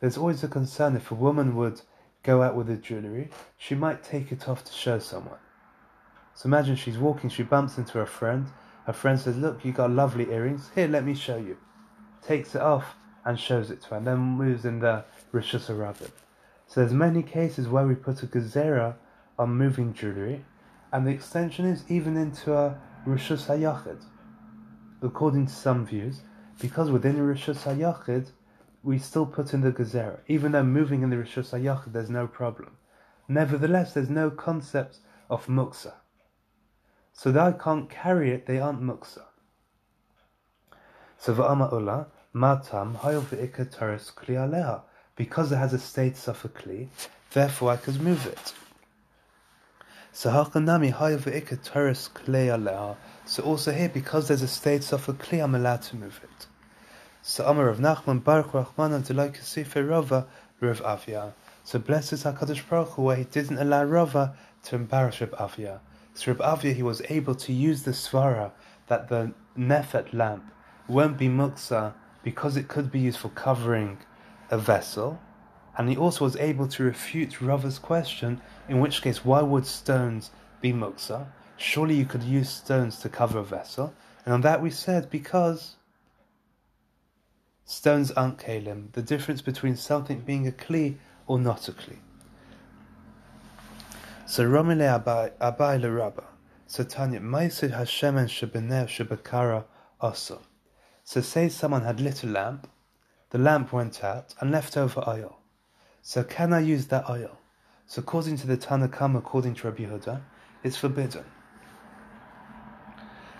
There's 0.00 0.16
always 0.16 0.44
a 0.44 0.48
concern 0.48 0.94
if 0.94 1.10
a 1.10 1.14
woman 1.14 1.56
would 1.56 1.80
go 2.22 2.42
out 2.42 2.54
with 2.54 2.70
a 2.70 2.76
jewellery, 2.76 3.30
she 3.56 3.74
might 3.74 4.04
take 4.04 4.30
it 4.30 4.48
off 4.48 4.64
to 4.64 4.72
show 4.72 4.98
someone. 4.98 5.38
So 6.34 6.46
imagine 6.46 6.76
she's 6.76 6.98
walking, 6.98 7.30
she 7.30 7.42
bumps 7.42 7.78
into 7.78 7.98
her 7.98 8.06
friend. 8.06 8.46
Her 8.86 8.92
friend 8.92 9.18
says, 9.18 9.36
Look, 9.36 9.64
you 9.64 9.72
got 9.72 9.90
lovely 9.90 10.30
earrings. 10.30 10.70
Here, 10.74 10.86
let 10.86 11.04
me 11.04 11.14
show 11.14 11.36
you. 11.36 11.56
Takes 12.22 12.54
it 12.54 12.60
off 12.62 12.94
and 13.24 13.38
shows 13.38 13.70
it 13.70 13.82
to 13.82 13.88
her, 13.88 13.96
and 13.96 14.06
then 14.06 14.18
moves 14.18 14.64
in 14.64 14.78
the 14.78 15.04
Rishus. 15.32 15.66
So 15.66 16.80
there's 16.80 16.92
many 16.92 17.22
cases 17.22 17.66
where 17.66 17.86
we 17.86 17.94
put 17.94 18.22
a 18.22 18.26
gezerah 18.26 18.94
on 19.38 19.50
moving 19.50 19.92
jewellery, 19.92 20.44
and 20.92 21.06
the 21.06 21.10
extension 21.10 21.66
is 21.66 21.84
even 21.88 22.16
into 22.16 22.54
a 22.54 22.78
Rishus 23.06 23.46
Hayachid. 23.46 24.04
According 25.02 25.46
to 25.46 25.52
some 25.52 25.84
views, 25.84 26.20
because 26.60 26.90
within 26.90 27.16
Rishus 27.16 27.62
Hayachid, 27.64 28.30
we 28.88 28.98
still 28.98 29.26
put 29.26 29.52
in 29.52 29.60
the 29.60 29.70
gezerah, 29.70 30.20
even 30.28 30.52
though 30.52 30.62
moving 30.62 31.02
in 31.02 31.10
the 31.10 31.16
Hayachid 31.16 31.92
there's 31.92 32.08
no 32.08 32.26
problem. 32.26 32.78
Nevertheless, 33.28 33.92
there's 33.92 34.08
no 34.08 34.30
concept 34.30 35.00
of 35.28 35.44
muksa. 35.46 35.92
So 37.12 37.30
they 37.30 37.52
can't 37.62 37.90
carry 37.90 38.30
it, 38.30 38.46
they 38.46 38.58
aren't 38.58 38.80
muksa. 38.80 39.24
So 41.18 41.34
va'ama 41.34 41.70
ula, 41.70 42.06
matam 42.32 42.94
hayov 42.94 43.24
ve'ika 43.24 43.70
teres 43.70 44.10
kli 44.16 44.36
aleha. 44.36 44.80
Because 45.16 45.52
it 45.52 45.56
has 45.56 45.74
a 45.74 45.78
status 45.78 46.26
of 46.26 46.42
a 46.46 46.48
kli, 46.48 46.88
therefore 47.34 47.72
I 47.72 47.76
could 47.76 48.00
move 48.00 48.24
it. 48.24 48.54
So 50.12 50.30
hakanami 50.30 50.94
hayov 50.94 51.24
ve'ika 51.30 51.62
teres 51.62 52.08
kli 52.14 52.46
aleha. 52.56 52.96
So 53.26 53.42
also 53.42 53.70
here, 53.70 53.90
because 53.90 54.28
there's 54.28 54.40
a 54.40 54.48
status 54.48 54.94
of 54.94 55.06
a 55.10 55.12
kli, 55.12 55.44
I'm 55.44 55.54
allowed 55.54 55.82
to 55.82 55.96
move 55.96 56.18
it. 56.24 56.46
So 57.20 57.44
Amar 57.44 57.68
of 57.68 57.78
Nachman 57.78 58.22
Baruch 58.22 58.52
Rachman 58.52 59.04
Delay 59.04 59.30
Kasife 59.30 59.88
Rava 59.88 60.28
Rav 60.60 60.80
Avia. 60.82 61.34
So 61.64 61.78
blessed 61.80 62.12
is 62.12 62.24
Hakadosh 62.24 62.66
Baruch 62.68 62.90
Hu 62.90 63.02
where 63.02 63.16
he 63.16 63.24
didn't 63.24 63.58
allow 63.58 63.82
Rava 63.84 64.36
to 64.64 64.76
embarrass 64.76 65.20
Rav 65.20 65.34
Avia. 65.34 65.80
So 66.14 66.32
Rav 66.32 66.40
Avia 66.40 66.72
he 66.72 66.82
was 66.82 67.02
able 67.08 67.34
to 67.34 67.52
use 67.52 67.82
the 67.82 67.90
svara 67.90 68.52
that 68.86 69.08
the 69.08 69.32
nefet 69.58 70.14
lamp 70.14 70.44
won't 70.86 71.18
be 71.18 71.28
muksa 71.28 71.92
because 72.22 72.56
it 72.56 72.68
could 72.68 72.90
be 72.92 73.00
used 73.00 73.18
for 73.18 73.30
covering 73.30 73.98
a 74.50 74.56
vessel, 74.56 75.20
and 75.76 75.88
he 75.88 75.96
also 75.96 76.24
was 76.24 76.36
able 76.36 76.68
to 76.68 76.84
refute 76.84 77.40
Rava's 77.40 77.78
question. 77.78 78.40
In 78.68 78.78
which 78.78 79.02
case, 79.02 79.24
why 79.24 79.42
would 79.42 79.66
stones 79.66 80.30
be 80.60 80.72
muksa? 80.72 81.26
Surely 81.56 81.96
you 81.96 82.06
could 82.06 82.22
use 82.22 82.48
stones 82.48 83.00
to 83.00 83.08
cover 83.08 83.40
a 83.40 83.44
vessel, 83.44 83.92
and 84.24 84.32
on 84.32 84.40
that 84.42 84.62
we 84.62 84.70
said 84.70 85.10
because. 85.10 85.74
Stones 87.70 88.10
aren't 88.12 88.38
kalim. 88.38 88.90
The 88.92 89.02
difference 89.02 89.42
between 89.42 89.76
something 89.76 90.20
being 90.20 90.48
a 90.48 90.52
kli 90.52 90.96
or 91.26 91.38
not 91.38 91.68
a 91.68 91.72
kli. 91.72 91.98
So 94.24 94.46
Romile 94.46 95.04
Abai 95.38 95.94
Rabba. 95.94 96.24
So 96.66 96.82
Tanya, 96.82 97.20
Maisid 97.20 97.76
Hashemen 97.76 98.24
Shebenev 98.24 98.86
Shebekara 98.88 99.64
also. 100.00 100.40
So 101.04 101.20
say 101.20 101.50
someone 101.50 101.82
had 101.82 102.00
lit 102.00 102.24
a 102.24 102.26
lamp, 102.26 102.70
the 103.28 103.38
lamp 103.38 103.70
went 103.70 104.02
out 104.02 104.34
and 104.40 104.50
left 104.50 104.78
over 104.78 105.04
oil. 105.06 105.38
So 106.00 106.24
can 106.24 106.54
I 106.54 106.60
use 106.60 106.86
that 106.86 107.10
oil? 107.10 107.38
So 107.86 108.00
according 108.00 108.38
to 108.38 108.46
the 108.46 108.56
Tanakam, 108.56 109.14
according 109.14 109.56
to 109.56 109.68
Rabbi 109.68 109.84
Yehuda, 109.84 110.22
it's 110.62 110.78
forbidden. 110.78 111.26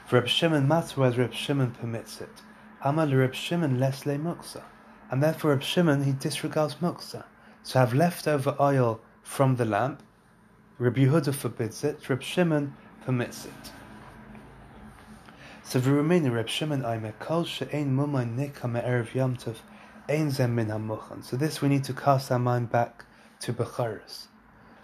For 0.05 0.17
Reb 0.17 0.29
Shimon 0.29 0.69
matter 0.69 1.03
as 1.03 1.17
Reb 1.17 1.33
Shimon 1.33 1.71
permits 1.71 2.21
it. 2.21 2.43
Amal 2.83 3.13
Reb 3.13 3.35
Shimon 3.35 3.81
less 3.81 4.07
le 4.07 4.17
muksa. 4.17 4.63
And 5.11 5.23
therefore 5.23 5.51
Reb 5.51 5.63
Shimon 5.63 6.05
he 6.05 6.13
disregards 6.13 6.77
muksa. 6.77 7.25
So 7.63 7.79
have 7.79 7.95
leftover 7.95 8.57
oil 8.61 9.01
from 9.23 9.57
the 9.57 9.65
lamp. 9.65 10.03
Reb 10.79 10.97
Yehuda 10.97 11.35
forbids 11.35 11.83
it, 11.85 12.09
Reb 12.09 12.23
Shimon 12.23 12.75
permits 13.05 13.47
it. 13.47 13.73
So 15.65 15.81
v'rumini 15.81 16.33
Reb 16.33 16.49
Shimon 16.49 16.85
Aimer 16.85 17.13
kol 17.19 17.45
she'ein 17.45 17.97
mumay 17.97 18.31
nika 18.31 18.69
me'erev 18.69 19.11
yamtov 19.11 19.57
ein 20.09 20.31
zem 20.31 20.55
min 20.55 20.69
hamuchan. 20.69 21.23
So 21.25 21.37
this 21.37 21.61
we 21.61 21.69
need 21.69 21.85
to 21.85 21.93
cast 21.93 22.31
our 22.31 22.39
mind 22.39 22.71
back 22.71 23.05
to 23.41 23.53
Becharis. 23.53 24.29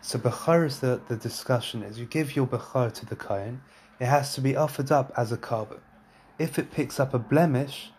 So 0.03 0.19
Becharis, 0.19 0.81
the, 0.81 1.01
the 1.09 1.17
discussion 1.17 1.83
is, 1.83 1.99
you 1.99 2.05
give 2.05 2.37
your 2.37 2.47
Bechar 2.47 2.93
to 2.93 3.07
the 3.07 3.17
Kayan, 3.17 3.63
it 3.99 4.05
has 4.05 4.35
to 4.35 4.43
be 4.43 4.55
offered 4.55 4.93
up 4.93 5.13
as 5.17 5.33
a 5.33 5.39
korban. 5.39 5.81
If 6.39 6.59
it 6.59 6.73
picks 6.73 6.99
up 6.99 7.15
a 7.15 7.19
blemish, 7.19 7.93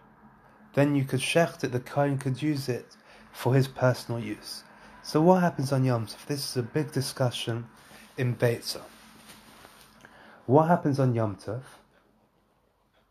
then 0.73 0.95
you 0.95 1.05
could 1.05 1.21
shecht 1.21 1.63
it, 1.63 1.71
the 1.71 1.79
Kayan 1.79 2.17
could 2.17 2.41
use 2.41 2.67
it 2.67 2.97
for 3.31 3.53
his 3.55 3.67
personal 3.67 4.19
use. 4.19 4.63
So 5.03 5.21
what 5.21 5.41
happens 5.41 5.71
on 5.71 5.85
Yom 5.85 6.07
Tov? 6.07 6.25
This 6.25 6.49
is 6.49 6.57
a 6.57 6.63
big 6.63 6.91
discussion 6.91 7.67
in 8.17 8.35
Beitza. 8.35 8.81
What 10.45 10.67
happens 10.67 10.99
on 10.99 11.15
Yom 11.15 11.35
Tov? 11.37 11.61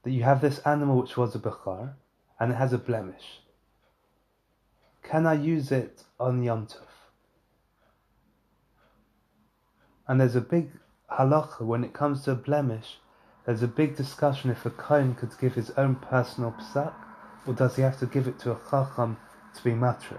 That 0.02 0.10
you 0.10 0.24
have 0.24 0.40
this 0.40 0.58
animal 0.60 1.00
which 1.00 1.16
was 1.16 1.34
a 1.34 1.38
Bechar, 1.38 1.94
and 2.38 2.52
it 2.52 2.56
has 2.56 2.72
a 2.72 2.78
blemish. 2.78 3.40
Can 5.02 5.26
I 5.26 5.34
use 5.34 5.70
it 5.70 6.02
on 6.20 6.42
Yom 6.42 6.66
Tov? 6.66 6.88
And 10.06 10.20
there's 10.20 10.36
a 10.36 10.40
big 10.40 10.70
halacha 11.10 11.62
when 11.62 11.84
it 11.84 11.94
comes 11.94 12.24
to 12.24 12.32
a 12.32 12.34
blemish. 12.34 12.98
There's 13.44 13.62
a 13.62 13.68
big 13.68 13.96
discussion 13.96 14.50
if 14.50 14.64
a 14.64 14.70
kohen 14.70 15.14
could 15.14 15.36
give 15.38 15.54
his 15.54 15.70
own 15.72 15.96
personal 15.96 16.52
psak, 16.52 16.94
or 17.46 17.52
does 17.52 17.76
he 17.76 17.82
have 17.82 17.98
to 17.98 18.06
give 18.06 18.26
it 18.26 18.38
to 18.40 18.52
a 18.52 18.58
chacham 18.70 19.18
to 19.54 19.62
be 19.62 19.72
matrit? 19.72 20.18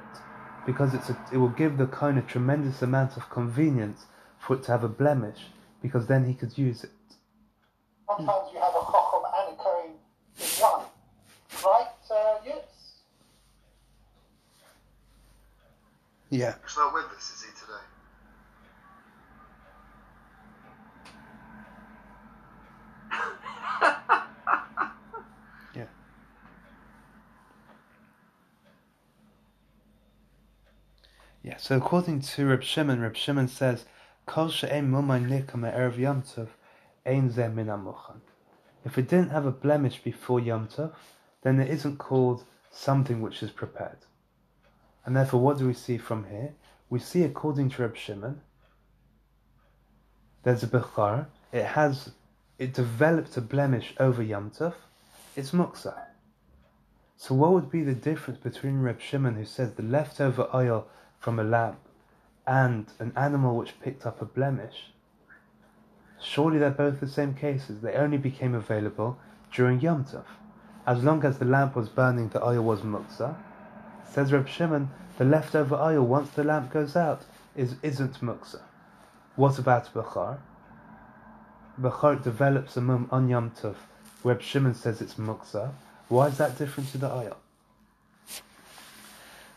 Because 0.66 0.94
it's 0.94 1.10
a, 1.10 1.18
it 1.34 1.38
will 1.38 1.50
give 1.50 1.78
the 1.78 1.88
kohen 1.88 2.18
a 2.20 2.22
tremendous 2.22 2.82
amount 2.84 3.18
of 3.18 3.30
convenience 3.30 4.06
for 4.40 4.56
it 4.56 4.64
to 4.64 4.72
have 4.72 4.84
a 4.84 4.88
blemish, 4.88 5.48
because 5.82 6.06
then 6.06 6.26
he 6.26 6.36
could 6.36 6.56
use 6.58 6.84
it. 6.84 6.92
Sometimes 8.08 8.54
you 8.54 8.60
have 8.60 8.76
a 8.76 8.86
chacham 8.92 9.24
and 9.40 9.54
a 9.54 9.58
kohen 9.58 9.92
in 10.38 10.46
one. 10.62 10.86
Right, 11.64 11.88
uh, 12.12 12.38
yes? 12.46 12.66
Yeah. 16.30 16.56
He's 16.64 16.78
not 16.78 16.94
with 16.94 17.06
us, 17.06 17.32
is 17.32 17.42
he, 17.44 17.52
today? 17.60 17.82
Yeah. 25.76 25.86
Yeah, 31.46 31.58
so 31.58 31.78
according 31.78 32.22
to 32.22 32.48
Reb 32.48 32.64
Shimon, 32.64 33.02
Reb 33.02 33.16
Shimon 33.16 33.48
says, 33.48 33.86
Kol. 34.26 34.50
If 34.50 34.64
it 34.64 34.72
didn't 39.08 39.30
have 39.30 39.46
a 39.46 39.52
blemish 39.52 40.02
before 40.04 40.40
Yom 40.40 40.68
Tov, 40.68 40.94
then 41.44 41.60
it 41.60 41.70
isn't 41.70 42.00
called 42.00 42.46
something 42.72 43.22
which 43.22 43.44
is 43.44 43.52
prepared. 43.52 44.00
And 45.06 45.16
therefore, 45.16 45.40
what 45.40 45.60
do 45.60 45.68
we 45.68 45.76
see 45.76 46.00
from 46.00 46.26
here? 46.32 46.56
We 46.90 46.98
see, 46.98 47.22
according 47.22 47.70
to 47.70 47.84
Reb 47.84 47.96
Shimon, 47.96 48.42
there's 50.42 50.64
a 50.64 50.68
bechar, 50.68 51.28
it 51.52 51.66
has, 51.66 52.10
it 52.58 52.74
developed 52.74 53.38
a 53.38 53.42
blemish 53.42 53.94
over 54.00 54.24
Yom 54.24 54.50
Tov, 54.50 54.74
it's 55.36 55.52
muksa. 55.52 55.96
So 57.18 57.36
what 57.36 57.52
would 57.52 57.70
be 57.70 57.84
the 57.84 57.94
difference 57.94 58.40
between 58.40 58.80
Reb 58.80 59.00
Shimon, 59.00 59.36
who 59.36 59.46
says 59.46 59.74
the 59.74 59.84
leftover 59.84 60.50
oil 60.52 60.88
from 61.26 61.40
a 61.40 61.44
lamp, 61.44 61.80
and 62.46 62.86
an 63.00 63.12
animal 63.16 63.58
which 63.58 63.80
picked 63.80 64.06
up 64.06 64.22
a 64.22 64.26
blemish? 64.26 64.92
Surely 66.22 66.60
they're 66.60 66.70
both 66.70 67.00
the 67.00 67.08
same 67.08 67.34
cases. 67.34 67.82
They 67.82 67.94
only 67.94 68.20
became 68.20 68.54
available 68.54 69.18
during 69.52 69.82
Yom 69.82 70.06
Tov. 70.06 70.26
As 70.86 71.04
long 71.04 71.26
as 71.26 71.40
the 71.40 71.46
lamp 71.46 71.76
was 71.76 71.90
burning, 71.90 72.30
the 72.30 72.46
oil 72.46 72.62
was 72.62 72.82
muksa. 72.82 73.36
Says 74.08 74.32
Reb 74.32 74.48
Shimon, 74.48 74.92
the 75.18 75.26
leftover 75.26 75.74
oil 75.74 76.06
once 76.06 76.30
the 76.30 76.44
lamp 76.44 76.72
goes 76.72 76.96
out 76.96 77.24
is 77.56 77.74
isn't 77.82 78.22
muksa. 78.22 78.62
What 79.36 79.58
about 79.58 79.92
Bechar? 79.96 80.38
Bechar 81.82 82.24
develops 82.24 82.78
a 82.78 82.82
mum 82.82 83.10
on 83.12 83.30
Yom 83.30 83.50
Tov. 83.50 83.78
Reb 84.24 84.44
Shimon 84.44 84.76
says 84.76 85.02
it's 85.02 85.16
muksa. 85.16 85.72
Why 86.08 86.28
is 86.28 86.38
that 86.38 86.56
different 86.60 86.92
to 86.92 87.00
the 87.00 87.12
oil? 87.12 87.38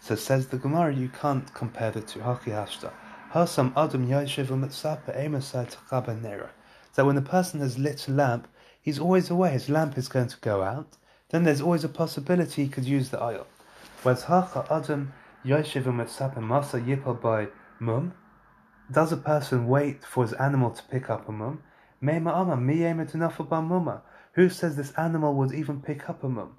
So 0.09 0.15
says 0.15 0.47
the 0.49 0.57
Gemara, 0.57 0.95
you 0.95 1.11
can't 1.11 1.53
compare 1.53 1.91
the 1.91 2.01
two. 2.01 2.21
Haki 2.21 2.47
hashta. 2.47 2.93
Hasam 3.35 3.75
adam 3.77 4.09
u'mitzapa 4.09 5.15
emasai 5.15 5.77
tachaba 5.77 6.19
nera. 6.19 6.49
So 6.93 7.05
when 7.05 7.19
a 7.19 7.21
person 7.21 7.61
has 7.61 7.79
lit 7.79 8.09
a 8.09 8.13
lamp, 8.13 8.49
he's 8.81 8.99
always 8.99 9.29
aware 9.29 9.51
his 9.51 9.69
lamp 9.69 9.99
is 9.99 10.09
going 10.09 10.29
to 10.29 10.39
go 10.41 10.63
out. 10.63 10.97
Then 11.29 11.45
there's 11.45 11.61
always 11.61 11.85
a 11.85 11.91
possibility 11.91 12.63
he 12.63 12.71
could 12.71 12.87
use 12.87 13.11
the 13.11 13.23
oil. 13.23 13.47
Whereas 14.03 14.23
hacha 14.23 14.67
adam 14.71 15.13
yoshev 15.45 15.83
u'mitzapa 15.83 16.37
masa 16.37 16.83
yipal 16.83 17.21
by 17.21 17.49
mum. 17.79 18.15
Does 18.91 19.13
a 19.13 19.19
person 19.19 19.67
wait 19.67 20.07
for 20.07 20.25
his 20.25 20.33
animal 20.33 20.71
to 20.71 20.83
pick 20.85 21.11
up 21.11 21.29
a 21.29 21.33
mum? 21.33 21.63
Who 24.33 24.49
says 24.49 24.75
this 24.75 24.93
animal 24.93 25.35
would 25.35 25.53
even 25.53 25.83
pick 25.83 26.09
up 26.09 26.25
a 26.25 26.29
mum? 26.31 26.57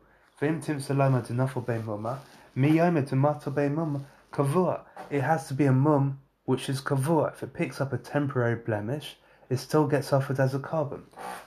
Miyoma 2.59 3.07
demato 3.07 3.55
be 3.55 3.69
mum 3.69 4.05
kavua. 4.33 4.81
It 5.09 5.21
has 5.21 5.47
to 5.47 5.53
be 5.53 5.63
a 5.63 5.71
mum 5.71 6.19
which 6.43 6.67
is 6.67 6.81
kavua. 6.81 7.31
If 7.31 7.41
it 7.41 7.53
picks 7.53 7.79
up 7.79 7.93
a 7.93 7.97
temporary 7.97 8.55
blemish, 8.55 9.15
it 9.49 9.59
still 9.59 9.87
gets 9.87 10.11
offered 10.11 10.41
as 10.41 10.53
a 10.53 10.59
korban. 10.59 11.03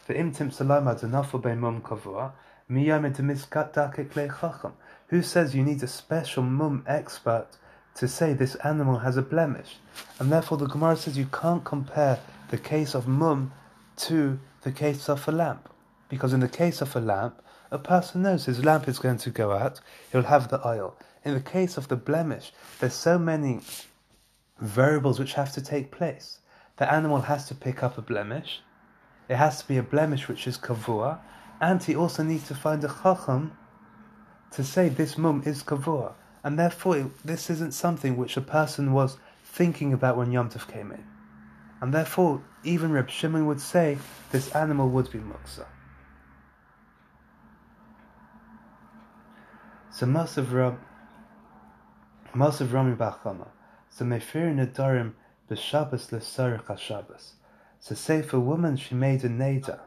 For 0.06 0.14
imtim 0.14 0.50
salama 0.50 0.94
denafel 0.94 1.42
be 1.42 1.54
mum 1.54 1.82
kavua. 1.82 2.32
Miyoma 2.70 3.14
demiskat 3.14 3.74
dakek 3.74 4.16
le 4.16 4.28
chacham. 4.28 4.72
Who 5.08 5.20
says 5.20 5.54
you 5.54 5.62
need 5.62 5.82
a 5.82 5.86
special 5.86 6.44
mum 6.44 6.82
expert 6.86 7.48
to 7.96 8.08
say 8.08 8.32
this 8.32 8.54
animal 8.64 9.00
has 9.00 9.18
a 9.18 9.22
blemish? 9.22 9.76
And 10.18 10.32
therefore 10.32 10.56
the 10.56 10.66
Gemara 10.66 10.96
says 10.96 11.18
you 11.18 11.26
can't 11.26 11.62
compare 11.62 12.20
the 12.48 12.56
case 12.56 12.94
of 12.94 13.06
mum 13.06 13.52
to 13.96 14.38
the 14.62 14.72
case 14.72 15.10
of 15.10 15.28
a 15.28 15.32
lamp. 15.32 15.68
Because 16.08 16.32
in 16.32 16.40
the 16.40 16.48
case 16.48 16.80
of 16.80 16.96
a 16.96 17.00
lamp, 17.00 17.42
a 17.72 17.78
person 17.78 18.20
knows 18.22 18.44
his 18.44 18.64
lamp 18.64 18.86
is 18.86 18.98
going 18.98 19.16
to 19.16 19.30
go 19.30 19.52
out, 19.52 19.80
he'll 20.12 20.22
have 20.22 20.48
the 20.48 20.64
oil. 20.66 20.94
In 21.24 21.32
the 21.32 21.40
case 21.40 21.78
of 21.78 21.88
the 21.88 21.96
blemish, 21.96 22.52
there's 22.78 22.92
so 22.92 23.18
many 23.18 23.60
variables 24.60 25.18
which 25.18 25.32
have 25.34 25.52
to 25.54 25.62
take 25.62 25.90
place. 25.90 26.38
The 26.76 26.92
animal 26.92 27.22
has 27.22 27.48
to 27.48 27.54
pick 27.54 27.82
up 27.82 27.96
a 27.96 28.02
blemish, 28.02 28.60
it 29.28 29.36
has 29.36 29.62
to 29.62 29.68
be 29.68 29.78
a 29.78 29.82
blemish 29.82 30.28
which 30.28 30.46
is 30.46 30.58
kavua, 30.58 31.20
and 31.60 31.82
he 31.82 31.96
also 31.96 32.22
needs 32.22 32.46
to 32.48 32.54
find 32.54 32.84
a 32.84 32.94
chacham 33.02 33.56
to 34.50 34.62
say 34.62 34.90
this 34.90 35.16
mum 35.16 35.42
is 35.46 35.62
kavua. 35.62 36.12
And 36.44 36.58
therefore, 36.58 36.98
it, 36.98 37.06
this 37.24 37.48
isn't 37.48 37.72
something 37.72 38.16
which 38.16 38.36
a 38.36 38.42
person 38.42 38.92
was 38.92 39.16
thinking 39.44 39.92
about 39.92 40.16
when 40.18 40.32
Yom 40.32 40.50
Tov 40.50 40.70
came 40.70 40.90
in. 40.90 41.04
And 41.80 41.94
therefore, 41.94 42.42
even 42.64 42.92
Reb 42.92 43.08
Shimon 43.08 43.46
would 43.46 43.60
say 43.60 43.96
this 44.30 44.50
animal 44.54 44.88
would 44.90 45.10
be 45.10 45.20
muksa. 45.20 45.66
So 49.94 50.06
Masav 50.06 50.50
Rab, 50.50 50.78
Masav 52.34 52.72
Rami 52.72 52.96
Bachama, 52.96 53.48
so 53.90 54.06
Mefir 54.06 54.54
Nadarim 54.54 55.12
b'Shabbos 55.50 56.10
l'Sarich 56.10 56.64
HaShabbos. 56.64 57.32
So 57.78 57.94
say 57.94 58.20
if 58.20 58.32
a 58.32 58.40
woman 58.40 58.78
she 58.78 58.94
made 58.94 59.22
a 59.22 59.28
neder 59.28 59.80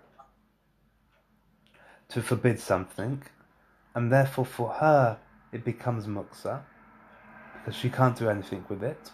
to 2.09 2.21
forbid 2.21 2.59
something, 2.59 3.23
and 3.95 4.11
therefore 4.11 4.45
for 4.45 4.73
her 4.73 5.17
it 5.51 5.65
becomes 5.65 6.05
muksa, 6.05 6.61
because 7.55 7.75
she 7.75 7.89
can't 7.89 8.15
do 8.15 8.29
anything 8.29 8.63
with 8.69 8.83
it. 8.83 9.09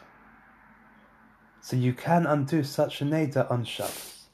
So 1.62 1.78
you 1.78 1.94
can 1.94 2.26
undo 2.26 2.66
such 2.66 3.02
a 3.02 3.06
neder 3.06 3.50
on 3.50 3.64
Shabbos. 3.64 4.26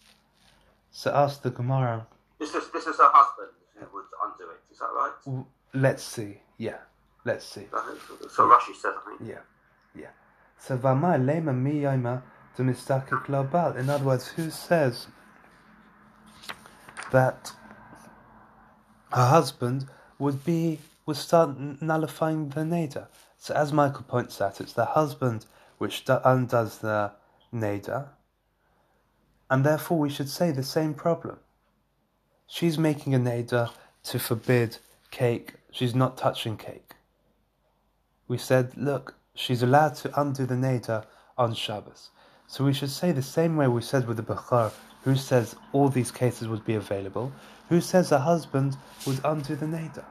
So 0.89 1.11
ask 1.13 1.43
the 1.43 1.51
Gemara, 1.51 2.07
This 2.39 2.55
is 2.55 2.71
this 2.71 2.87
is 2.87 2.97
her 2.97 3.11
husband 3.13 3.51
who 3.75 3.85
would 3.93 4.05
undo 4.25 4.49
it. 4.49 4.71
Is 4.71 4.79
that 4.79 4.89
right? 4.91 5.45
Let's 5.73 6.03
see, 6.03 6.39
yeah, 6.57 6.77
let's 7.25 7.45
see. 7.45 7.67
So 8.29 8.43
Rashi 8.43 8.75
says, 8.75 8.93
I 8.95 9.17
think. 9.17 9.29
Yeah, 9.29 9.39
yeah. 9.95 10.07
So 10.59 10.77
v'amai 10.77 11.23
lema 11.23 11.49
eh, 11.49 11.53
mi 11.53 11.81
yoma 11.81 12.21
to 12.55 12.63
mistakek 12.63 13.25
global. 13.25 13.75
In 13.77 13.89
other 13.89 14.05
words, 14.05 14.27
who 14.29 14.49
says 14.49 15.07
that 17.11 17.51
her 19.11 19.27
husband 19.27 19.85
would 20.19 20.43
be 20.43 20.79
would 21.05 21.17
start 21.17 21.57
nullifying 21.81 22.49
the 22.49 22.61
neder? 22.61 23.07
So 23.37 23.53
as 23.53 23.71
Michael 23.71 24.03
points 24.03 24.41
out, 24.41 24.59
it's 24.59 24.73
the 24.73 24.85
husband 24.85 25.45
which 25.77 26.03
undoes 26.07 26.79
the 26.79 27.11
neder, 27.53 28.09
and 29.49 29.63
therefore 29.63 29.99
we 29.99 30.09
should 30.09 30.29
say 30.29 30.51
the 30.51 30.63
same 30.63 30.93
problem. 30.93 31.39
She's 32.47 32.77
making 32.77 33.13
a 33.13 33.19
neder 33.19 33.71
to 34.03 34.19
forbid 34.19 34.77
cake. 35.11 35.53
She's 35.71 35.95
not 35.95 36.17
touching 36.17 36.57
cake 36.57 36.97
we 38.27 38.37
said, 38.37 38.75
look, 38.75 39.15
she's 39.33 39.63
allowed 39.63 39.95
to 39.95 40.19
undo 40.19 40.45
the 40.45 40.55
neder 40.55 41.05
on 41.37 41.53
Shabbos. 41.53 42.09
So 42.47 42.63
we 42.63 42.73
should 42.73 42.91
say 42.91 43.11
the 43.11 43.21
same 43.21 43.55
way 43.55 43.67
we 43.67 43.81
said 43.81 44.07
with 44.07 44.17
the 44.17 44.23
Bechar, 44.23 44.71
who 45.03 45.15
says 45.15 45.55
all 45.71 45.89
these 45.89 46.11
cases 46.11 46.47
would 46.47 46.65
be 46.65 46.75
available, 46.75 47.31
who 47.69 47.81
says 47.81 48.11
a 48.11 48.19
husband 48.19 48.77
would 49.05 49.19
undo 49.23 49.55
the 49.55 49.65
neder. 49.65 50.05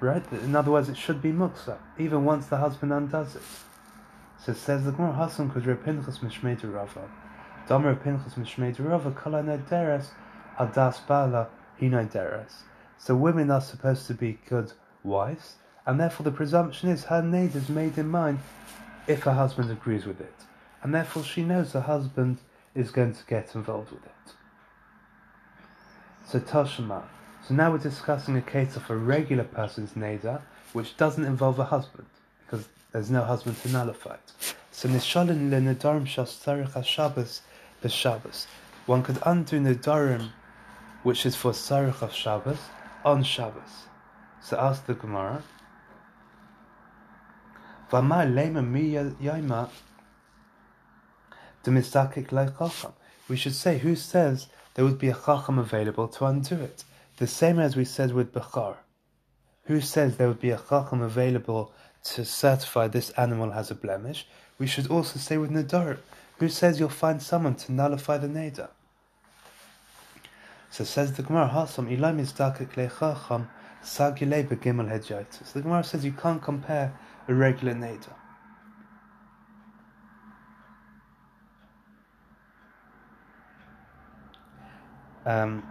Right? 0.00 0.24
In 0.32 0.56
other 0.56 0.70
words, 0.70 0.88
it 0.88 0.96
should 0.96 1.20
be 1.20 1.30
muksa, 1.30 1.78
even 1.98 2.24
once 2.24 2.46
the 2.46 2.56
husband 2.56 2.92
undoes 2.92 3.36
it. 3.36 3.42
So 4.42 4.52
it 4.52 4.58
says 4.58 4.84
the 4.84 4.92
Gemara 4.92 5.12
Hasan 5.12 5.50
could 5.50 5.64
Pinchas 5.84 6.18
Mishmei 6.18 6.56
Rava. 6.72 7.08
Domer 7.68 8.02
Pinchas 8.02 8.34
Mishmei 8.34 8.74
Rava 8.78 9.10
Kala 9.10 9.42
Nederes 9.42 10.08
Adas 10.58 11.06
Bala 11.06 11.48
Hinai 11.78 12.10
Deres. 12.10 12.64
So 13.02 13.14
women 13.14 13.50
are 13.50 13.62
supposed 13.62 14.06
to 14.08 14.14
be 14.14 14.38
good 14.46 14.72
wives, 15.02 15.54
and 15.86 15.98
therefore 15.98 16.24
the 16.24 16.30
presumption 16.30 16.90
is 16.90 17.04
her 17.04 17.22
neder 17.22 17.56
is 17.56 17.70
made 17.70 17.96
in 17.96 18.10
mind 18.10 18.40
if 19.06 19.22
her 19.22 19.32
husband 19.32 19.70
agrees 19.70 20.04
with 20.04 20.20
it. 20.20 20.34
And 20.82 20.94
therefore 20.94 21.24
she 21.24 21.42
knows 21.42 21.72
her 21.72 21.80
husband 21.80 22.38
is 22.74 22.90
going 22.90 23.14
to 23.14 23.24
get 23.26 23.54
involved 23.54 23.90
with 23.90 24.04
it. 24.04 24.34
So 26.26 26.40
Toshima. 26.40 27.04
So 27.48 27.54
now 27.54 27.72
we're 27.72 27.78
discussing 27.78 28.36
a 28.36 28.42
case 28.42 28.76
of 28.76 28.88
a 28.90 28.96
regular 28.96 29.44
person's 29.44 29.92
neder, 29.92 30.42
which 30.74 30.98
doesn't 30.98 31.24
involve 31.24 31.58
a 31.58 31.64
husband, 31.64 32.06
because 32.44 32.68
there's 32.92 33.10
no 33.10 33.24
husband 33.24 33.56
to 33.62 33.70
nullify 33.70 34.14
it. 34.14 34.54
So 34.72 34.90
nishalin 34.90 35.50
le 35.50 35.56
nedarim 35.56 36.04
shas 36.06 36.44
tzarich 36.44 36.72
ha-Shabbos 36.72 37.40
b'Shabbos. 37.82 38.46
One 38.84 39.02
could 39.02 39.18
undo 39.24 39.58
nedarim, 39.58 40.32
which 41.02 41.24
is 41.24 41.34
for 41.34 41.52
tzarich 41.52 42.02
of 42.02 42.12
Shabbos, 42.12 42.58
on 43.04 43.22
Shabbos. 43.22 43.86
So 44.40 44.58
ask 44.58 44.86
the 44.86 44.94
Gemara. 44.94 45.42
V'amar 47.90 48.26
lema 48.32 48.66
mi 48.66 48.92
yaima 48.92 49.68
the 51.62 51.70
mistakik 51.70 52.32
like 52.32 52.58
chacham. 52.58 52.92
We 53.28 53.36
should 53.36 53.54
say 53.54 53.78
who 53.78 53.94
says 53.96 54.48
there 54.74 54.84
would 54.84 54.98
be 54.98 55.08
a 55.08 55.14
chacham 55.14 55.58
available 55.58 56.08
to 56.08 56.24
undo 56.24 56.54
it. 56.56 56.84
The 57.18 57.26
same 57.26 57.58
as 57.58 57.76
we 57.76 57.84
said 57.84 58.12
with 58.12 58.32
Bechar. 58.32 58.76
Who 59.64 59.80
says 59.80 60.16
there 60.16 60.28
would 60.28 60.40
be 60.40 60.50
a 60.50 60.60
chacham 60.68 61.02
available 61.02 61.72
to 62.04 62.24
certify 62.24 62.88
this 62.88 63.10
animal 63.10 63.50
has 63.50 63.70
a 63.70 63.74
blemish? 63.74 64.26
We 64.58 64.66
should 64.66 64.90
also 64.90 65.18
say 65.18 65.36
with 65.36 65.50
Nadar. 65.50 65.98
Who 66.38 66.48
says 66.48 66.80
you'll 66.80 66.88
find 66.88 67.22
someone 67.22 67.56
to 67.56 67.72
nullify 67.72 68.16
the 68.16 68.26
neder? 68.26 68.70
So 70.70 70.84
says 70.84 71.12
the 71.12 71.24
Gemara, 71.24 71.48
Hasam 71.48 71.88
ilai 71.88 72.14
mistakik 72.14 72.76
le 72.76 72.88
chacham 72.88 73.48
sagile 73.82 74.46
begimel 74.46 74.88
hedjaitis. 74.88 75.52
The 75.52 75.62
Gemara 75.62 75.82
says 75.82 76.04
you 76.04 76.12
can't 76.12 76.40
compare 76.40 76.96
a 77.26 77.34
regular 77.34 77.74
neder. 77.74 78.14
Um, 85.26 85.70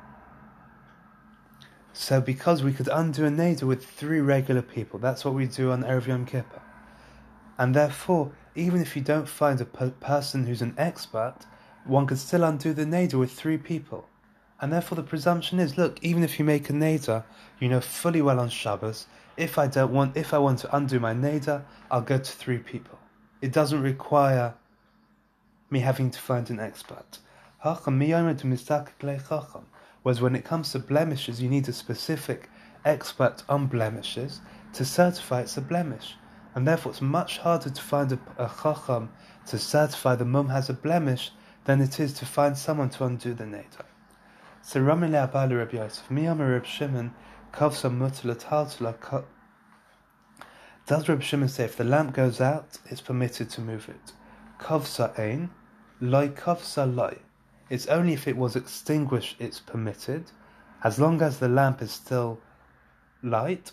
so 1.94 2.22
because 2.22 2.62
we 2.62 2.74
could 2.74 2.90
undo 2.90 3.26
a 3.26 3.30
neder 3.30 3.64
with 3.64 3.86
three 3.86 4.20
regular 4.20 4.62
people, 4.62 5.00
that's 5.00 5.24
what 5.24 5.34
we 5.34 5.48
do 5.48 5.72
on 5.72 5.84
Erev 5.84 6.08
Yom 6.08 6.26
Kippur. 6.26 6.62
And 7.58 7.74
therefore, 7.74 8.32
even 8.54 8.82
if 8.82 8.96
you 8.98 9.02
don't 9.02 9.28
find 9.28 9.60
a 9.62 9.66
per- 9.66 9.92
person 9.92 10.46
who's 10.46 10.62
an 10.62 10.76
expert, 10.78 11.36
one 11.86 12.06
could 12.06 12.20
still 12.20 12.44
undo 12.44 12.74
the 12.74 12.86
neder 12.86 13.16
with 13.16 13.32
three 13.32 13.58
people. 13.58 14.08
And 14.62 14.74
therefore 14.74 14.98
the 14.98 15.04
presumption 15.04 15.60
is, 15.60 15.78
look, 15.78 16.00
even 16.02 16.24
if 16.24 16.38
you 16.38 16.46
make 16.46 16.70
a 16.70 16.74
neder, 16.74 17.24
you 17.60 17.70
know 17.70 17.80
fully 17.80 18.22
well 18.22 18.40
on 18.40 18.50
Shabbos, 18.50 19.08
if 19.38 19.58
I 19.58 19.68
don't 19.68 19.94
want, 19.94 20.18
if 20.18 20.34
I 20.34 20.38
want 20.38 20.60
to 20.60 20.76
undo 20.76 21.00
my 21.00 21.14
neder, 21.14 21.64
I'll 21.90 22.02
go 22.02 22.18
to 22.18 22.32
three 22.32 22.58
people. 22.58 23.00
It 23.42 23.54
doesn't 23.54 23.82
require 23.82 24.54
me 25.70 25.80
having 25.80 26.12
to 26.12 26.20
find 26.20 26.50
an 26.50 26.60
expert. 26.60 27.20
Was 30.04 30.22
when 30.22 30.36
it 30.36 30.46
comes 30.46 30.72
to 30.72 30.80
blemishes, 30.80 31.42
you 31.42 31.50
need 31.50 31.68
a 31.70 31.74
specific 31.74 32.50
expert 32.86 33.44
on 33.48 33.68
blemishes 33.68 34.42
to 34.74 34.86
certify 34.86 35.42
it's 35.42 35.58
a 35.58 35.62
blemish. 35.62 36.16
And 36.56 36.68
therefore, 36.68 36.92
it's 36.92 37.02
much 37.02 37.38
harder 37.38 37.70
to 37.70 37.82
find 37.82 38.12
a, 38.12 38.20
a 38.38 38.50
chacham 38.62 39.10
to 39.48 39.58
certify 39.58 40.16
the 40.16 40.26
mum 40.26 40.50
has 40.50 40.70
a 40.70 40.74
blemish 40.74 41.32
than 41.66 41.82
it 41.82 42.00
is 42.00 42.14
to 42.14 42.26
find 42.26 42.58
someone 42.58 42.90
to 42.90 43.06
undo 43.06 43.34
the 43.34 43.44
neder. 43.44 43.89
So 44.62 44.80
Ramile 44.82 45.30
Abali 45.30 45.58
Rabbi 45.58 45.78
Yosef, 45.78 46.10
Miyama 46.10 46.52
Reb 46.52 46.66
Shimon, 46.66 47.14
Kavsa 47.54 47.90
Mutla 47.90 48.38
Taltula. 48.38 49.24
Does 50.86 51.10
Reb 51.10 51.22
Shimon 51.22 51.50
say 51.50 51.66
if 51.66 51.78
the 51.78 51.84
lamp 51.84 52.14
goes 52.14 52.42
out, 52.42 52.78
it's 52.86 53.02
permitted 53.02 53.50
to 53.52 53.62
move 53.62 53.90
it? 53.90 54.14
Kavsa 54.60 55.18
Ein, 55.18 55.50
Loi 56.02 56.30
Kavsa 56.30 56.86
Loi. 56.94 57.18
It's 57.70 57.88
only 57.88 58.14
if 58.14 58.28
it 58.28 58.38
was 58.38 58.56
extinguished 58.56 59.38
it's 59.40 59.60
permitted, 59.60 60.32
as 60.84 61.00
long 61.00 61.22
as 61.22 61.40
the 61.40 61.48
lamp 61.48 61.82
is 61.82 61.92
still 61.92 62.40
light, 63.22 63.72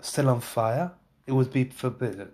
still 0.00 0.28
on 0.28 0.40
fire, 0.40 0.92
it 1.26 1.32
would 1.32 1.52
be 1.52 1.64
forbidden. 1.64 2.30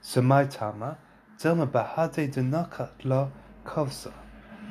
So 0.00 0.22
my 0.22 0.44
tama, 0.44 0.98
Dilma 1.38 1.66
bahade 1.70 2.32
denakat 2.32 3.04
la 3.04 3.28
kovsa. 3.64 4.12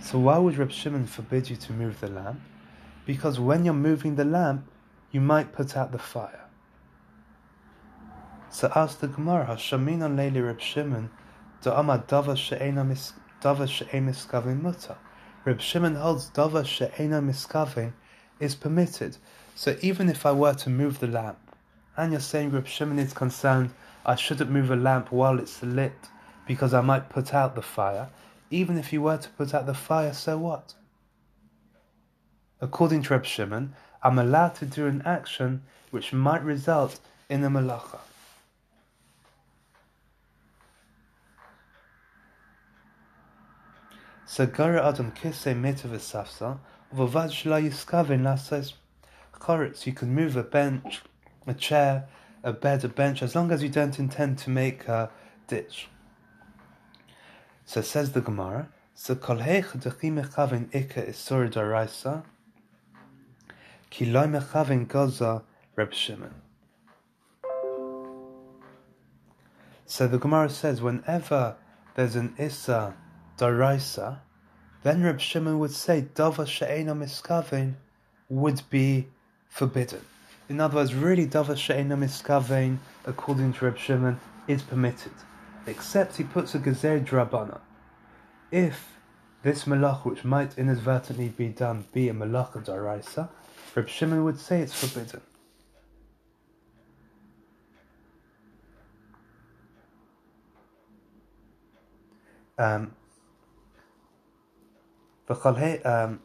So 0.02 0.20
why 0.20 0.38
would 0.38 0.58
Reb 0.58 0.72
Shimon 0.72 1.08
forbid 1.08 1.50
you 1.50 1.56
to 1.56 1.74
move 1.74 2.00
the 2.00 2.08
lamp? 2.08 2.40
Because 3.06 3.40
when 3.40 3.66
you're 3.66 3.74
moving 3.74 4.16
the 4.16 4.26
lamp, 4.26 4.68
you 5.12 5.22
might 5.22 5.54
put 5.54 5.76
out 5.78 5.92
the 5.92 6.00
fire. 6.00 6.42
So 8.50 8.72
ask 8.76 9.00
the 9.00 9.08
Gemara, 9.08 9.48
Hashamin 9.48 10.04
on 10.04 10.16
Leili 10.16 10.46
Reb 10.46 10.62
Shimon, 10.62 11.10
Da'ama 11.62 12.06
dava 12.08 12.38
she'ena 12.38 12.84
muta. 14.56 14.98
Reb 15.46 15.62
Shimon 15.62 15.96
holds 15.96 16.30
dava 16.30 16.66
she'ena 16.66 17.22
miskavin 17.22 17.94
is 18.40 18.56
permitted. 18.56 19.18
So 19.56 19.78
even 19.82 20.10
if 20.10 20.26
I 20.26 20.32
were 20.32 20.54
to 20.54 20.70
move 20.70 21.00
the 21.00 21.08
lamp, 21.08 21.38
and 21.98 22.12
you're 22.12 22.22
saying 22.22 22.52
Reb 22.52 22.68
Shimon 22.68 23.00
is 23.00 23.14
concerned 23.14 23.72
I 24.06 24.16
shouldn't 24.16 24.52
move 24.52 24.70
a 24.70 24.76
lamp 24.76 25.12
while 25.12 25.40
it's 25.40 25.64
lit 25.64 26.10
because 26.48 26.74
I 26.74 26.82
might 26.82 27.10
put 27.10 27.34
out 27.34 27.56
the 27.56 27.62
fire, 27.62 28.10
even 28.56 28.78
if 28.78 28.94
you 28.94 29.02
were 29.02 29.18
to 29.18 29.30
put 29.30 29.54
out 29.54 29.66
the 29.66 29.74
fire, 29.74 30.14
so 30.14 30.38
what? 30.38 30.76
According 32.62 33.04
to 33.04 33.14
Reb 33.14 33.26
Shimon, 33.26 33.74
I'm 34.02 34.18
allowed 34.18 34.56
to 34.56 34.66
do 34.66 34.88
an 34.88 35.02
action 35.06 35.64
which 35.92 36.14
might 36.14 36.44
result 36.44 37.00
in 37.30 37.44
a 37.44 37.50
malacha. 37.50 38.00
So 44.26 44.46
Gara 44.46 44.88
Adam 44.88 45.12
Kise 45.12 45.54
Metavasafsa, 45.60 46.60
Vavad 46.96 47.32
Shla 47.32 47.62
Yiskavin 47.62 48.22
Lasas 48.22 48.74
Choritz, 49.34 49.86
you 49.86 49.94
can 49.94 50.16
move 50.16 50.36
a 50.38 50.44
bench, 50.44 51.02
a 51.46 51.54
chair, 51.54 52.08
a 52.44 52.54
bed, 52.54 52.84
a 52.86 52.90
bench, 52.90 53.22
as 53.22 53.36
long 53.36 53.52
as 53.52 53.62
you 53.62 53.70
don't 53.70 54.00
intend 54.00 54.38
to 54.40 54.50
make 54.50 54.88
a 54.88 55.10
ditch. 55.48 55.90
So 57.66 57.82
says 57.82 58.12
the 58.12 58.22
Gemara, 58.22 58.70
so 58.94 59.16
kolheich 59.16 59.78
dechi 59.78 60.12
mechavin 60.12 60.74
ika 60.74 61.02
isur 61.02 61.52
daraisa, 61.52 62.24
ki 63.90 64.06
loy 64.06 64.26
mechavin 64.26 64.88
goza 64.88 65.44
Reb 65.76 65.94
Shimon. 65.94 66.34
So 69.86 70.08
the 70.08 70.18
Gemara 70.18 70.50
says, 70.50 70.82
whenever 70.82 71.56
there's 71.96 72.16
an 72.16 72.34
issa 72.38 72.96
daraisa, 73.38 74.20
then 74.84 75.04
Reb 75.04 75.20
Shimon 75.20 75.60
would 75.60 75.72
say 75.72 76.06
dava 76.14 76.48
she'ena 76.48 76.96
miskavin 76.96 77.74
would 78.30 78.62
be 78.70 79.08
forbidden. 79.50 80.02
In 80.48 80.62
other 80.62 80.76
words, 80.76 80.94
really 80.94 81.28
dava 81.28 81.58
she'ena 81.58 81.98
miskavin, 81.98 82.78
according 83.06 83.54
to 83.54 83.66
Reb 83.66 83.78
Shimon, 83.78 84.20
is 84.48 84.62
permitted, 84.62 85.12
except 85.68 86.18
he 86.18 86.24
puts 86.24 86.56
a 86.56 86.60
gezer 86.60 87.04
drabana. 87.04 87.60
If 88.52 89.00
this 89.44 89.66
malacha, 89.66 90.06
which 90.06 90.24
might 90.24 90.58
inadvertently 90.58 91.30
be 91.30 91.50
done, 91.50 91.86
be 91.94 92.10
a 92.10 92.14
malacha 92.14 92.66
daraisa, 92.66 93.30
Reb 93.76 93.90
Shimon 93.90 94.24
would 94.24 94.40
say 94.40 94.62
it's 94.62 94.74
forbidden. 94.74 95.22
Um, 102.58 102.96
um, 105.28 106.22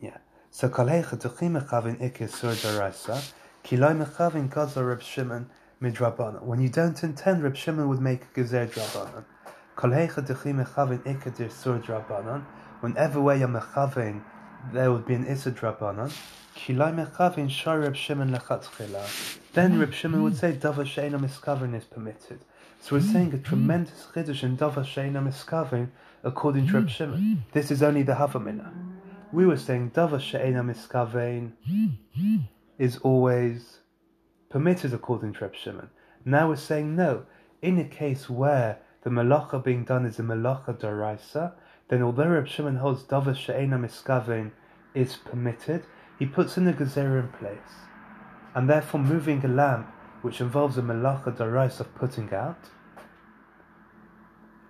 yeah. 0.00 0.16
So 0.50 0.68
kalei 0.70 1.04
chetuchim 1.04 1.60
mechavin 1.60 2.00
ikis 2.00 2.30
sur 2.30 2.52
daraisa, 2.52 3.32
kiloi 3.62 3.94
mechavin 4.06 4.48
gaza 4.48 4.82
Reb 4.82 5.02
Shimon 5.02 5.50
midrabana. 5.82 6.42
When 6.42 6.60
you 6.60 6.68
don't 6.68 7.02
intend, 7.02 7.42
Reb 7.42 7.56
Shimon 7.56 7.88
would 7.88 8.00
make 8.00 8.22
a 8.22 8.40
gezer 8.40 8.66
drabanan. 8.68 9.24
Kalei 9.76 10.10
chetuchim 10.10 10.64
mechavin 10.64 11.00
ikis 11.00 11.50
sur 11.52 11.78
drabanan. 11.80 12.44
Whenever 12.80 13.20
where 13.20 13.36
you're 13.36 13.48
mechavin, 13.48 14.22
there 14.72 14.92
would 14.92 15.06
be 15.06 15.14
an 15.14 15.26
issa 15.26 15.50
drabanan. 15.50 16.10
Kiloi 16.56 16.94
mechavin 16.94 17.50
shar 17.50 17.80
Reb 17.80 17.96
Shimon 17.96 18.30
lechatchila. 18.30 19.42
Then 19.52 19.72
mm-hmm. 19.72 19.80
Reb 19.80 19.92
Shimon 19.92 20.22
would 20.22 20.36
say 20.36 20.52
dava 20.52 20.86
she'ena 20.86 21.18
miskavin 21.18 21.74
is 21.74 21.84
permitted. 21.84 22.40
So 22.80 22.96
we're 22.96 23.02
saying 23.02 23.28
a 23.28 23.36
mm-hmm. 23.36 23.42
tremendous 23.42 24.06
chiddush 24.14 24.44
in 24.44 24.56
dava 24.56 24.86
she'ena 24.86 25.20
miskavin 25.20 25.88
according 26.22 26.68
to 26.68 26.74
Reb 26.74 26.84
mm-hmm. 26.84 26.90
Shimon. 26.90 27.44
This 27.52 27.70
is 27.70 27.82
only 27.82 28.02
the 28.02 28.14
Havamina. 28.14 28.72
We 29.32 29.46
were 29.46 29.56
saying 29.56 29.92
Dava 29.92 30.20
She'ena 30.20 30.62
Miskavein 30.62 31.52
is 32.78 32.98
always 32.98 33.78
permitted 34.52 34.92
according 34.92 35.32
to 35.32 35.40
Reb 35.40 35.54
Shimon. 35.54 35.88
Now 36.26 36.48
we're 36.50 36.56
saying 36.56 36.94
no. 36.94 37.24
In 37.62 37.78
a 37.78 37.84
case 37.84 38.28
where 38.28 38.78
the 39.02 39.08
malacha 39.08 39.64
being 39.64 39.84
done 39.84 40.04
is 40.04 40.18
a 40.18 40.22
malacha 40.22 40.78
daraisa, 40.78 41.54
then 41.88 42.02
although 42.02 42.28
Reb 42.28 42.46
Shimon 42.46 42.76
holds 42.76 43.02
Dava 43.02 43.34
She'ena 43.34 43.78
Miskavein 43.78 44.50
is 44.94 45.16
permitted, 45.16 45.84
he 46.18 46.26
puts 46.26 46.58
in 46.58 46.66
the 46.66 46.74
gezerah 46.74 47.20
in 47.20 47.28
place. 47.28 47.88
And 48.54 48.68
therefore 48.68 49.00
moving 49.00 49.42
a 49.42 49.48
lamp, 49.48 49.86
which 50.20 50.42
involves 50.42 50.76
a 50.76 50.82
malacha 50.82 51.34
daraisa 51.34 51.80
of 51.80 51.94
putting 51.94 52.34
out, 52.34 52.68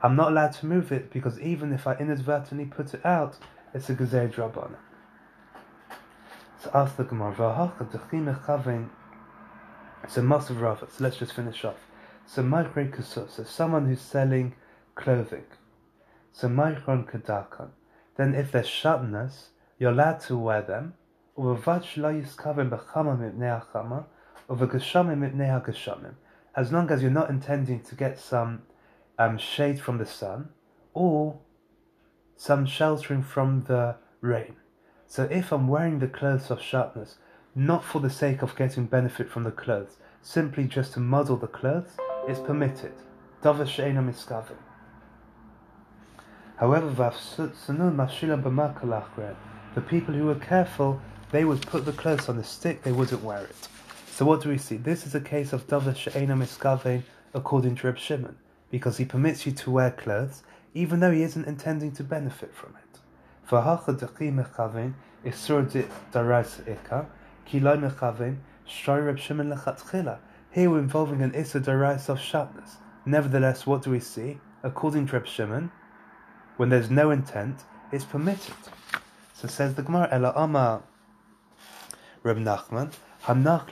I'm 0.00 0.14
not 0.14 0.30
allowed 0.30 0.52
to 0.52 0.66
move 0.66 0.92
it 0.92 1.12
because 1.12 1.40
even 1.40 1.72
if 1.72 1.88
I 1.88 1.96
inadvertently 1.96 2.66
put 2.66 2.94
it 2.94 3.04
out, 3.04 3.36
it's 3.74 3.90
a 3.90 3.94
gezer 3.94 4.32
drabana. 4.32 4.78
So 6.60 6.70
ask 6.72 6.96
the 6.96 7.02
Gemara, 7.04 7.72
so 10.09 10.20
Musaf 10.20 10.78
so 10.78 10.86
let's 11.00 11.16
just 11.16 11.32
finish 11.32 11.64
off. 11.64 11.76
So 12.26 12.42
Micron 12.42 12.90
Kasur, 12.94 13.30
so 13.30 13.44
someone 13.44 13.86
who's 13.86 14.00
selling 14.00 14.55
clothing. 14.94 15.44
So 16.32 16.48
Micron 16.48 17.05
Kadakon. 17.11 17.70
Then 18.16 18.34
if 18.34 18.53
they're 18.53 18.62
shatnez, 18.62 19.48
you're 19.78 19.92
allowed 19.92 20.20
to 20.20 20.36
wear 20.36 20.62
them. 20.62 20.94
As 26.55 26.72
long 26.72 26.90
as 26.90 27.03
you're 27.03 27.11
not 27.11 27.30
intending 27.30 27.80
to 27.80 27.94
get 27.94 28.18
some 28.18 28.62
um, 29.18 29.38
shade 29.38 29.80
from 29.80 29.98
the 29.98 30.07
sun 30.07 30.50
or 30.92 31.40
some 32.36 32.66
sheltering 32.66 33.22
from 33.22 33.64
the 33.64 33.96
rain. 34.20 34.57
So 35.07 35.24
if 35.24 35.53
I'm 35.53 35.68
wearing 35.68 35.98
the 35.98 36.09
clothes 36.09 36.50
of 36.50 36.59
shatnez, 36.59 37.16
not 37.55 37.84
for 37.84 38.00
the 38.00 38.11
sake 38.11 38.42
of 38.42 38.57
getting 38.57 38.86
benefit 38.86 39.30
from 39.30 39.44
the 39.44 39.50
clothes, 39.50 39.98
simply 40.22 40.64
just 40.64 40.94
to 40.94 41.00
muddle 41.00 41.36
the 41.36 41.46
clothes, 41.46 41.96
it's 42.26 42.40
permitted. 42.40 42.92
However, 43.42 43.64
the 49.74 49.80
people 49.80 50.14
who 50.14 50.26
were 50.26 50.34
careful, 50.36 51.00
they 51.30 51.44
would 51.44 51.66
put 51.66 51.84
the 51.84 51.92
clothes 51.92 52.28
on 52.28 52.36
the 52.36 52.44
stick, 52.44 52.82
they 52.82 52.92
wouldn't 52.92 53.22
wear 53.22 53.44
it. 53.44 53.68
So 54.07 54.24
what 54.24 54.42
do 54.42 54.48
we 54.48 54.59
see? 54.59 54.76
This 54.76 55.07
is 55.07 55.14
a 55.14 55.20
case 55.20 55.53
of 55.53 55.66
davar 55.66 55.96
she'ena 55.96 56.36
miskavim 56.36 57.03
according 57.34 57.76
to 57.76 57.86
Reb 57.86 57.98
Shimon, 57.98 58.36
because 58.70 58.98
he 58.98 59.05
permits 59.05 59.46
you 59.46 59.53
to 59.53 59.70
wear 59.70 59.90
clothes, 59.90 60.42
even 60.74 61.00
though 61.00 61.11
he 61.11 61.22
isn't 61.22 61.46
intending 61.46 61.92
to 61.92 62.05
benefit 62.05 62.55
from 62.55 62.76
it. 62.76 62.98
V'hacha 63.48 63.98
ki 67.45 67.61
lo 67.61 67.76
mechavim 67.76 68.38
shari 68.64 69.03
Reb 69.03 69.18
Shimon 69.18 69.51
lechatchila. 69.51 70.18
Here 70.51 70.70
we're 70.70 70.78
involving 70.78 71.22
an 71.22 71.32
isur 71.32 71.64
darais 71.64 72.09
of 72.09 72.18
shatnez. 72.18 72.76
Nevertheless, 73.05 73.66
what 73.66 73.82
do 73.82 73.90
we 73.90 74.01
see? 74.01 74.38
According 74.62 75.09
to 75.09 75.14
Reb 75.14 75.26
Shimon, 75.26 75.70
when 76.57 76.68
there's 76.68 76.90
no 76.90 77.11
intent, 77.11 77.64
it's 77.90 78.05
permitted. 78.05 78.55
So 79.34 79.49
says 79.49 79.74
the 79.74 79.82
Gemara, 79.82 80.09
Ela 80.12 80.32
Amar 80.36 80.82
Reb 82.22 82.36
Nachman, 82.36 82.93
Hanach 83.24 83.68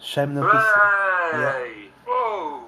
shemna 0.00 0.42
Hooray! 0.50 1.88
Whoa! 2.06 2.64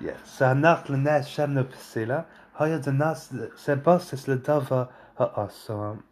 Yeah, 0.00 0.16
so 0.24 0.46
Hanach 0.46 0.86
leneh 0.86 1.20
shemna 1.20 1.64
pesila, 1.64 2.24
Haya 2.54 2.78
danas 2.80 3.28
sebasis 3.56 4.26
ledava 4.26 4.88
ha'asam. 5.16 6.02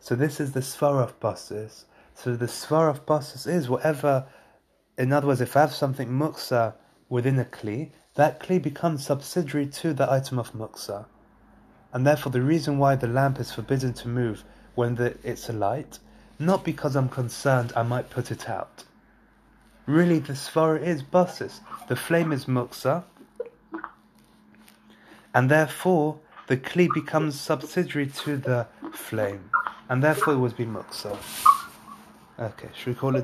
So 0.00 0.14
this 0.14 0.40
is 0.40 0.52
the 0.52 0.60
svara 0.60 1.04
of 1.04 1.20
basis. 1.20 1.86
So 2.14 2.36
the 2.36 2.46
svara 2.46 2.90
of 2.90 3.06
basis 3.06 3.46
is 3.46 3.68
whatever, 3.68 4.26
in 4.96 5.12
other 5.12 5.26
words, 5.26 5.40
if 5.40 5.56
I 5.56 5.60
have 5.60 5.74
something 5.74 6.08
muksa 6.08 6.74
within 7.08 7.38
a 7.38 7.44
kli, 7.44 7.90
that 8.14 8.40
kli 8.40 8.62
becomes 8.62 9.04
subsidiary 9.04 9.66
to 9.66 9.92
the 9.92 10.10
item 10.10 10.38
of 10.38 10.52
muksa. 10.52 11.06
And 11.92 12.06
therefore 12.06 12.32
the 12.32 12.42
reason 12.42 12.78
why 12.78 12.96
the 12.96 13.08
lamp 13.08 13.38
is 13.40 13.52
forbidden 13.52 13.92
to 13.94 14.08
move 14.08 14.44
when 14.74 14.94
the, 14.94 15.16
it's 15.22 15.48
alight, 15.48 15.98
not 16.38 16.64
because 16.64 16.96
I'm 16.96 17.08
concerned 17.08 17.72
I 17.76 17.82
might 17.82 18.10
put 18.10 18.30
it 18.30 18.48
out. 18.48 18.84
Really 19.86 20.18
the 20.18 20.32
svara 20.32 20.82
is 20.82 21.02
basis. 21.02 21.60
The 21.88 21.96
flame 21.96 22.32
is 22.32 22.46
muksa, 22.46 23.04
and 25.34 25.50
therefore 25.50 26.18
the 26.46 26.56
kli 26.56 26.88
becomes 26.94 27.38
subsidiary 27.38 28.06
to 28.06 28.36
the 28.36 28.66
flame, 28.92 29.50
and 29.88 30.02
therefore 30.02 30.34
it 30.34 30.38
would 30.38 30.56
be 30.56 30.64
muksa. 30.64 31.18
Okay, 32.38 32.68
should 32.74 32.88
we 32.88 32.94
call 32.94 33.14
it? 33.14 33.22